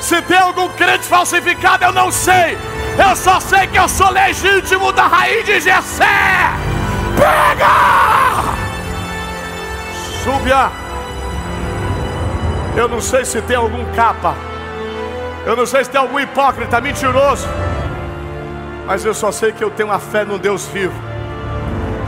Se 0.00 0.20
tem 0.22 0.38
algum 0.38 0.68
crente 0.70 1.04
falsificado, 1.04 1.84
eu 1.84 1.92
não 1.92 2.10
sei. 2.10 2.56
Eu 2.98 3.14
só 3.14 3.40
sei 3.40 3.66
que 3.66 3.78
eu 3.78 3.88
sou 3.88 4.10
legítimo 4.10 4.92
da 4.92 5.06
raiz 5.06 5.44
de 5.44 5.60
Jessé. 5.60 6.50
Pega! 7.16 8.54
Súbia. 10.22 10.70
Eu 12.76 12.88
não 12.88 13.00
sei 13.00 13.24
se 13.24 13.40
tem 13.42 13.56
algum 13.56 13.84
capa. 13.92 14.34
Eu 15.44 15.56
não 15.56 15.66
sei 15.66 15.84
se 15.84 15.90
tem 15.90 16.00
algum 16.00 16.18
hipócrita, 16.18 16.80
mentiroso. 16.80 17.48
Mas 18.86 19.04
eu 19.04 19.14
só 19.14 19.30
sei 19.32 19.52
que 19.52 19.62
eu 19.62 19.70
tenho 19.70 19.92
a 19.92 19.98
fé 19.98 20.24
num 20.24 20.38
Deus 20.38 20.66
vivo. 20.66 20.94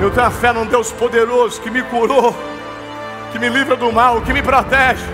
Eu 0.00 0.10
tenho 0.10 0.26
a 0.26 0.30
fé 0.30 0.52
num 0.52 0.64
Deus 0.64 0.92
poderoso 0.92 1.60
que 1.60 1.70
me 1.70 1.82
curou 1.82 2.34
que 3.30 3.38
me 3.38 3.48
livra 3.48 3.76
do 3.76 3.92
mal, 3.92 4.20
que 4.22 4.32
me 4.32 4.42
protege, 4.42 5.04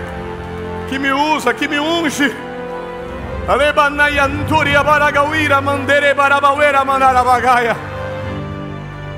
que 0.89 0.97
me 0.97 1.11
usa, 1.11 1.53
que 1.53 1.67
me 1.67 1.79
unge. 1.79 2.35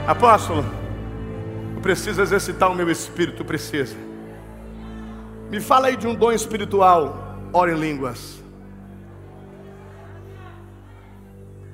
Apóstolo, 0.05 0.63
eu 1.75 1.81
preciso 1.81 2.21
exercitar 2.21 2.71
o 2.71 2.75
meu 2.75 2.91
espírito, 2.91 3.43
precisa. 3.43 3.97
Me 5.49 5.59
fala 5.59 5.87
aí 5.87 5.95
de 5.95 6.05
um 6.05 6.13
dom 6.13 6.31
espiritual, 6.31 7.39
ora 7.51 7.71
em 7.71 7.79
línguas. 7.79 8.39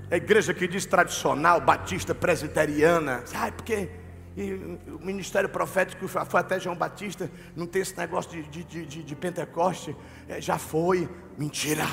A 0.10 0.15
igreja 0.15 0.54
que 0.54 0.65
diz 0.65 0.86
tradicional, 0.86 1.60
batista, 1.60 2.15
presbiteriana, 2.15 3.22
sabe 3.26 3.52
por 3.52 3.65
quê? 3.65 3.89
E 4.38 4.54
o 4.88 5.06
ministério 5.06 5.50
profético 5.50 6.08
foi 6.08 6.39
até 6.39 6.58
João 6.58 6.78
Batista, 6.78 7.30
não 7.54 7.68
tem 7.68 7.82
esse 7.82 7.98
negócio 7.98 8.32
de, 8.32 8.63
de, 8.63 8.86
de, 8.86 9.04
de 9.04 9.15
Pentecoste, 9.15 9.94
é, 10.30 10.39
já 10.39 10.58
foi 10.58 11.10
mentira 11.38 11.86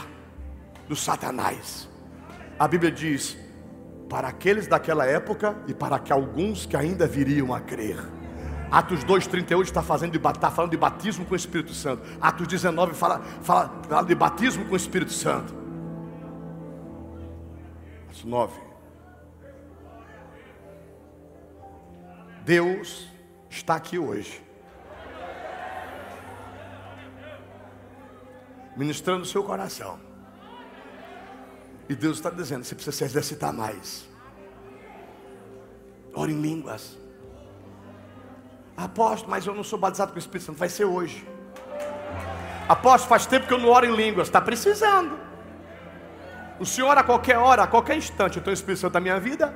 do 0.93 0.97
Satanás. 0.97 1.89
A 2.59 2.69
Bíblia 2.69 2.93
diz: 2.93 3.39
para 4.11 4.29
aqueles 4.29 4.67
daquela 4.67 5.07
época 5.07 5.57
e 5.67 5.73
para 5.73 5.99
que 5.99 6.13
alguns 6.13 6.67
que 6.67 6.77
ainda 6.77 7.07
viriam 7.07 7.55
a 7.55 7.61
crer. 7.61 7.97
Atos 8.71 9.03
2,38 9.05 9.63
está 9.63 9.83
fazendo 9.83 10.17
está 10.17 10.51
falando 10.51 10.71
de 10.71 10.77
batismo 10.77 11.25
com 11.25 11.33
o 11.33 11.37
Espírito 11.37 11.73
Santo. 11.73 12.03
Atos 12.21 12.47
19 12.47 12.95
fala, 12.95 13.21
fala, 13.41 13.83
fala 13.89 14.03
de 14.03 14.15
batismo 14.15 14.67
com 14.67 14.75
o 14.75 14.77
Espírito 14.77 15.13
Santo. 15.13 15.55
Atos 18.09 18.25
9. 18.25 18.61
Deus 22.45 23.09
está 23.49 23.77
aqui 23.77 23.99
hoje. 23.99 24.43
Ministrando 28.77 29.23
o 29.23 29.27
seu 29.27 29.43
coração. 29.43 30.12
E 31.93 31.95
Deus 31.95 32.17
está 32.17 32.31
dizendo: 32.31 32.65
você 32.65 32.75
precisa 32.75 32.97
se 32.97 33.05
exercitar 33.05 33.53
mais. 33.53 34.09
Ore 36.15 36.33
em 36.33 36.41
línguas. 36.41 36.97
Apóstolo, 38.75 39.31
mas 39.31 39.47
eu 39.47 39.55
não 39.55 39.63
sou 39.63 39.79
batizado 39.79 40.11
com 40.11 40.17
o 40.17 40.19
Espírito 40.19 40.47
Santo. 40.47 40.59
Vai 40.59 40.71
ser 40.71 40.87
hoje. 40.87 41.29
Apóstolo, 42.67 43.11
faz 43.11 43.27
tempo 43.27 43.47
que 43.47 43.53
eu 43.53 43.59
não 43.59 43.69
oro 43.69 43.85
em 43.85 43.95
línguas. 43.95 44.29
Está 44.29 44.41
precisando. 44.41 45.19
O 46.59 46.65
Senhor, 46.65 46.97
a 46.97 47.03
qualquer 47.03 47.37
hora, 47.37 47.65
a 47.65 47.67
qualquer 47.67 47.97
instante, 47.99 48.39
eu 48.39 48.43
tenho 48.43 48.55
o 48.55 48.59
Espírito 48.59 48.81
Santo 48.81 48.95
na 48.95 49.01
minha 49.01 49.21
vida. 49.21 49.55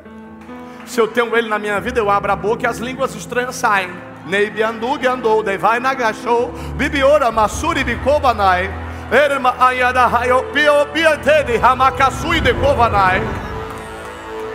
Se 0.84 1.00
eu 1.00 1.08
tenho 1.08 1.34
ele 1.34 1.48
na 1.48 1.58
minha 1.58 1.80
vida, 1.80 1.98
eu 1.98 2.10
abro 2.10 2.32
a 2.32 2.36
boca 2.36 2.64
e 2.64 2.66
as 2.66 2.76
línguas 2.76 3.14
estranhas 3.14 3.56
saem. 3.56 3.88
Neibi 4.26 4.62
andou, 4.62 4.98
andou, 5.08 5.42
devai 5.42 5.80
nagachou, 5.80 6.52
bibiora, 6.76 7.32
masuri, 7.32 7.82
bikobanai, 7.82 8.68
erma 9.10 9.54
ayada 9.58 10.06
hayo, 10.06 10.42
pio, 10.52 10.84
biantede, 10.92 11.56
hamakasui, 11.62 12.40
de 12.40 12.52
kovanai. 12.54 13.22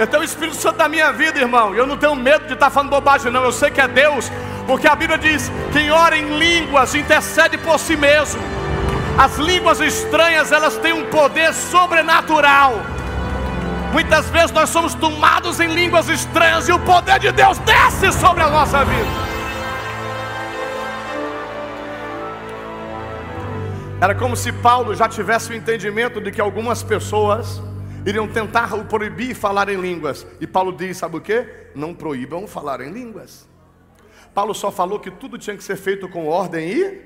Tenho 0.10 0.22
o 0.22 0.26
Espírito 0.26 0.56
Santo 0.56 0.78
na 0.78 0.88
minha 0.88 1.12
vida, 1.12 1.40
irmão. 1.40 1.76
Eu 1.76 1.86
não 1.86 1.96
tenho 1.96 2.16
medo 2.16 2.48
de 2.48 2.54
estar 2.54 2.70
falando 2.70 2.90
bobagem, 2.90 3.32
não. 3.32 3.44
Eu 3.44 3.52
sei 3.52 3.70
que 3.70 3.80
é 3.80 3.88
Deus, 3.88 4.32
porque 4.66 4.88
a 4.88 4.96
Bíblia 4.96 5.18
diz: 5.18 5.52
quem 5.72 5.92
ora 5.92 6.18
em 6.18 6.38
línguas 6.38 6.96
intercede 6.96 7.58
por 7.58 7.80
si 7.80 7.96
mesmo. 7.96 8.42
As 9.18 9.38
línguas 9.38 9.80
estranhas, 9.80 10.52
elas 10.52 10.78
têm 10.78 10.94
um 10.94 11.06
poder 11.06 11.54
sobrenatural. 11.54 12.82
Muitas 13.92 14.30
vezes 14.30 14.52
nós 14.52 14.70
somos 14.70 14.94
tomados 14.96 15.60
em 15.60 15.68
línguas 15.68 16.08
estranhas 16.10 16.68
e 16.68 16.72
o 16.72 16.80
poder 16.80 17.20
de 17.20 17.32
Deus 17.32 17.58
desce 17.60 18.12
sobre 18.14 18.42
a 18.42 18.50
nossa 18.50 18.84
vida. 18.86 19.31
Era 24.02 24.16
como 24.16 24.36
se 24.36 24.52
Paulo 24.52 24.96
já 24.96 25.08
tivesse 25.08 25.52
o 25.52 25.56
entendimento 25.56 26.20
de 26.20 26.32
que 26.32 26.42
algumas 26.42 26.82
pessoas 26.82 27.62
iriam 28.04 28.28
tentar 28.28 28.74
o 28.74 28.84
proibir 28.84 29.36
falar 29.36 29.70
em 29.70 29.80
línguas. 29.80 30.26
E 30.40 30.48
Paulo 30.48 30.72
diz: 30.72 30.98
sabe 30.98 31.18
o 31.18 31.22
que? 31.22 31.48
Não 31.76 31.94
proíbam 31.94 32.48
falar 32.48 32.82
em 32.82 32.90
línguas. 32.90 33.48
Paulo 34.34 34.56
só 34.56 34.72
falou 34.72 35.00
que 35.00 35.12
tudo 35.12 35.38
tinha 35.38 35.56
que 35.56 35.64
ser 35.64 35.76
feito 35.76 36.10
com 36.10 36.28
ordem 36.28 36.72
e 36.72 37.02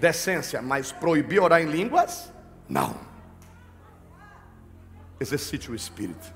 decência, 0.00 0.60
mas 0.60 0.90
proibir 0.90 1.40
orar 1.40 1.62
em 1.62 1.66
línguas? 1.66 2.32
Não. 2.68 2.96
Exercite 5.20 5.70
o 5.70 5.76
espírito. 5.76 6.34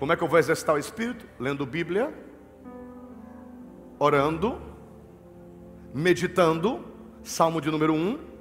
Como 0.00 0.12
é 0.12 0.16
que 0.16 0.24
eu 0.24 0.26
vou 0.26 0.36
exercitar 0.36 0.74
o 0.74 0.78
espírito? 0.78 1.24
Lendo 1.38 1.64
Bíblia, 1.64 2.12
orando, 4.00 4.60
meditando, 5.94 6.84
Salmo 7.22 7.60
de 7.60 7.70
número 7.70 7.94
1, 7.94 8.33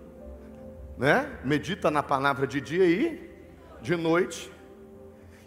né? 0.98 1.40
Medita 1.44 1.90
na 1.90 2.04
palavra 2.04 2.46
de 2.46 2.62
dia 2.62 2.86
e 2.86 3.30
de 3.82 3.96
noite. 3.96 4.52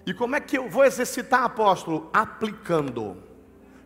E 0.05 0.14
como 0.14 0.36
é 0.36 0.40
que 0.40 0.57
eu 0.57 0.68
vou 0.68 0.84
exercitar, 0.84 1.42
apóstolo? 1.42 2.11
Aplicando. 2.12 3.22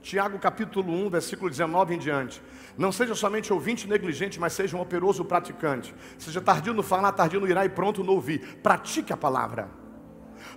Tiago 0.03 0.39
capítulo 0.39 0.93
1, 1.07 1.11
versículo 1.11 1.51
19 1.51 1.95
em 1.95 1.99
diante. 1.99 2.43
Não 2.77 2.91
seja 2.91 3.15
somente 3.15 3.53
ouvinte 3.53 3.87
negligente, 3.87 4.41
mas 4.41 4.53
seja 4.53 4.77
um 4.77 4.81
operoso 4.81 5.25
praticante. 5.25 5.95
Seja 6.19 6.41
tardio 6.41 6.73
no 6.73 6.83
falar, 6.83 7.13
tardio 7.13 7.41
no 7.41 7.49
irá 7.49 7.65
e 7.65 7.69
pronto 7.69 8.03
no 8.03 8.13
ouvir. 8.13 8.59
Pratique 8.63 9.13
a 9.13 9.17
palavra. 9.17 9.69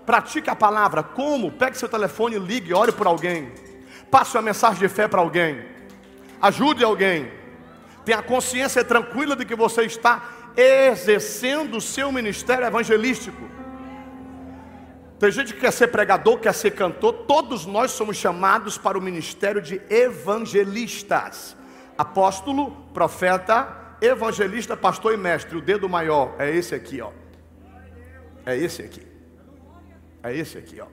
Pratique 0.06 0.50
a 0.50 0.56
palavra. 0.56 1.04
Como? 1.04 1.52
Pegue 1.52 1.78
seu 1.78 1.90
telefone, 1.90 2.40
ligue, 2.40 2.74
ore 2.74 2.92
por 2.92 3.08
alguém. 3.08 3.52
Passe 4.10 4.36
uma 4.36 4.44
mensagem 4.44 4.80
de 4.80 4.88
fé 4.88 5.08
para 5.08 5.22
alguém. 5.22 5.66
Ajude 6.42 6.84
alguém. 6.84 7.32
Tenha 8.06 8.22
consciência 8.22 8.84
tranquila 8.84 9.36
de 9.36 9.46
que 9.46 9.56
você 9.56 9.84
está 9.84 10.33
exercendo 10.56 11.78
o 11.78 11.82
seu 11.82 12.12
ministério 12.12 12.66
evangelístico. 12.66 13.42
Tem 15.20 15.32
gente 15.32 15.54
que 15.54 15.62
quer 15.62 15.72
ser 15.72 15.88
pregador, 15.88 16.40
quer 16.40 16.54
ser 16.54 16.72
cantor, 16.72 17.14
todos 17.26 17.66
nós 17.66 17.92
somos 17.92 18.18
chamados 18.18 18.78
para 18.78 18.98
o 18.98 19.02
ministério 19.02 19.62
de 19.62 19.82
evangelistas. 19.90 21.56
Apóstolo, 21.98 22.72
profeta, 22.94 23.96
evangelista, 24.02 24.76
pastor 24.76 25.14
e 25.14 25.18
mestre. 25.18 25.58
O 25.58 25.62
dedo 25.62 25.88
maior 25.88 26.36
é 26.38 26.54
esse 26.54 26.76
aqui, 26.76 27.00
ó. 27.00 27.12
É 28.46 28.58
esse 28.58 28.82
aqui. 28.82 29.08
É 30.22 30.36
esse 30.36 30.58
aqui, 30.58 30.82
ó. 30.82 30.88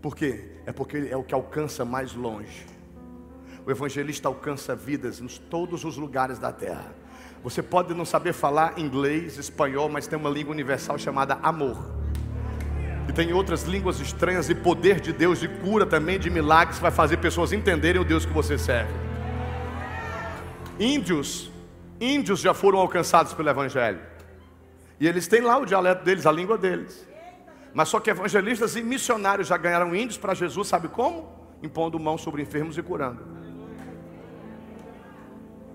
Por 0.00 0.16
quê? 0.16 0.52
É 0.64 0.72
porque 0.72 1.08
é 1.10 1.16
o 1.16 1.22
que 1.22 1.34
alcança 1.34 1.84
mais 1.84 2.14
longe. 2.14 2.66
O 3.66 3.70
evangelista 3.70 4.26
alcança 4.26 4.74
vidas 4.74 5.20
em 5.20 5.26
todos 5.26 5.84
os 5.84 5.96
lugares 5.96 6.38
da 6.38 6.50
terra. 6.50 7.01
Você 7.42 7.60
pode 7.60 7.92
não 7.92 8.04
saber 8.04 8.32
falar 8.32 8.78
inglês, 8.78 9.36
espanhol, 9.36 9.88
mas 9.88 10.06
tem 10.06 10.18
uma 10.18 10.30
língua 10.30 10.52
universal 10.52 10.96
chamada 10.96 11.38
amor. 11.42 11.76
E 13.08 13.12
tem 13.12 13.32
outras 13.32 13.64
línguas 13.64 13.98
estranhas 13.98 14.48
e 14.48 14.54
poder 14.54 15.00
de 15.00 15.12
Deus, 15.12 15.40
de 15.40 15.48
cura 15.48 15.84
também, 15.84 16.20
de 16.20 16.30
milagres, 16.30 16.78
vai 16.78 16.92
fazer 16.92 17.16
pessoas 17.16 17.52
entenderem 17.52 18.00
o 18.00 18.04
Deus 18.04 18.24
que 18.24 18.32
você 18.32 18.56
serve. 18.56 18.92
Índios, 20.78 21.50
índios 22.00 22.40
já 22.40 22.54
foram 22.54 22.78
alcançados 22.78 23.34
pelo 23.34 23.48
Evangelho. 23.48 24.00
E 25.00 25.08
eles 25.08 25.26
têm 25.26 25.40
lá 25.40 25.58
o 25.58 25.66
dialeto 25.66 26.04
deles, 26.04 26.26
a 26.26 26.32
língua 26.32 26.56
deles. 26.56 27.08
Mas 27.74 27.88
só 27.88 27.98
que 27.98 28.10
evangelistas 28.10 28.76
e 28.76 28.82
missionários 28.82 29.48
já 29.48 29.56
ganharam 29.56 29.96
índios 29.96 30.16
para 30.16 30.32
Jesus, 30.32 30.68
sabe 30.68 30.86
como? 30.88 31.28
Impondo 31.60 31.98
mão 31.98 32.16
sobre 32.16 32.42
enfermos 32.42 32.78
e 32.78 32.82
curando. 32.82 33.41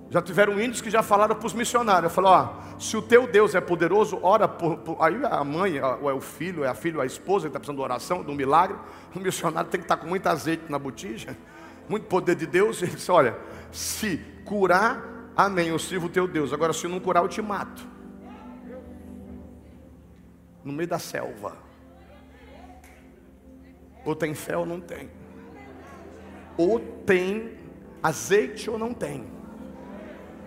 Já 0.09 0.21
tiveram 0.21 0.59
índios 0.61 0.79
que 0.79 0.89
já 0.89 1.03
falaram 1.03 1.35
para 1.35 1.45
os 1.45 1.53
missionários, 1.53 2.13
falou, 2.13 2.31
ó, 2.31 2.79
se 2.79 2.95
o 2.95 3.01
teu 3.01 3.27
Deus 3.27 3.53
é 3.55 3.59
poderoso, 3.59 4.19
ora 4.21 4.47
por, 4.47 4.77
por 4.77 4.97
aí 5.01 5.19
a 5.25 5.43
mãe, 5.43 5.81
ou 5.81 6.09
é 6.09 6.13
o 6.13 6.21
filho, 6.21 6.63
é 6.63 6.69
a 6.69 6.73
filha, 6.73 6.97
ou 6.97 7.01
a 7.01 7.05
esposa 7.05 7.43
que 7.43 7.49
está 7.49 7.59
precisando 7.59 7.77
de 7.77 7.83
oração, 7.83 8.23
de 8.23 8.31
um 8.31 8.35
milagre, 8.35 8.77
o 9.13 9.19
missionário 9.19 9.69
tem 9.69 9.81
que 9.81 9.85
estar 9.85 9.97
tá 9.97 10.01
com 10.01 10.07
muito 10.07 10.25
azeite 10.27 10.63
na 10.69 10.79
botija, 10.79 11.37
muito 11.89 12.05
poder 12.05 12.35
de 12.35 12.45
Deus, 12.45 12.81
ele 12.83 12.93
disse, 12.93 13.11
olha, 13.11 13.37
se 13.69 14.17
curar, 14.45 15.31
amém, 15.35 15.67
eu 15.67 15.79
sirvo 15.79 16.07
o 16.07 16.09
teu 16.09 16.25
Deus, 16.25 16.53
agora 16.53 16.71
se 16.71 16.87
não 16.87 17.01
curar 17.01 17.21
eu 17.21 17.27
te 17.27 17.41
mato. 17.41 17.85
No 20.63 20.71
meio 20.71 20.87
da 20.87 20.99
selva. 20.99 21.57
Ou 24.05 24.15
tem 24.15 24.33
fé 24.33 24.55
ou 24.55 24.65
não 24.65 24.79
tem. 24.79 25.09
Ou 26.57 26.79
tem 26.79 27.57
azeite 28.01 28.69
ou 28.69 28.77
não 28.77 28.93
tem. 28.93 29.36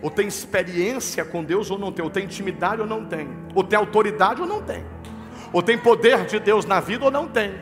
Ou 0.02 0.10
tem 0.10 0.26
experiência 0.26 1.24
com 1.24 1.44
Deus 1.44 1.70
ou 1.70 1.78
não 1.78 1.92
tem, 1.92 2.04
ou 2.04 2.10
tem 2.10 2.24
intimidade 2.24 2.80
ou 2.80 2.86
não 2.86 3.04
tem, 3.04 3.28
ou 3.54 3.62
tem 3.62 3.78
autoridade 3.78 4.40
ou 4.40 4.46
não 4.46 4.62
tem, 4.62 4.84
ou 5.52 5.62
tem 5.62 5.76
poder 5.76 6.24
de 6.24 6.38
Deus 6.38 6.64
na 6.64 6.80
vida 6.80 7.04
ou 7.04 7.10
não 7.10 7.28
tem. 7.28 7.52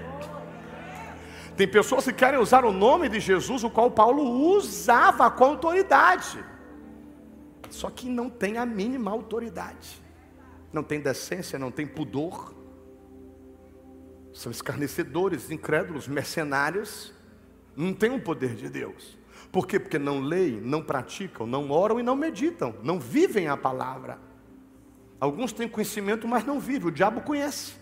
Tem 1.57 1.67
pessoas 1.67 2.05
que 2.05 2.13
querem 2.13 2.39
usar 2.39 2.65
o 2.65 2.73
nome 2.73 3.09
de 3.09 3.19
Jesus, 3.19 3.65
o 3.65 3.71
qual 3.71 3.91
Paulo 3.91 4.23
usava 4.23 5.29
com 5.29 5.45
autoridade, 5.45 6.39
só 7.69 7.91
que 7.91 8.09
não 8.09 8.31
tem 8.31 8.57
a 8.57 8.65
mínima 8.65 9.11
autoridade, 9.11 10.01
não 10.73 10.85
tem 10.85 11.01
decência, 11.01 11.59
não 11.59 11.73
tem 11.73 11.85
pudor, 11.85 12.55
são 14.33 14.53
escarnecedores, 14.53 15.51
incrédulos, 15.51 16.07
mercenários, 16.07 17.13
não 17.75 17.93
tem 17.93 18.15
o 18.15 18.21
poder 18.21 18.55
de 18.55 18.69
Deus. 18.69 19.18
Por 19.51 19.67
quê? 19.67 19.81
Porque 19.81 19.99
não 19.99 20.21
leem, 20.21 20.61
não 20.61 20.83
praticam, 20.83 21.47
não 21.47 21.71
oram 21.71 21.99
e 21.99 22.03
não 22.03 22.15
meditam, 22.15 22.75
não 22.83 22.99
vivem 22.99 23.49
a 23.49 23.57
palavra. 23.57 24.19
Alguns 25.21 25.53
têm 25.53 25.69
conhecimento, 25.69 26.29
mas 26.29 26.45
não 26.45 26.61
vivem. 26.61 26.89
O 26.89 26.93
diabo 26.93 27.23
conhece. 27.23 27.75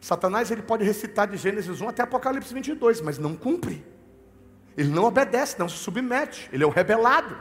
Satanás 0.00 0.50
ele 0.50 0.62
pode 0.62 0.84
recitar 0.84 1.26
de 1.26 1.36
Gênesis 1.36 1.80
1 1.80 1.88
até 1.88 2.02
Apocalipse 2.02 2.52
22, 2.52 3.00
mas 3.00 3.18
não 3.18 3.34
cumpre. 3.34 3.84
Ele 4.76 4.90
não 4.90 5.04
obedece, 5.04 5.58
não 5.58 5.68
se 5.68 5.78
submete. 5.78 6.48
Ele 6.52 6.62
é 6.62 6.66
o 6.66 6.70
rebelado. 6.70 7.36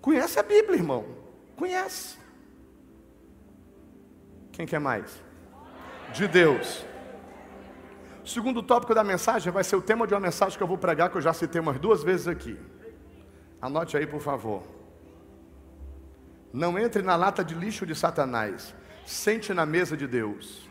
Conhece 0.00 0.38
a 0.38 0.42
Bíblia, 0.42 0.76
irmão. 0.78 1.04
Conhece. 1.54 2.16
Quem 4.50 4.66
quer 4.66 4.80
mais? 4.80 5.22
De 6.12 6.26
Deus. 6.26 6.84
O 8.24 8.28
segundo 8.28 8.62
tópico 8.62 8.94
da 8.94 9.02
mensagem 9.02 9.52
vai 9.52 9.64
ser 9.64 9.74
o 9.76 9.82
tema 9.82 10.06
de 10.06 10.14
uma 10.14 10.20
mensagem 10.20 10.56
que 10.56 10.62
eu 10.62 10.68
vou 10.68 10.78
pregar, 10.78 11.10
que 11.10 11.16
eu 11.16 11.22
já 11.22 11.32
citei 11.32 11.60
umas 11.60 11.78
duas 11.78 12.04
vezes 12.04 12.28
aqui. 12.28 12.56
Anote 13.60 13.96
aí, 13.96 14.06
por 14.06 14.20
favor. 14.20 14.62
Não 16.52 16.78
entre 16.78 17.02
na 17.02 17.16
lata 17.16 17.42
de 17.42 17.54
lixo 17.54 17.84
de 17.84 17.94
Satanás. 17.94 18.74
Sente 19.04 19.52
na 19.52 19.66
mesa 19.66 19.96
de 19.96 20.06
Deus. 20.06 20.68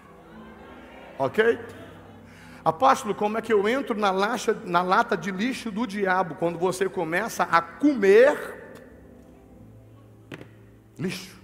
Ok? 1.20 1.60
Apóstolo, 2.64 3.16
como 3.16 3.38
é 3.38 3.42
que 3.42 3.52
eu 3.52 3.68
entro 3.68 3.98
na, 3.98 4.12
laxa, 4.12 4.56
na 4.66 4.82
lata 4.82 5.18
de 5.18 5.32
lixo 5.32 5.72
do 5.72 5.86
diabo 5.86 6.36
quando 6.36 6.58
você 6.60 6.88
começa 6.88 7.44
a 7.44 7.62
comer 7.62 8.74
lixo? 10.98 11.40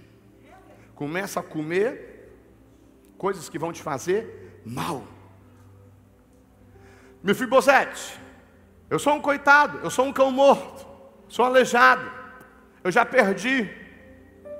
Começa 0.94 1.40
a 1.40 1.42
comer 1.42 2.32
coisas 3.18 3.48
que 3.48 3.58
vão 3.58 3.72
te 3.72 3.82
fazer 3.82 4.62
mal. 4.64 5.17
Mefibosete, 7.22 8.18
eu 8.88 8.98
sou 8.98 9.14
um 9.14 9.20
coitado, 9.20 9.80
eu 9.82 9.90
sou 9.90 10.06
um 10.06 10.12
cão 10.12 10.30
morto, 10.30 10.86
sou 11.28 11.44
aleijado, 11.44 12.10
eu 12.82 12.90
já 12.90 13.04
perdi, 13.04 13.68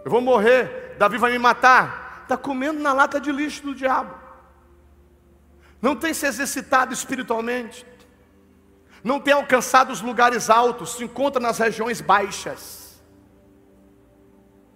eu 0.04 0.10
vou 0.10 0.20
morrer, 0.20 0.96
Davi 0.98 1.18
vai 1.18 1.32
me 1.32 1.38
matar. 1.38 2.22
Está 2.22 2.36
comendo 2.36 2.78
na 2.80 2.92
lata 2.92 3.18
de 3.18 3.32
lixo 3.32 3.62
do 3.62 3.74
diabo. 3.74 4.14
Não 5.80 5.96
tem 5.96 6.12
se 6.12 6.26
exercitado 6.26 6.92
espiritualmente, 6.92 7.86
não 9.02 9.20
tem 9.20 9.32
alcançado 9.32 9.90
os 9.90 10.02
lugares 10.02 10.50
altos, 10.50 10.96
se 10.96 11.04
encontra 11.04 11.40
nas 11.40 11.58
regiões 11.58 12.00
baixas. 12.00 13.00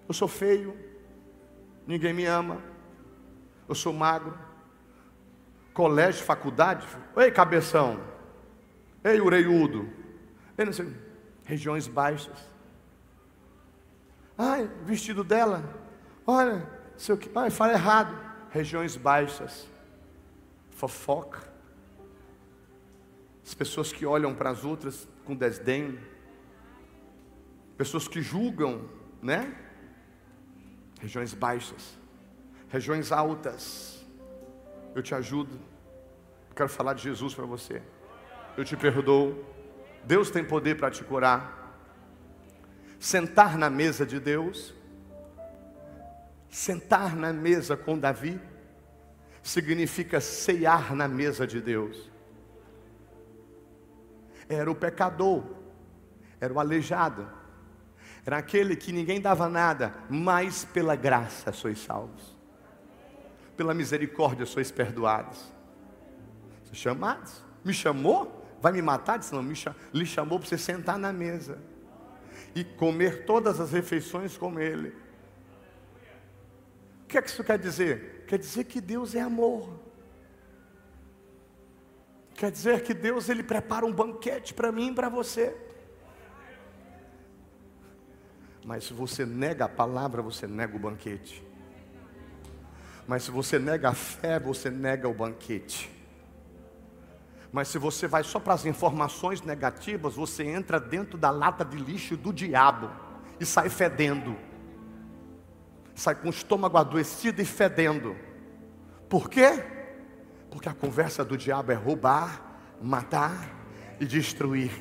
Eu 0.09 0.15
sou 0.15 0.29
feio, 0.29 0.77
ninguém 1.87 2.15
me 2.15 2.25
ama, 2.25 2.63
eu 3.69 3.75
sou 3.75 3.93
magro, 3.93 4.39
colégio, 5.73 6.25
faculdade. 6.25 6.87
Ei, 7.17 7.31
cabeção. 7.31 8.01
Ei, 9.03 9.21
ureiudo. 9.21 9.89
Ei, 10.57 10.65
não 10.65 10.73
sei, 10.73 10.95
regiões 11.45 11.87
baixas. 11.89 12.39
Ai, 14.37 14.71
vestido 14.85 15.25
dela. 15.25 15.63
Olha, 16.27 16.69
sei 16.97 17.15
o 17.15 17.19
que. 17.19 17.31
Ai, 17.35 17.51
fala 17.51 17.73
errado. 17.73 18.17
Regiões 18.51 18.97
baixas. 18.97 19.67
Fofoca. 20.71 21.51
As 23.45 23.55
pessoas 23.55 23.93
que 23.93 24.07
olham 24.07 24.35
para 24.35 24.51
as 24.51 24.65
outras 24.65 25.09
com 25.25 25.35
desdém. 25.35 25.99
Pessoas 27.77 28.07
que 28.07 28.23
julgam, 28.23 28.89
né? 29.21 29.55
Regiões 31.01 31.35
baixas. 31.35 31.99
Regiões 32.69 33.11
altas 33.11 34.02
eu 34.95 35.03
te 35.03 35.15
ajudo. 35.15 35.55
Eu 36.51 36.55
quero 36.55 36.69
falar 36.69 36.95
de 36.95 37.03
Jesus 37.03 37.35
para 37.35 37.47
você. 37.47 37.83
Eu 38.57 38.65
te 38.65 38.77
perdoo. 38.77 39.45
Deus 40.05 40.31
tem 40.31 40.45
poder 40.45 40.77
para 40.77 40.91
te 40.91 41.03
curar. 41.05 41.61
Sentar 42.99 43.59
na 43.59 43.69
mesa 43.69 44.07
de 44.07 44.21
Deus, 44.21 44.73
sentar 46.49 47.17
na 47.17 47.33
mesa 47.33 47.77
com 47.77 47.99
Davi, 47.99 48.41
significa 49.43 50.21
ceiar 50.21 50.95
na 50.95 51.09
mesa 51.09 51.45
de 51.45 51.61
Deus. 51.61 52.09
Era 54.49 54.71
o 54.71 54.75
pecador, 54.75 55.43
era 56.41 56.53
o 56.53 56.61
aleijado, 56.61 57.29
era 58.25 58.39
aquele 58.39 58.77
que 58.77 58.93
ninguém 58.93 59.21
dava 59.21 59.49
nada, 59.49 59.95
mas 60.09 60.65
pela 60.65 60.95
graça 60.95 61.51
sois 61.51 61.81
salvos 61.81 62.32
pela 63.57 63.75
misericórdia 63.75 64.47
sois 64.47 64.71
perdoados. 64.71 65.53
Sois 66.65 66.79
chamados. 66.79 67.45
Me 67.65 67.73
chamou? 67.73 68.43
Vai 68.61 68.73
me 68.73 68.83
matar? 68.83 69.19
Disse, 69.19 69.35
não, 69.35 69.43
me 69.43 69.55
cham... 69.55 69.75
lhe 69.93 70.07
chamou 70.07 70.39
para 70.39 70.49
você 70.49 70.59
sentar 70.59 70.99
na 70.99 71.13
mesa 71.13 71.59
e 72.55 72.65
comer 72.65 73.25
todas 73.25 73.61
as 73.61 73.73
refeições 73.73 74.37
com 74.37 74.59
ele. 74.59 74.95
O 77.05 77.07
que 77.09 77.19
é 77.19 77.23
que 77.23 77.29
isso 77.29 77.45
quer 77.45 77.59
dizer? 77.59 78.25
Quer 78.27 78.39
dizer 78.39 78.65
que 78.65 78.81
Deus 78.81 79.15
é 79.15 79.21
amor. 79.21 79.81
Quer 82.35 82.51
dizer 82.51 82.83
que 82.83 82.95
Deus 82.95 83.29
ele 83.29 83.43
prepara 83.43 83.85
um 83.85 83.93
banquete 83.93 84.55
para 84.55 84.73
mim 84.73 84.91
e 84.91 84.95
para 84.95 85.09
você. 85.09 85.57
Mas 88.65 88.85
se 88.85 88.93
você 88.93 89.27
nega 89.27 89.65
a 89.65 89.69
palavra, 89.69 90.23
você 90.23 90.47
nega 90.47 90.77
o 90.77 90.79
banquete. 90.79 91.45
Mas 93.07 93.25
se 93.25 93.31
você 93.31 93.59
nega 93.59 93.91
a 93.91 93.95
fé, 93.95 94.39
você 94.39 94.71
nega 94.71 95.09
o 95.09 95.15
banquete. 95.15 95.91
Mas 97.53 97.69
se 97.69 97.79
você 97.79 98.07
vai 98.07 98.25
só 98.25 98.41
para 98.41 98.55
as 98.55 98.65
informações 98.65 99.43
negativas, 99.43 100.15
você 100.15 100.45
entra 100.45 100.81
dentro 100.81 101.19
da 101.19 101.31
lata 101.31 101.65
de 101.65 101.77
lixo 101.77 102.17
do 102.17 102.33
diabo 102.33 102.91
e 103.39 103.45
sai 103.45 103.69
fedendo. 103.69 104.35
Sai 105.95 106.15
com 106.15 106.29
o 106.29 106.31
estômago 106.31 106.79
adoecido 106.79 107.43
e 107.43 107.45
fedendo. 107.45 108.17
Por 109.09 109.29
quê? 109.29 109.63
Porque 110.51 110.69
a 110.69 110.75
conversa 110.75 111.23
do 111.23 111.37
diabo 111.37 111.73
é 111.73 111.75
roubar, 111.75 112.59
matar 112.81 113.51
e 114.01 114.07
destruir. 114.07 114.73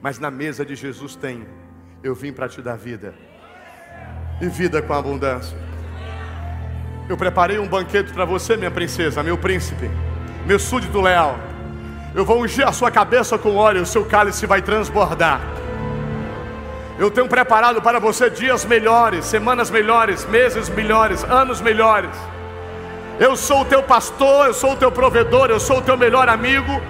Mas 0.00 0.18
na 0.18 0.30
mesa 0.30 0.66
de 0.66 0.74
Jesus 0.74 1.14
tem: 1.14 1.46
eu 2.02 2.14
vim 2.14 2.32
para 2.32 2.48
te 2.48 2.60
dar 2.60 2.76
vida, 2.76 3.14
e 4.40 4.48
vida 4.48 4.82
com 4.82 4.92
abundância. 4.92 5.67
Eu 7.08 7.16
preparei 7.16 7.58
um 7.58 7.66
banquete 7.66 8.12
para 8.12 8.26
você, 8.26 8.54
minha 8.54 8.70
princesa, 8.70 9.22
meu 9.22 9.38
príncipe, 9.38 9.90
meu 10.44 10.58
súdito 10.58 11.00
leal. 11.00 11.38
Eu 12.14 12.22
vou 12.22 12.42
ungir 12.42 12.68
a 12.68 12.72
sua 12.72 12.90
cabeça 12.90 13.38
com 13.38 13.56
óleo, 13.56 13.82
o 13.82 13.86
seu 13.86 14.04
cálice 14.04 14.44
vai 14.46 14.60
transbordar. 14.60 15.40
Eu 16.98 17.10
tenho 17.10 17.26
preparado 17.26 17.80
para 17.80 17.98
você 17.98 18.28
dias 18.28 18.66
melhores, 18.66 19.24
semanas 19.24 19.70
melhores, 19.70 20.26
meses 20.26 20.68
melhores, 20.68 21.24
anos 21.24 21.62
melhores. 21.62 22.10
Eu 23.18 23.36
sou 23.36 23.62
o 23.62 23.64
teu 23.64 23.82
pastor, 23.82 24.48
eu 24.48 24.54
sou 24.54 24.72
o 24.72 24.76
teu 24.76 24.92
provedor, 24.92 25.48
eu 25.48 25.58
sou 25.58 25.78
o 25.78 25.82
teu 25.82 25.96
melhor 25.96 26.28
amigo. 26.28 26.82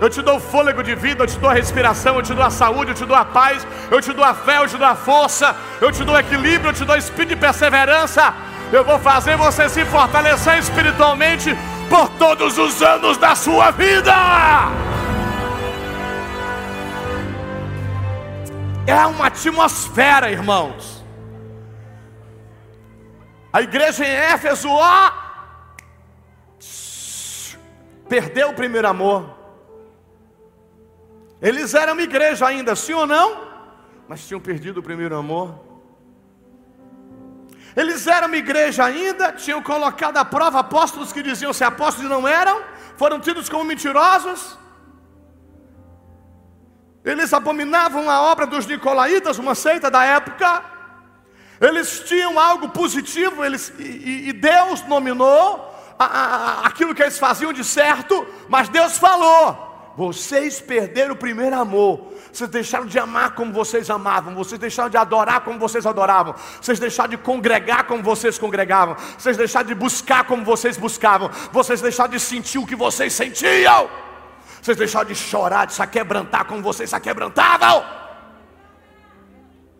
Eu 0.00 0.10
te 0.10 0.20
dou 0.20 0.40
fôlego 0.40 0.82
de 0.82 0.96
vida, 0.96 1.22
eu 1.22 1.26
te 1.28 1.38
dou 1.38 1.48
a 1.48 1.54
respiração, 1.54 2.16
eu 2.16 2.22
te 2.22 2.34
dou 2.34 2.44
a 2.44 2.50
saúde, 2.50 2.90
eu 2.90 2.94
te 2.96 3.04
dou 3.04 3.16
a 3.16 3.24
paz, 3.24 3.64
eu 3.88 4.00
te 4.00 4.12
dou 4.12 4.24
a 4.24 4.34
fé, 4.34 4.58
eu 4.58 4.66
te 4.66 4.76
dou 4.76 4.86
a 4.86 4.96
força, 4.96 5.54
eu 5.80 5.92
te 5.92 6.02
dou 6.02 6.18
equilíbrio, 6.18 6.70
eu 6.70 6.74
te 6.74 6.84
dou 6.84 6.96
espírito 6.96 7.28
de 7.30 7.36
perseverança. 7.36 8.34
Eu 8.72 8.84
vou 8.84 8.98
fazer 8.98 9.36
você 9.36 9.68
se 9.68 9.84
fortalecer 9.84 10.58
espiritualmente 10.58 11.50
por 11.88 12.08
todos 12.18 12.58
os 12.58 12.82
anos 12.82 13.16
da 13.18 13.34
sua 13.34 13.70
vida. 13.70 14.12
É 18.86 19.06
uma 19.06 19.26
atmosfera, 19.26 20.30
irmãos. 20.30 21.02
A 23.52 23.62
igreja 23.62 24.04
em 24.04 24.10
Éfeso, 24.10 24.68
ó, 24.68 25.12
perdeu 28.08 28.50
o 28.50 28.54
primeiro 28.54 28.88
amor. 28.88 29.32
Eles 31.40 31.72
eram 31.74 31.98
igreja 32.00 32.46
ainda, 32.46 32.74
sim 32.74 32.94
ou 32.94 33.06
não? 33.06 33.44
Mas 34.08 34.26
tinham 34.26 34.40
perdido 34.40 34.80
o 34.80 34.82
primeiro 34.82 35.16
amor. 35.16 35.63
Eles 37.76 38.06
eram 38.06 38.32
igreja 38.34 38.84
ainda, 38.84 39.32
tinham 39.32 39.62
colocado 39.62 40.16
à 40.16 40.24
prova 40.24 40.60
apóstolos 40.60 41.12
que 41.12 41.22
diziam 41.22 41.52
ser 41.52 41.64
apóstolos 41.64 42.08
e 42.08 42.14
não 42.14 42.26
eram, 42.26 42.62
foram 42.96 43.18
tidos 43.18 43.48
como 43.48 43.64
mentirosos. 43.64 44.56
Eles 47.04 47.32
abominavam 47.32 48.08
a 48.08 48.22
obra 48.22 48.46
dos 48.46 48.64
nicolaítas, 48.66 49.38
uma 49.38 49.54
seita 49.54 49.90
da 49.90 50.04
época. 50.04 50.64
Eles 51.60 52.00
tinham 52.00 52.38
algo 52.38 52.68
positivo, 52.70 53.44
eles, 53.44 53.72
e, 53.78 54.28
e 54.28 54.32
Deus 54.32 54.82
nominou 54.86 55.74
a, 55.98 56.04
a, 56.04 56.66
aquilo 56.66 56.94
que 56.94 57.02
eles 57.02 57.18
faziam 57.18 57.52
de 57.52 57.64
certo, 57.64 58.26
mas 58.48 58.68
Deus 58.68 58.98
falou: 58.98 59.63
vocês 59.96 60.60
perderam 60.60 61.14
o 61.14 61.16
primeiro 61.16 61.56
amor. 61.56 62.12
Vocês 62.32 62.50
deixaram 62.50 62.86
de 62.86 62.98
amar 62.98 63.34
como 63.34 63.52
vocês 63.52 63.88
amavam. 63.88 64.34
Vocês 64.34 64.58
deixaram 64.58 64.90
de 64.90 64.96
adorar 64.96 65.42
como 65.42 65.58
vocês 65.58 65.86
adoravam. 65.86 66.34
Vocês 66.60 66.80
deixaram 66.80 67.10
de 67.10 67.16
congregar 67.16 67.84
como 67.84 68.02
vocês 68.02 68.36
congregavam. 68.36 68.96
Vocês 69.16 69.36
deixaram 69.36 69.68
de 69.68 69.74
buscar 69.74 70.24
como 70.24 70.44
vocês 70.44 70.76
buscavam. 70.76 71.30
Vocês 71.52 71.80
deixaram 71.80 72.10
de 72.10 72.18
sentir 72.18 72.58
o 72.58 72.66
que 72.66 72.74
vocês 72.74 73.12
sentiam. 73.12 73.88
Vocês 74.60 74.76
deixaram 74.76 75.06
de 75.06 75.14
chorar, 75.14 75.66
de 75.66 75.74
se 75.74 75.82
aquebrantar 75.82 76.44
como 76.46 76.60
vocês 76.60 76.90
se 76.90 76.96
aquebrantavam. 76.96 77.84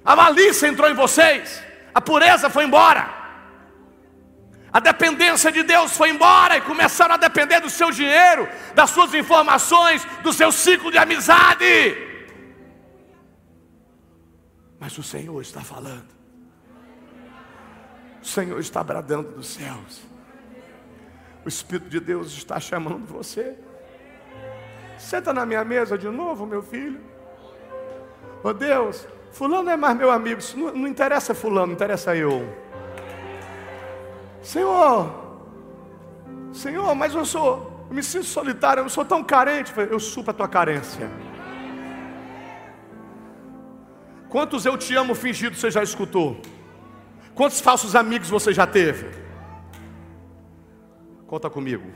A 0.04 0.14
malícia 0.14 0.68
entrou 0.68 0.88
em 0.88 0.94
vocês. 0.94 1.60
A 1.92 2.00
pureza 2.00 2.48
foi 2.48 2.64
embora. 2.64 3.24
A 4.75 4.81
dependência 4.81 5.53
de 5.53 5.62
Deus 5.62 5.97
foi 5.97 6.11
embora 6.11 6.57
e 6.57 6.61
começaram 6.61 7.14
a 7.14 7.16
depender 7.16 7.61
do 7.61 7.70
seu 7.70 7.93
dinheiro, 7.93 8.49
das 8.75 8.91
suas 8.91 9.14
informações, 9.14 10.05
do 10.20 10.33
seu 10.33 10.51
ciclo 10.51 10.91
de 10.91 10.99
amizade. 10.99 11.64
Mas 14.81 14.99
o 14.99 15.03
Senhor 15.05 15.41
está 15.41 15.61
falando. 15.61 16.09
O 18.20 18.27
Senhor 18.27 18.59
está 18.59 18.83
bradando 18.83 19.31
dos 19.31 19.47
céus. 19.47 20.03
O 21.45 21.49
Espírito 21.49 21.89
de 21.89 22.01
Deus 22.01 22.33
está 22.33 22.59
chamando 22.59 23.07
você. 23.07 23.57
Senta 24.99 25.33
na 25.33 25.47
minha 25.47 25.64
mesa 25.64 25.97
de 25.97 26.09
novo, 26.09 26.47
meu 26.47 26.64
filho. 26.64 27.01
Oh 28.43 28.53
Deus, 28.53 29.07
fulano 29.31 29.70
é 29.70 29.77
mais 29.77 29.97
meu 29.97 30.11
amigo. 30.11 30.41
Não, 30.57 30.75
não 30.75 30.89
interessa 30.89 31.33
fulano, 31.33 31.72
interessa 31.72 32.16
eu. 32.16 32.63
Senhor, 34.45 35.11
Senhor, 36.53 36.95
mas 36.95 37.14
eu 37.14 37.24
sou, 37.24 37.86
eu 37.88 37.95
me 37.97 38.03
sinto 38.03 38.26
solitário, 38.26 38.82
eu 38.82 38.88
sou 38.90 39.05
tão 39.05 39.24
carente. 39.24 39.72
Eu 39.76 39.99
supro 39.99 40.30
a 40.30 40.34
tua 40.34 40.47
carência. 40.47 41.11
Quantos 44.28 44.66
eu 44.66 44.76
te 44.76 44.95
amo 44.95 45.14
fingido 45.14 45.57
você 45.57 45.70
já 45.70 45.82
escutou? 45.82 46.40
Quantos 47.34 47.61
falsos 47.61 47.97
amigos 47.97 48.28
você 48.28 48.53
já 48.53 48.66
teve? 48.66 49.09
Conta 51.26 51.49
comigo. 51.49 51.90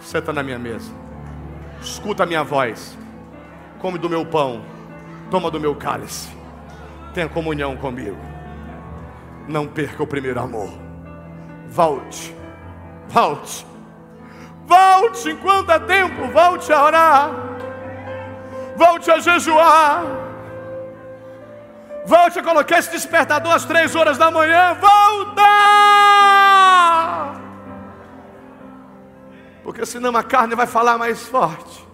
Senta 0.00 0.32
na 0.32 0.42
minha 0.42 0.58
mesa. 0.58 0.92
Escuta 1.80 2.22
a 2.22 2.26
minha 2.26 2.44
voz. 2.44 2.96
Come 3.80 3.98
do 3.98 4.08
meu 4.08 4.24
pão. 4.24 4.64
Toma 5.30 5.50
do 5.50 5.58
meu 5.58 5.74
cálice. 5.74 6.28
Tenha 7.12 7.28
comunhão 7.28 7.76
comigo. 7.76 8.18
Não 9.48 9.66
perca 9.66 10.02
o 10.02 10.06
primeiro 10.06 10.40
amor. 10.40 10.81
Volte, 11.72 12.36
volte, 13.08 13.66
volte 14.66 15.30
enquanto 15.30 15.70
é 15.70 15.78
tempo, 15.78 16.28
volte 16.30 16.70
a 16.70 16.84
orar, 16.84 17.30
volte 18.76 19.10
a 19.10 19.18
jejuar, 19.18 20.04
volte 22.04 22.38
a 22.38 22.42
colocar 22.42 22.78
esse 22.78 22.90
despertador 22.90 23.54
às 23.54 23.64
três 23.64 23.96
horas 23.96 24.18
da 24.18 24.30
manhã, 24.30 24.74
volta! 24.74 25.42
Porque 29.64 29.86
senão 29.86 30.14
a 30.14 30.22
carne 30.22 30.54
vai 30.54 30.66
falar 30.66 30.98
mais 30.98 31.22
forte. 31.26 31.88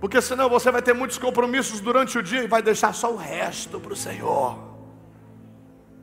Porque 0.00 0.20
senão 0.20 0.50
você 0.50 0.70
vai 0.70 0.82
ter 0.82 0.92
muitos 0.92 1.16
compromissos 1.16 1.80
durante 1.80 2.18
o 2.18 2.22
dia 2.22 2.42
e 2.42 2.46
vai 2.46 2.60
deixar 2.60 2.92
só 2.92 3.10
o 3.10 3.16
resto 3.16 3.80
para 3.80 3.94
o 3.94 3.96
Senhor. 3.96 4.58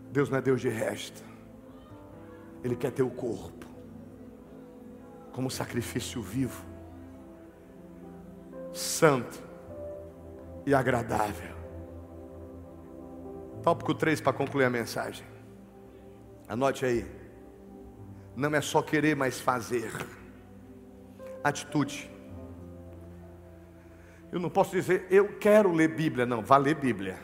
Deus 0.10 0.28
não 0.28 0.40
é 0.40 0.42
Deus 0.42 0.60
de 0.60 0.70
resto. 0.70 1.29
Ele 2.64 2.76
quer 2.76 2.92
teu 2.92 3.10
corpo 3.10 3.66
como 5.32 5.50
sacrifício 5.50 6.22
vivo, 6.22 6.66
santo 8.74 9.42
e 10.66 10.74
agradável. 10.74 11.56
Tópico 13.64 13.94
3 13.94 14.20
para 14.20 14.34
concluir 14.34 14.66
a 14.66 14.70
mensagem. 14.70 15.26
Anote 16.48 16.86
aí. 16.86 17.06
Não 18.36 18.54
é 18.54 18.62
só 18.62 18.82
querer, 18.82 19.16
mas 19.16 19.40
fazer. 19.40 19.92
Atitude. 21.44 22.10
Eu 24.32 24.40
não 24.40 24.50
posso 24.50 24.72
dizer, 24.72 25.08
eu 25.10 25.38
quero 25.40 25.72
ler 25.72 25.90
Bíblia. 25.90 26.26
Não, 26.26 26.42
vá 26.42 26.58
ler 26.58 26.76
Bíblia. 26.76 27.18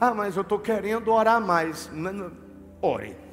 Ah, 0.00 0.14
mas 0.14 0.36
eu 0.36 0.42
estou 0.42 0.58
querendo 0.60 1.12
orar 1.12 1.40
mais. 1.40 1.90
Não, 1.92 2.12
não, 2.12 2.32
ore 2.80 3.27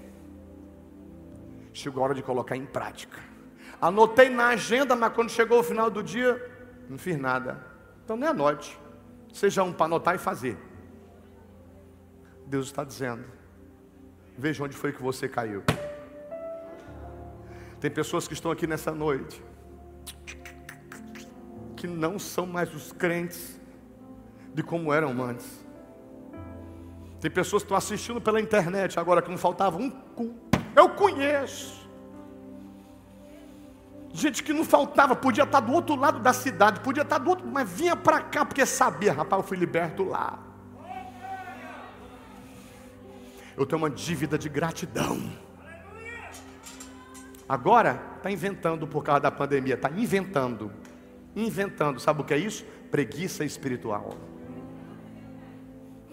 chegou 1.76 2.01
a 2.01 2.05
hora 2.05 2.15
de 2.15 2.23
colocar 2.23 2.55
em 2.55 2.65
prática. 2.65 3.19
Anotei 3.82 4.30
na 4.30 4.47
agenda, 4.47 4.95
mas 4.95 5.13
quando 5.13 5.30
chegou 5.30 5.59
o 5.59 5.63
final 5.63 5.89
do 5.89 6.01
dia, 6.01 6.41
não 6.89 6.97
fiz 6.97 7.17
nada. 7.17 7.65
Então 8.03 8.15
nem 8.15 8.30
anote. 8.30 8.80
Seja 9.34 9.63
um 9.63 9.73
para 9.73 9.86
anotar 9.86 10.15
e 10.15 10.17
fazer. 10.17 10.57
Deus 12.47 12.67
está 12.67 12.84
dizendo. 12.84 13.26
Veja 14.38 14.63
onde 14.63 14.76
foi 14.76 14.93
que 14.93 15.01
você 15.01 15.28
caiu. 15.28 15.63
Tem 17.80 17.91
pessoas 17.91 18.28
que 18.28 18.34
estão 18.34 18.51
aqui 18.51 18.65
nessa 18.65 18.91
noite 18.91 19.43
que 21.76 21.88
não 21.88 22.17
são 22.17 22.45
mais 22.45 22.73
os 22.73 22.93
crentes 22.93 23.59
de 24.53 24.63
como 24.63 24.93
eram 24.93 25.21
antes. 25.21 25.65
Tem 27.19 27.30
pessoas 27.30 27.63
que 27.63 27.65
estão 27.65 27.78
assistindo 27.78 28.21
pela 28.21 28.39
internet 28.39 28.97
agora 28.97 29.21
que 29.21 29.30
não 29.30 29.38
faltava 29.38 29.78
um 29.78 29.89
culto 29.89 30.45
eu 30.76 30.89
conheço. 30.89 31.76
Gente 34.13 34.43
que 34.43 34.53
não 34.53 34.63
faltava, 34.63 35.15
podia 35.15 35.43
estar 35.43 35.59
do 35.59 35.73
outro 35.73 35.95
lado 35.95 36.19
da 36.19 36.32
cidade, 36.32 36.80
podia 36.80 37.03
estar 37.03 37.17
do 37.17 37.30
outro, 37.30 37.45
mas 37.45 37.69
vinha 37.69 37.95
para 37.95 38.21
cá 38.21 38.45
porque 38.45 38.65
sabia, 38.65 39.11
rapaz, 39.11 39.41
eu 39.41 39.47
fui 39.47 39.57
liberto 39.57 40.03
lá. 40.03 40.39
Eu 43.57 43.65
tenho 43.65 43.82
uma 43.82 43.89
dívida 43.89 44.38
de 44.38 44.47
gratidão. 44.47 45.19
Agora 47.47 48.01
está 48.17 48.32
inventando 48.32 48.88
por 48.88 49.03
causa 49.03 49.21
da 49.21 49.32
pandemia, 49.32 49.76
está 49.76 49.89
inventando. 49.89 50.71
Inventando, 51.36 51.99
sabe 51.99 52.21
o 52.21 52.23
que 52.23 52.34
é 52.34 52.38
isso? 52.38 52.65
Preguiça 52.89 53.43
espiritual. 53.43 54.15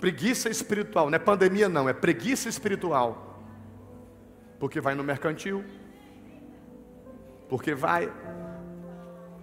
Preguiça 0.00 0.50
espiritual, 0.50 1.08
não 1.08 1.14
é 1.16 1.18
pandemia 1.20 1.68
não, 1.68 1.88
é 1.88 1.92
preguiça 1.92 2.48
espiritual. 2.48 3.31
Porque 4.62 4.80
vai 4.80 4.94
no 4.94 5.02
mercantil, 5.02 5.64
porque 7.48 7.74
vai 7.74 8.12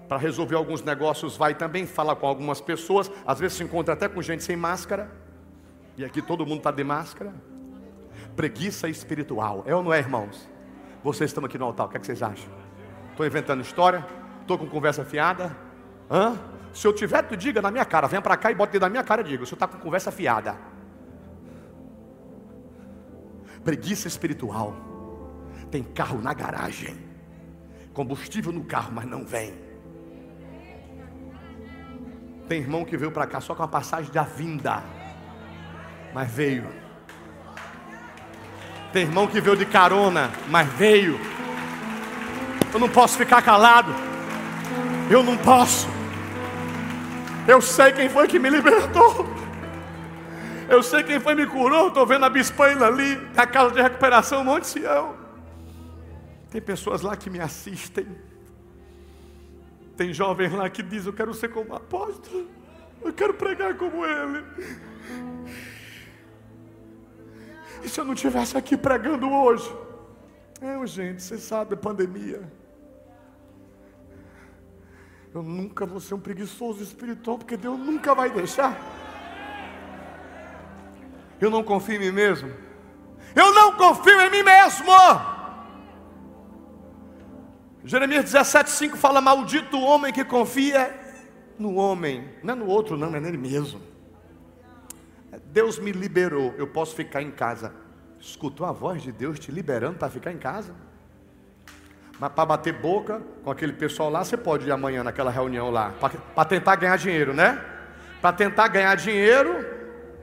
para 0.07 0.15
resolver 0.15 0.55
alguns 0.55 0.81
negócios, 0.81 1.35
vai 1.35 1.53
também 1.53 1.85
falar 1.85 2.15
com 2.15 2.25
algumas 2.25 2.61
pessoas, 2.61 3.11
às 3.27 3.37
vezes 3.37 3.57
se 3.57 3.63
encontra 3.65 3.95
até 3.95 4.07
com 4.07 4.21
gente 4.21 4.45
sem 4.45 4.55
máscara, 4.55 5.11
e 5.97 6.05
aqui 6.05 6.21
todo 6.21 6.45
mundo 6.45 6.59
está 6.59 6.71
de 6.71 6.85
máscara. 6.85 7.33
Preguiça 8.33 8.87
espiritual, 8.87 9.61
é 9.67 9.75
ou 9.75 9.83
não 9.83 9.93
é, 9.93 9.99
irmãos? 9.99 10.49
Vocês 11.03 11.31
estão 11.31 11.43
aqui 11.43 11.57
no 11.57 11.65
altar, 11.65 11.87
o 11.87 11.89
que, 11.89 11.97
é 11.97 11.99
que 11.99 12.05
vocês 12.05 12.23
acham? 12.23 12.49
Estou 13.11 13.25
inventando 13.25 13.59
história? 13.59 14.07
Estou 14.39 14.57
com 14.57 14.67
conversa 14.67 15.03
fiada? 15.03 15.53
Hã? 16.09 16.39
Se 16.73 16.87
eu 16.87 16.93
tiver, 16.93 17.23
tu 17.23 17.35
diga 17.35 17.61
na 17.61 17.69
minha 17.69 17.83
cara, 17.83 18.07
venha 18.07 18.21
para 18.21 18.37
cá 18.37 18.51
e 18.51 18.55
bota 18.55 18.79
na 18.79 18.87
minha 18.87 19.03
cara 19.03 19.19
e 19.19 19.25
diga, 19.25 19.43
o 19.43 19.45
senhor 19.45 19.57
está 19.57 19.67
com 19.67 19.79
conversa 19.79 20.13
fiada. 20.13 20.55
Preguiça 23.65 24.07
espiritual. 24.07 24.87
Tem 25.71 25.83
carro 25.83 26.21
na 26.21 26.33
garagem, 26.33 26.97
combustível 27.93 28.51
no 28.51 28.63
carro, 28.63 28.91
mas 28.93 29.05
não 29.05 29.25
vem. 29.25 29.53
Tem 32.47 32.59
irmão 32.59 32.83
que 32.83 32.97
veio 32.97 33.11
para 33.11 33.27
cá 33.27 33.39
só 33.39 33.53
com 33.53 33.61
a 33.61 33.67
passagem 33.67 34.11
da 34.11 34.23
vinda, 34.23 34.83
mas 36.13 36.31
veio. 36.31 36.67
Tem 38.91 39.03
irmão 39.03 39.27
que 39.27 39.39
veio 39.39 39.55
de 39.55 39.67
carona, 39.67 40.31
mas 40.49 40.67
veio. 40.69 41.19
Eu 42.73 42.79
não 42.79 42.89
posso 42.89 43.17
ficar 43.17 43.41
calado. 43.43 43.93
Eu 45.11 45.23
não 45.23 45.37
posso. 45.37 45.87
Eu 47.47 47.61
sei 47.61 47.91
quem 47.91 48.09
foi 48.09 48.27
que 48.27 48.39
me 48.39 48.49
libertou. 48.49 49.27
Eu 50.67 50.81
sei 50.81 51.03
quem 51.03 51.19
foi 51.19 51.35
que 51.35 51.41
me 51.41 51.47
curou. 51.47 51.89
Estou 51.89 52.05
vendo 52.05 52.25
a 52.25 52.29
bispaina 52.29 52.87
ali, 52.87 53.15
na 53.35 53.45
casa 53.45 53.75
de 53.75 53.81
recuperação, 53.81 54.43
Monte 54.43 54.65
Sião. 54.65 55.18
Tem 56.49 56.61
pessoas 56.61 57.01
lá 57.01 57.15
que 57.15 57.29
me 57.29 57.39
assistem. 57.39 58.07
Tem 59.95 60.13
jovens 60.13 60.51
lá 60.53 60.69
que 60.69 60.81
dizem: 60.81 61.07
Eu 61.07 61.13
quero 61.13 61.33
ser 61.33 61.49
como 61.49 61.73
apóstolo. 61.73 62.47
Eu 63.01 63.13
quero 63.13 63.33
pregar 63.33 63.77
como 63.77 64.05
ele. 64.05 64.43
E 67.83 67.87
se 67.87 67.99
eu 67.99 68.05
não 68.05 68.13
estivesse 68.13 68.57
aqui 68.57 68.75
pregando 68.75 69.31
hoje? 69.31 69.73
É, 70.61 70.85
gente, 70.85 71.21
você 71.21 71.37
sabe, 71.37 71.75
a 71.75 71.77
pandemia. 71.77 72.41
Eu 75.33 75.43
nunca 75.43 75.85
vou 75.85 75.99
ser 75.99 76.15
um 76.15 76.19
preguiçoso 76.19 76.83
espiritual, 76.83 77.37
porque 77.37 77.55
Deus 77.55 77.79
nunca 77.79 78.15
vai 78.15 78.29
deixar. 78.29 78.77
Eu 81.39 81.49
não 81.49 81.63
confio 81.63 81.95
em 81.95 81.99
mim 81.99 82.11
mesmo. 82.11 82.51
Eu 83.35 83.53
não 83.53 83.73
confio 83.73 84.19
em 84.19 84.29
mim 84.29 84.43
mesmo. 84.43 84.87
Jeremias 87.89 88.25
17,5 88.25 88.97
fala: 88.97 89.19
Maldito 89.19 89.75
o 89.75 89.81
homem 89.81 90.13
que 90.13 90.23
confia 90.23 90.95
no 91.57 91.73
homem, 91.73 92.29
não 92.43 92.53
é 92.53 92.55
no 92.55 92.67
outro, 92.67 92.95
não, 92.95 93.15
é 93.15 93.19
nele 93.19 93.35
mesmo. 93.35 93.81
Deus 95.45 95.79
me 95.79 95.91
liberou, 95.91 96.53
eu 96.55 96.67
posso 96.67 96.93
ficar 96.93 97.23
em 97.23 97.31
casa. 97.31 97.73
Escutou 98.19 98.67
a 98.67 98.71
voz 98.71 99.01
de 99.01 99.11
Deus 99.11 99.39
te 99.39 99.51
liberando 99.51 99.97
para 99.97 100.07
ficar 100.07 100.31
em 100.31 100.37
casa? 100.37 100.75
Mas 102.19 102.31
para 102.31 102.45
bater 102.45 102.73
boca 102.73 103.23
com 103.43 103.49
aquele 103.49 103.73
pessoal 103.73 104.11
lá, 104.11 104.23
você 104.23 104.37
pode 104.37 104.67
ir 104.67 104.71
amanhã 104.71 105.03
naquela 105.03 105.31
reunião 105.31 105.71
lá, 105.71 105.91
para 106.35 106.45
tentar 106.45 106.75
ganhar 106.75 106.95
dinheiro, 106.95 107.33
né? 107.33 107.59
Para 108.21 108.33
tentar 108.33 108.67
ganhar 108.67 108.93
dinheiro, 108.93 109.65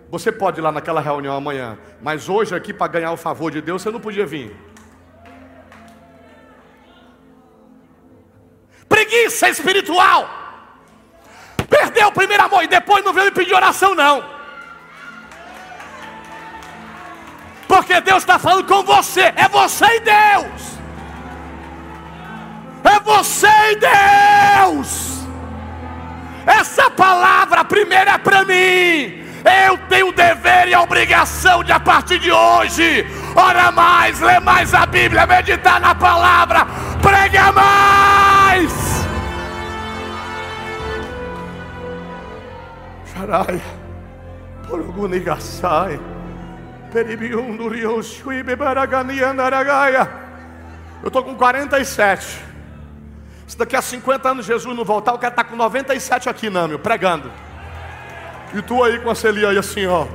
você 0.08 0.30
pode 0.30 0.60
ir 0.60 0.62
lá 0.62 0.70
naquela 0.70 1.00
reunião 1.00 1.34
amanhã. 1.34 1.76
Mas 2.00 2.28
hoje 2.28 2.54
aqui, 2.54 2.72
para 2.72 2.86
ganhar 2.86 3.10
o 3.10 3.16
favor 3.16 3.50
de 3.50 3.60
Deus, 3.60 3.82
você 3.82 3.90
não 3.90 4.00
podia 4.00 4.24
vir. 4.24 4.54
Preguiça 8.88 9.48
espiritual. 9.48 10.28
Perdeu 11.68 12.08
o 12.08 12.12
primeiro 12.12 12.44
amor 12.44 12.62
e 12.62 12.68
depois 12.68 13.04
não 13.04 13.12
veio 13.12 13.26
me 13.26 13.32
pedir 13.32 13.54
oração, 13.54 13.94
não. 13.94 14.36
Porque 17.66 18.00
Deus 18.00 18.18
está 18.18 18.38
falando 18.38 18.66
com 18.66 18.82
você. 18.82 19.32
É 19.36 19.48
você 19.48 19.84
e 19.84 20.00
Deus. 20.00 20.76
É 22.84 23.00
você 23.00 23.48
e 23.72 23.76
Deus. 23.76 25.06
Essa 26.46 26.88
palavra 26.90 27.64
primeiro 27.64 28.10
é 28.10 28.18
para 28.18 28.44
mim. 28.44 29.26
Eu 29.68 29.78
tenho 29.88 30.08
o 30.08 30.12
dever 30.12 30.68
e 30.68 30.74
a 30.74 30.80
obrigação 30.80 31.62
de, 31.62 31.72
a 31.72 31.80
partir 31.80 32.18
de 32.18 32.30
hoje, 32.30 33.06
ora 33.36 33.70
mais, 33.70 34.20
ler 34.20 34.40
mais 34.40 34.72
a 34.74 34.86
Bíblia, 34.86 35.26
meditar 35.26 35.80
na 35.80 35.94
palavra, 35.94 36.66
prega 37.02 37.52
mais. 37.52 39.06
Xarai, 43.12 43.62
por 44.68 44.80
alguma 44.80 45.08
ligação. 45.08 46.16
Eu 51.02 51.08
estou 51.08 51.22
com 51.22 51.34
47. 51.34 52.44
Se 53.46 53.56
daqui 53.56 53.76
a 53.76 53.82
50 53.82 54.28
anos 54.28 54.46
Jesus 54.46 54.76
não 54.76 54.84
voltar, 54.84 55.12
eu 55.12 55.18
quero 55.18 55.32
estar 55.32 55.44
com 55.44 55.54
97 55.54 56.28
aqui, 56.28 56.50
Nâmio, 56.50 56.78
pregando. 56.78 57.30
E 58.54 58.62
tu 58.62 58.82
aí 58.82 58.98
com 58.98 59.10
a 59.10 59.14
Celia 59.14 59.50
aí 59.50 59.58
assim, 59.58 59.86
ó. 59.86 60.06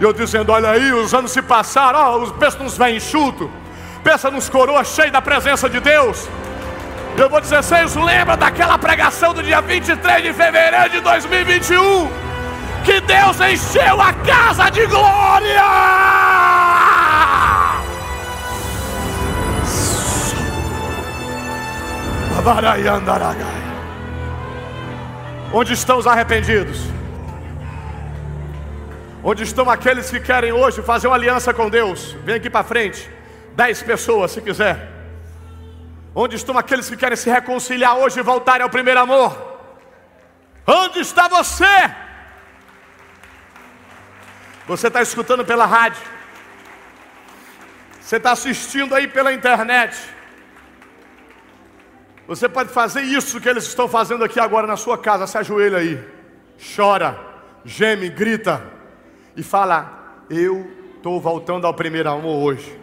E 0.00 0.04
eu 0.04 0.12
dizendo, 0.12 0.52
olha 0.52 0.70
aí, 0.70 0.92
os 0.92 1.14
anos 1.14 1.30
se 1.30 1.42
passaram, 1.42 1.98
ó, 1.98 2.18
os 2.18 2.32
pensa 2.32 2.58
nos 2.58 2.76
vem 2.76 2.96
enxuto, 2.96 3.50
pensa 4.02 4.30
nos 4.30 4.48
coroas 4.48 4.88
cheios 4.88 5.12
da 5.12 5.22
presença 5.22 5.68
de 5.68 5.80
Deus. 5.80 6.28
Eu 7.16 7.30
vou 7.30 7.40
dizer, 7.40 7.62
vocês 7.62 7.94
lembram 7.94 8.36
daquela 8.36 8.76
pregação 8.76 9.32
do 9.32 9.42
dia 9.42 9.60
23 9.60 10.22
de 10.22 10.32
fevereiro 10.32 10.90
de 10.90 11.00
2021? 11.00 12.24
que 12.84 13.00
Deus 13.00 13.40
encheu 13.40 14.00
a 14.00 14.12
casa 14.12 14.70
de 14.70 14.86
glória. 14.86 15.64
Onde 25.52 25.72
estão 25.72 25.98
os 25.98 26.06
arrependidos? 26.06 26.93
Onde 29.26 29.42
estão 29.42 29.70
aqueles 29.70 30.10
que 30.10 30.20
querem 30.20 30.52
hoje 30.52 30.82
fazer 30.82 31.06
uma 31.06 31.16
aliança 31.16 31.54
com 31.54 31.70
Deus? 31.70 32.12
Vem 32.24 32.34
aqui 32.34 32.50
para 32.50 32.62
frente. 32.62 33.10
Dez 33.56 33.82
pessoas, 33.82 34.32
se 34.32 34.42
quiser. 34.42 34.92
Onde 36.14 36.36
estão 36.36 36.58
aqueles 36.58 36.90
que 36.90 36.96
querem 36.96 37.16
se 37.16 37.30
reconciliar 37.30 37.96
hoje 37.96 38.20
e 38.20 38.22
voltarem 38.22 38.62
ao 38.62 38.68
primeiro 38.68 39.00
amor? 39.00 39.34
Onde 40.66 40.98
está 40.98 41.26
você? 41.26 41.64
Você 44.66 44.88
está 44.88 45.00
escutando 45.00 45.42
pela 45.42 45.64
rádio. 45.64 46.02
Você 48.02 48.16
está 48.16 48.32
assistindo 48.32 48.94
aí 48.94 49.08
pela 49.08 49.32
internet. 49.32 49.96
Você 52.26 52.46
pode 52.46 52.68
fazer 52.68 53.00
isso 53.00 53.40
que 53.40 53.48
eles 53.48 53.64
estão 53.64 53.88
fazendo 53.88 54.22
aqui 54.22 54.38
agora 54.38 54.66
na 54.66 54.76
sua 54.76 54.98
casa. 54.98 55.26
Se 55.26 55.38
ajoelha 55.38 55.78
aí. 55.78 55.98
Chora, 56.76 57.18
geme, 57.64 58.10
grita. 58.10 58.73
E 59.36 59.42
fala: 59.42 60.24
Eu 60.28 60.70
estou 60.96 61.20
voltando 61.20 61.66
ao 61.66 61.74
primeiro 61.74 62.10
amor 62.10 62.42
hoje. 62.42 62.80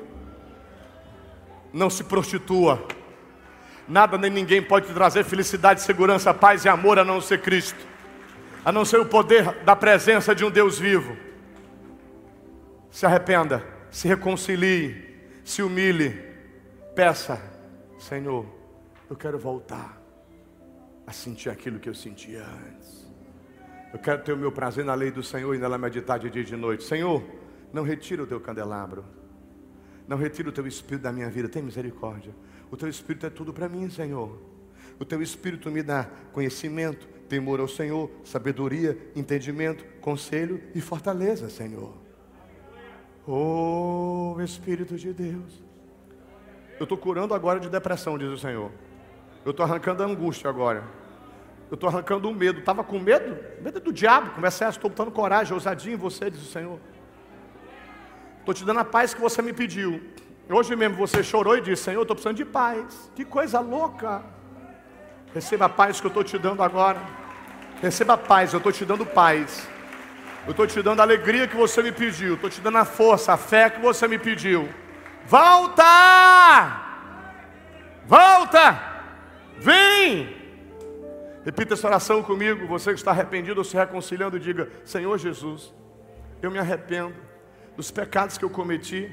Não 1.74 1.90
se 1.90 2.04
prostitua. 2.04 2.86
Nada 3.88 4.18
nem 4.18 4.30
ninguém 4.30 4.62
pode 4.62 4.88
te 4.88 4.94
trazer 4.94 5.24
felicidade, 5.24 5.82
segurança, 5.82 6.34
paz 6.34 6.64
e 6.66 6.70
amor 6.70 7.00
a 7.00 7.04
não 7.04 7.20
ser 7.20 7.42
Cristo. 7.42 7.80
A 8.64 8.72
não 8.72 8.86
ser 8.86 9.00
o 9.00 9.06
poder 9.06 9.64
da 9.64 9.76
presença 9.76 10.36
de 10.36 10.46
um 10.46 10.52
Deus 10.52 10.78
vivo 10.78 11.18
se 12.92 13.06
arrependa, 13.06 13.66
se 13.90 14.08
reconcilie, 14.08 15.18
se 15.46 15.64
humilhe, 15.64 16.22
peça, 16.94 17.42
Senhor, 17.98 18.46
eu 19.10 19.16
quero 19.16 19.40
voltar 19.40 20.00
a 21.08 21.14
sentir 21.14 21.50
aquilo 21.50 21.80
que 21.80 21.88
eu 21.88 21.96
sentia 21.96 22.44
antes. 22.44 23.01
Eu 23.94 24.00
quero 24.00 24.24
ter 24.24 24.34
o 24.34 24.38
meu 24.38 24.52
prazer 24.52 24.86
na 24.86 24.94
lei 24.94 25.12
do 25.12 25.22
Senhor 25.22 25.54
e 25.54 25.58
nela 25.58 25.78
meditar 25.78 26.18
de 26.18 26.30
dia 26.30 26.42
e 26.42 26.46
de 26.46 26.56
noite. 26.56 26.84
Senhor, 26.84 27.24
não 27.74 27.84
retira 27.84 28.24
o 28.24 28.28
teu 28.28 28.40
candelabro. 28.40 29.04
Não 30.08 30.18
retira 30.18 30.50
o 30.50 30.52
teu 30.52 30.66
espírito 30.66 31.04
da 31.04 31.12
minha 31.12 31.30
vida. 31.30 31.50
Tem 31.50 31.62
misericórdia. 31.62 32.34
O 32.70 32.78
teu 32.78 32.88
espírito 32.88 33.26
é 33.26 33.30
tudo 33.30 33.54
para 33.54 33.68
mim, 33.68 33.90
Senhor. 33.90 34.40
O 35.00 35.06
teu 35.06 35.22
espírito 35.22 35.70
me 35.70 35.84
dá 35.84 36.08
conhecimento, 36.32 37.08
temor 37.28 37.60
ao 37.60 37.68
Senhor, 37.68 38.10
sabedoria, 38.24 38.98
entendimento, 39.16 39.84
conselho 40.00 40.62
e 40.76 40.82
fortaleza, 40.82 41.50
Senhor. 41.50 41.94
Oh 43.28 44.36
Espírito 44.44 44.96
de 44.96 45.14
Deus, 45.14 45.64
Eu 46.80 46.84
estou 46.84 46.98
curando 46.98 47.34
agora 47.34 47.60
de 47.60 47.70
depressão, 47.70 48.18
diz 48.18 48.30
o 48.30 48.38
Senhor. 48.38 48.72
Eu 49.46 49.52
estou 49.52 49.64
arrancando 49.64 50.02
a 50.02 50.06
angústia 50.06 50.50
agora. 50.50 50.84
Eu 51.72 51.76
estou 51.76 51.90
arrancando 51.90 52.30
o 52.30 52.36
medo. 52.36 52.60
Estava 52.60 52.84
com 52.84 53.00
medo? 53.00 53.38
Medo 53.62 53.80
do 53.80 53.94
diabo. 53.94 54.32
Começa 54.32 54.68
estou 54.68 54.90
botando 54.90 55.10
coragem, 55.10 55.54
ousadia 55.54 55.94
em 55.94 55.96
você, 55.96 56.30
diz 56.30 56.42
o 56.42 56.52
Senhor. 56.52 56.78
Estou 58.40 58.54
te 58.54 58.66
dando 58.66 58.82
a 58.82 58.86
paz 58.86 59.14
que 59.14 59.22
você 59.22 59.42
me 59.42 59.54
pediu. 59.54 60.02
Hoje 60.50 60.76
mesmo 60.76 60.98
você 60.98 61.24
chorou 61.24 61.58
e 61.58 61.62
disse: 61.62 61.84
Senhor, 61.84 62.02
estou 62.02 62.14
precisando 62.14 62.36
de 62.36 62.44
paz. 62.44 63.10
Que 63.16 63.24
coisa 63.24 63.62
louca. 63.62 64.22
Receba 65.34 65.66
a 65.68 65.70
paz 65.70 66.02
que 66.02 66.08
eu 66.08 66.10
estou 66.10 66.26
te 66.26 66.38
dando 66.38 66.62
agora. 66.62 67.00
Receba 67.82 68.16
a 68.16 68.18
paz, 68.18 68.52
eu 68.52 68.58
estou 68.58 68.74
te 68.74 68.84
dando 68.84 69.06
paz. 69.06 69.66
Eu 70.46 70.52
estou 70.52 70.68
te 70.68 70.82
dando 70.82 71.00
a 71.00 71.04
alegria 71.04 71.48
que 71.48 71.56
você 71.56 71.82
me 71.82 71.94
pediu. 71.94 72.34
Estou 72.34 72.50
te 72.50 72.60
dando 72.60 72.80
a 72.80 72.86
força, 72.86 73.32
a 73.32 73.38
fé 73.38 73.70
que 73.70 73.80
você 73.80 74.10
me 74.10 74.20
pediu. 74.20 74.68
Volta! 75.26 75.84
Volta! 78.06 78.78
Vem! 79.58 80.41
Repita 81.44 81.74
essa 81.74 81.88
oração 81.88 82.22
comigo. 82.22 82.68
Você 82.68 82.92
que 82.92 83.00
está 83.00 83.12
arrependido 83.12 83.60
ou 83.60 83.64
se 83.64 83.76
reconciliando, 83.76 84.40
diga: 84.40 84.70
Senhor 84.86 85.18
Jesus, 85.18 85.74
eu 86.42 86.52
me 86.52 86.60
arrependo 86.60 87.16
dos 87.76 87.90
pecados 87.90 88.38
que 88.38 88.46
eu 88.46 88.50
cometi. 88.50 89.12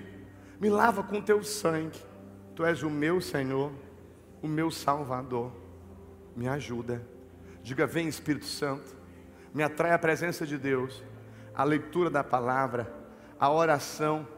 Me 0.60 0.68
lava 0.68 1.02
com 1.02 1.22
teu 1.22 1.42
sangue. 1.42 1.98
Tu 2.54 2.64
és 2.64 2.82
o 2.82 2.90
meu 2.90 3.20
Senhor, 3.20 3.72
o 4.42 4.48
meu 4.48 4.70
Salvador. 4.70 5.52
Me 6.36 6.46
ajuda. 6.48 7.02
Diga: 7.62 7.86
Vem, 7.86 8.08
Espírito 8.08 8.46
Santo. 8.46 8.96
Me 9.54 9.62
atrai 9.62 9.92
a 9.92 9.98
presença 9.98 10.46
de 10.46 10.58
Deus, 10.58 11.02
a 11.54 11.64
leitura 11.64 12.10
da 12.10 12.22
palavra, 12.22 12.92
a 13.40 13.50
oração, 13.50 14.28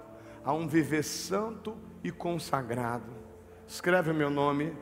a 0.45 0.53
um 0.53 0.69
viver 0.69 1.03
santo 1.03 1.77
e 2.05 2.13
consagrado. 2.13 3.11
Escreve 3.67 4.13
o 4.13 4.15
meu 4.15 4.31
nome 4.31 4.73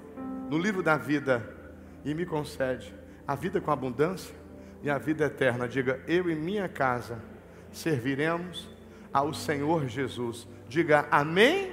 no 0.51 0.59
livro 0.59 0.83
da 0.83 0.99
vida 0.99 1.57
e 2.05 2.15
me 2.15 2.27
concede 2.27 2.98
a 3.29 3.35
vida 3.35 3.61
com 3.61 3.71
abundância 3.71 4.35
e 4.83 4.89
a 4.89 4.97
vida 4.97 5.27
eterna. 5.27 5.69
Diga: 5.69 6.01
Eu 6.09 6.31
e 6.31 6.35
minha 6.35 6.67
casa 6.67 7.23
serviremos 7.71 8.67
ao 9.13 9.35
Senhor 9.35 9.87
Jesus. 9.87 10.49
Diga 10.67 11.07
amém. 11.11 11.71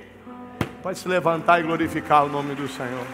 Pode 0.84 1.00
se 1.00 1.08
levantar 1.08 1.62
e 1.62 1.64
glorificar 1.64 2.26
o 2.26 2.30
nome 2.30 2.54
do 2.54 2.68
Senhor. 2.68 3.08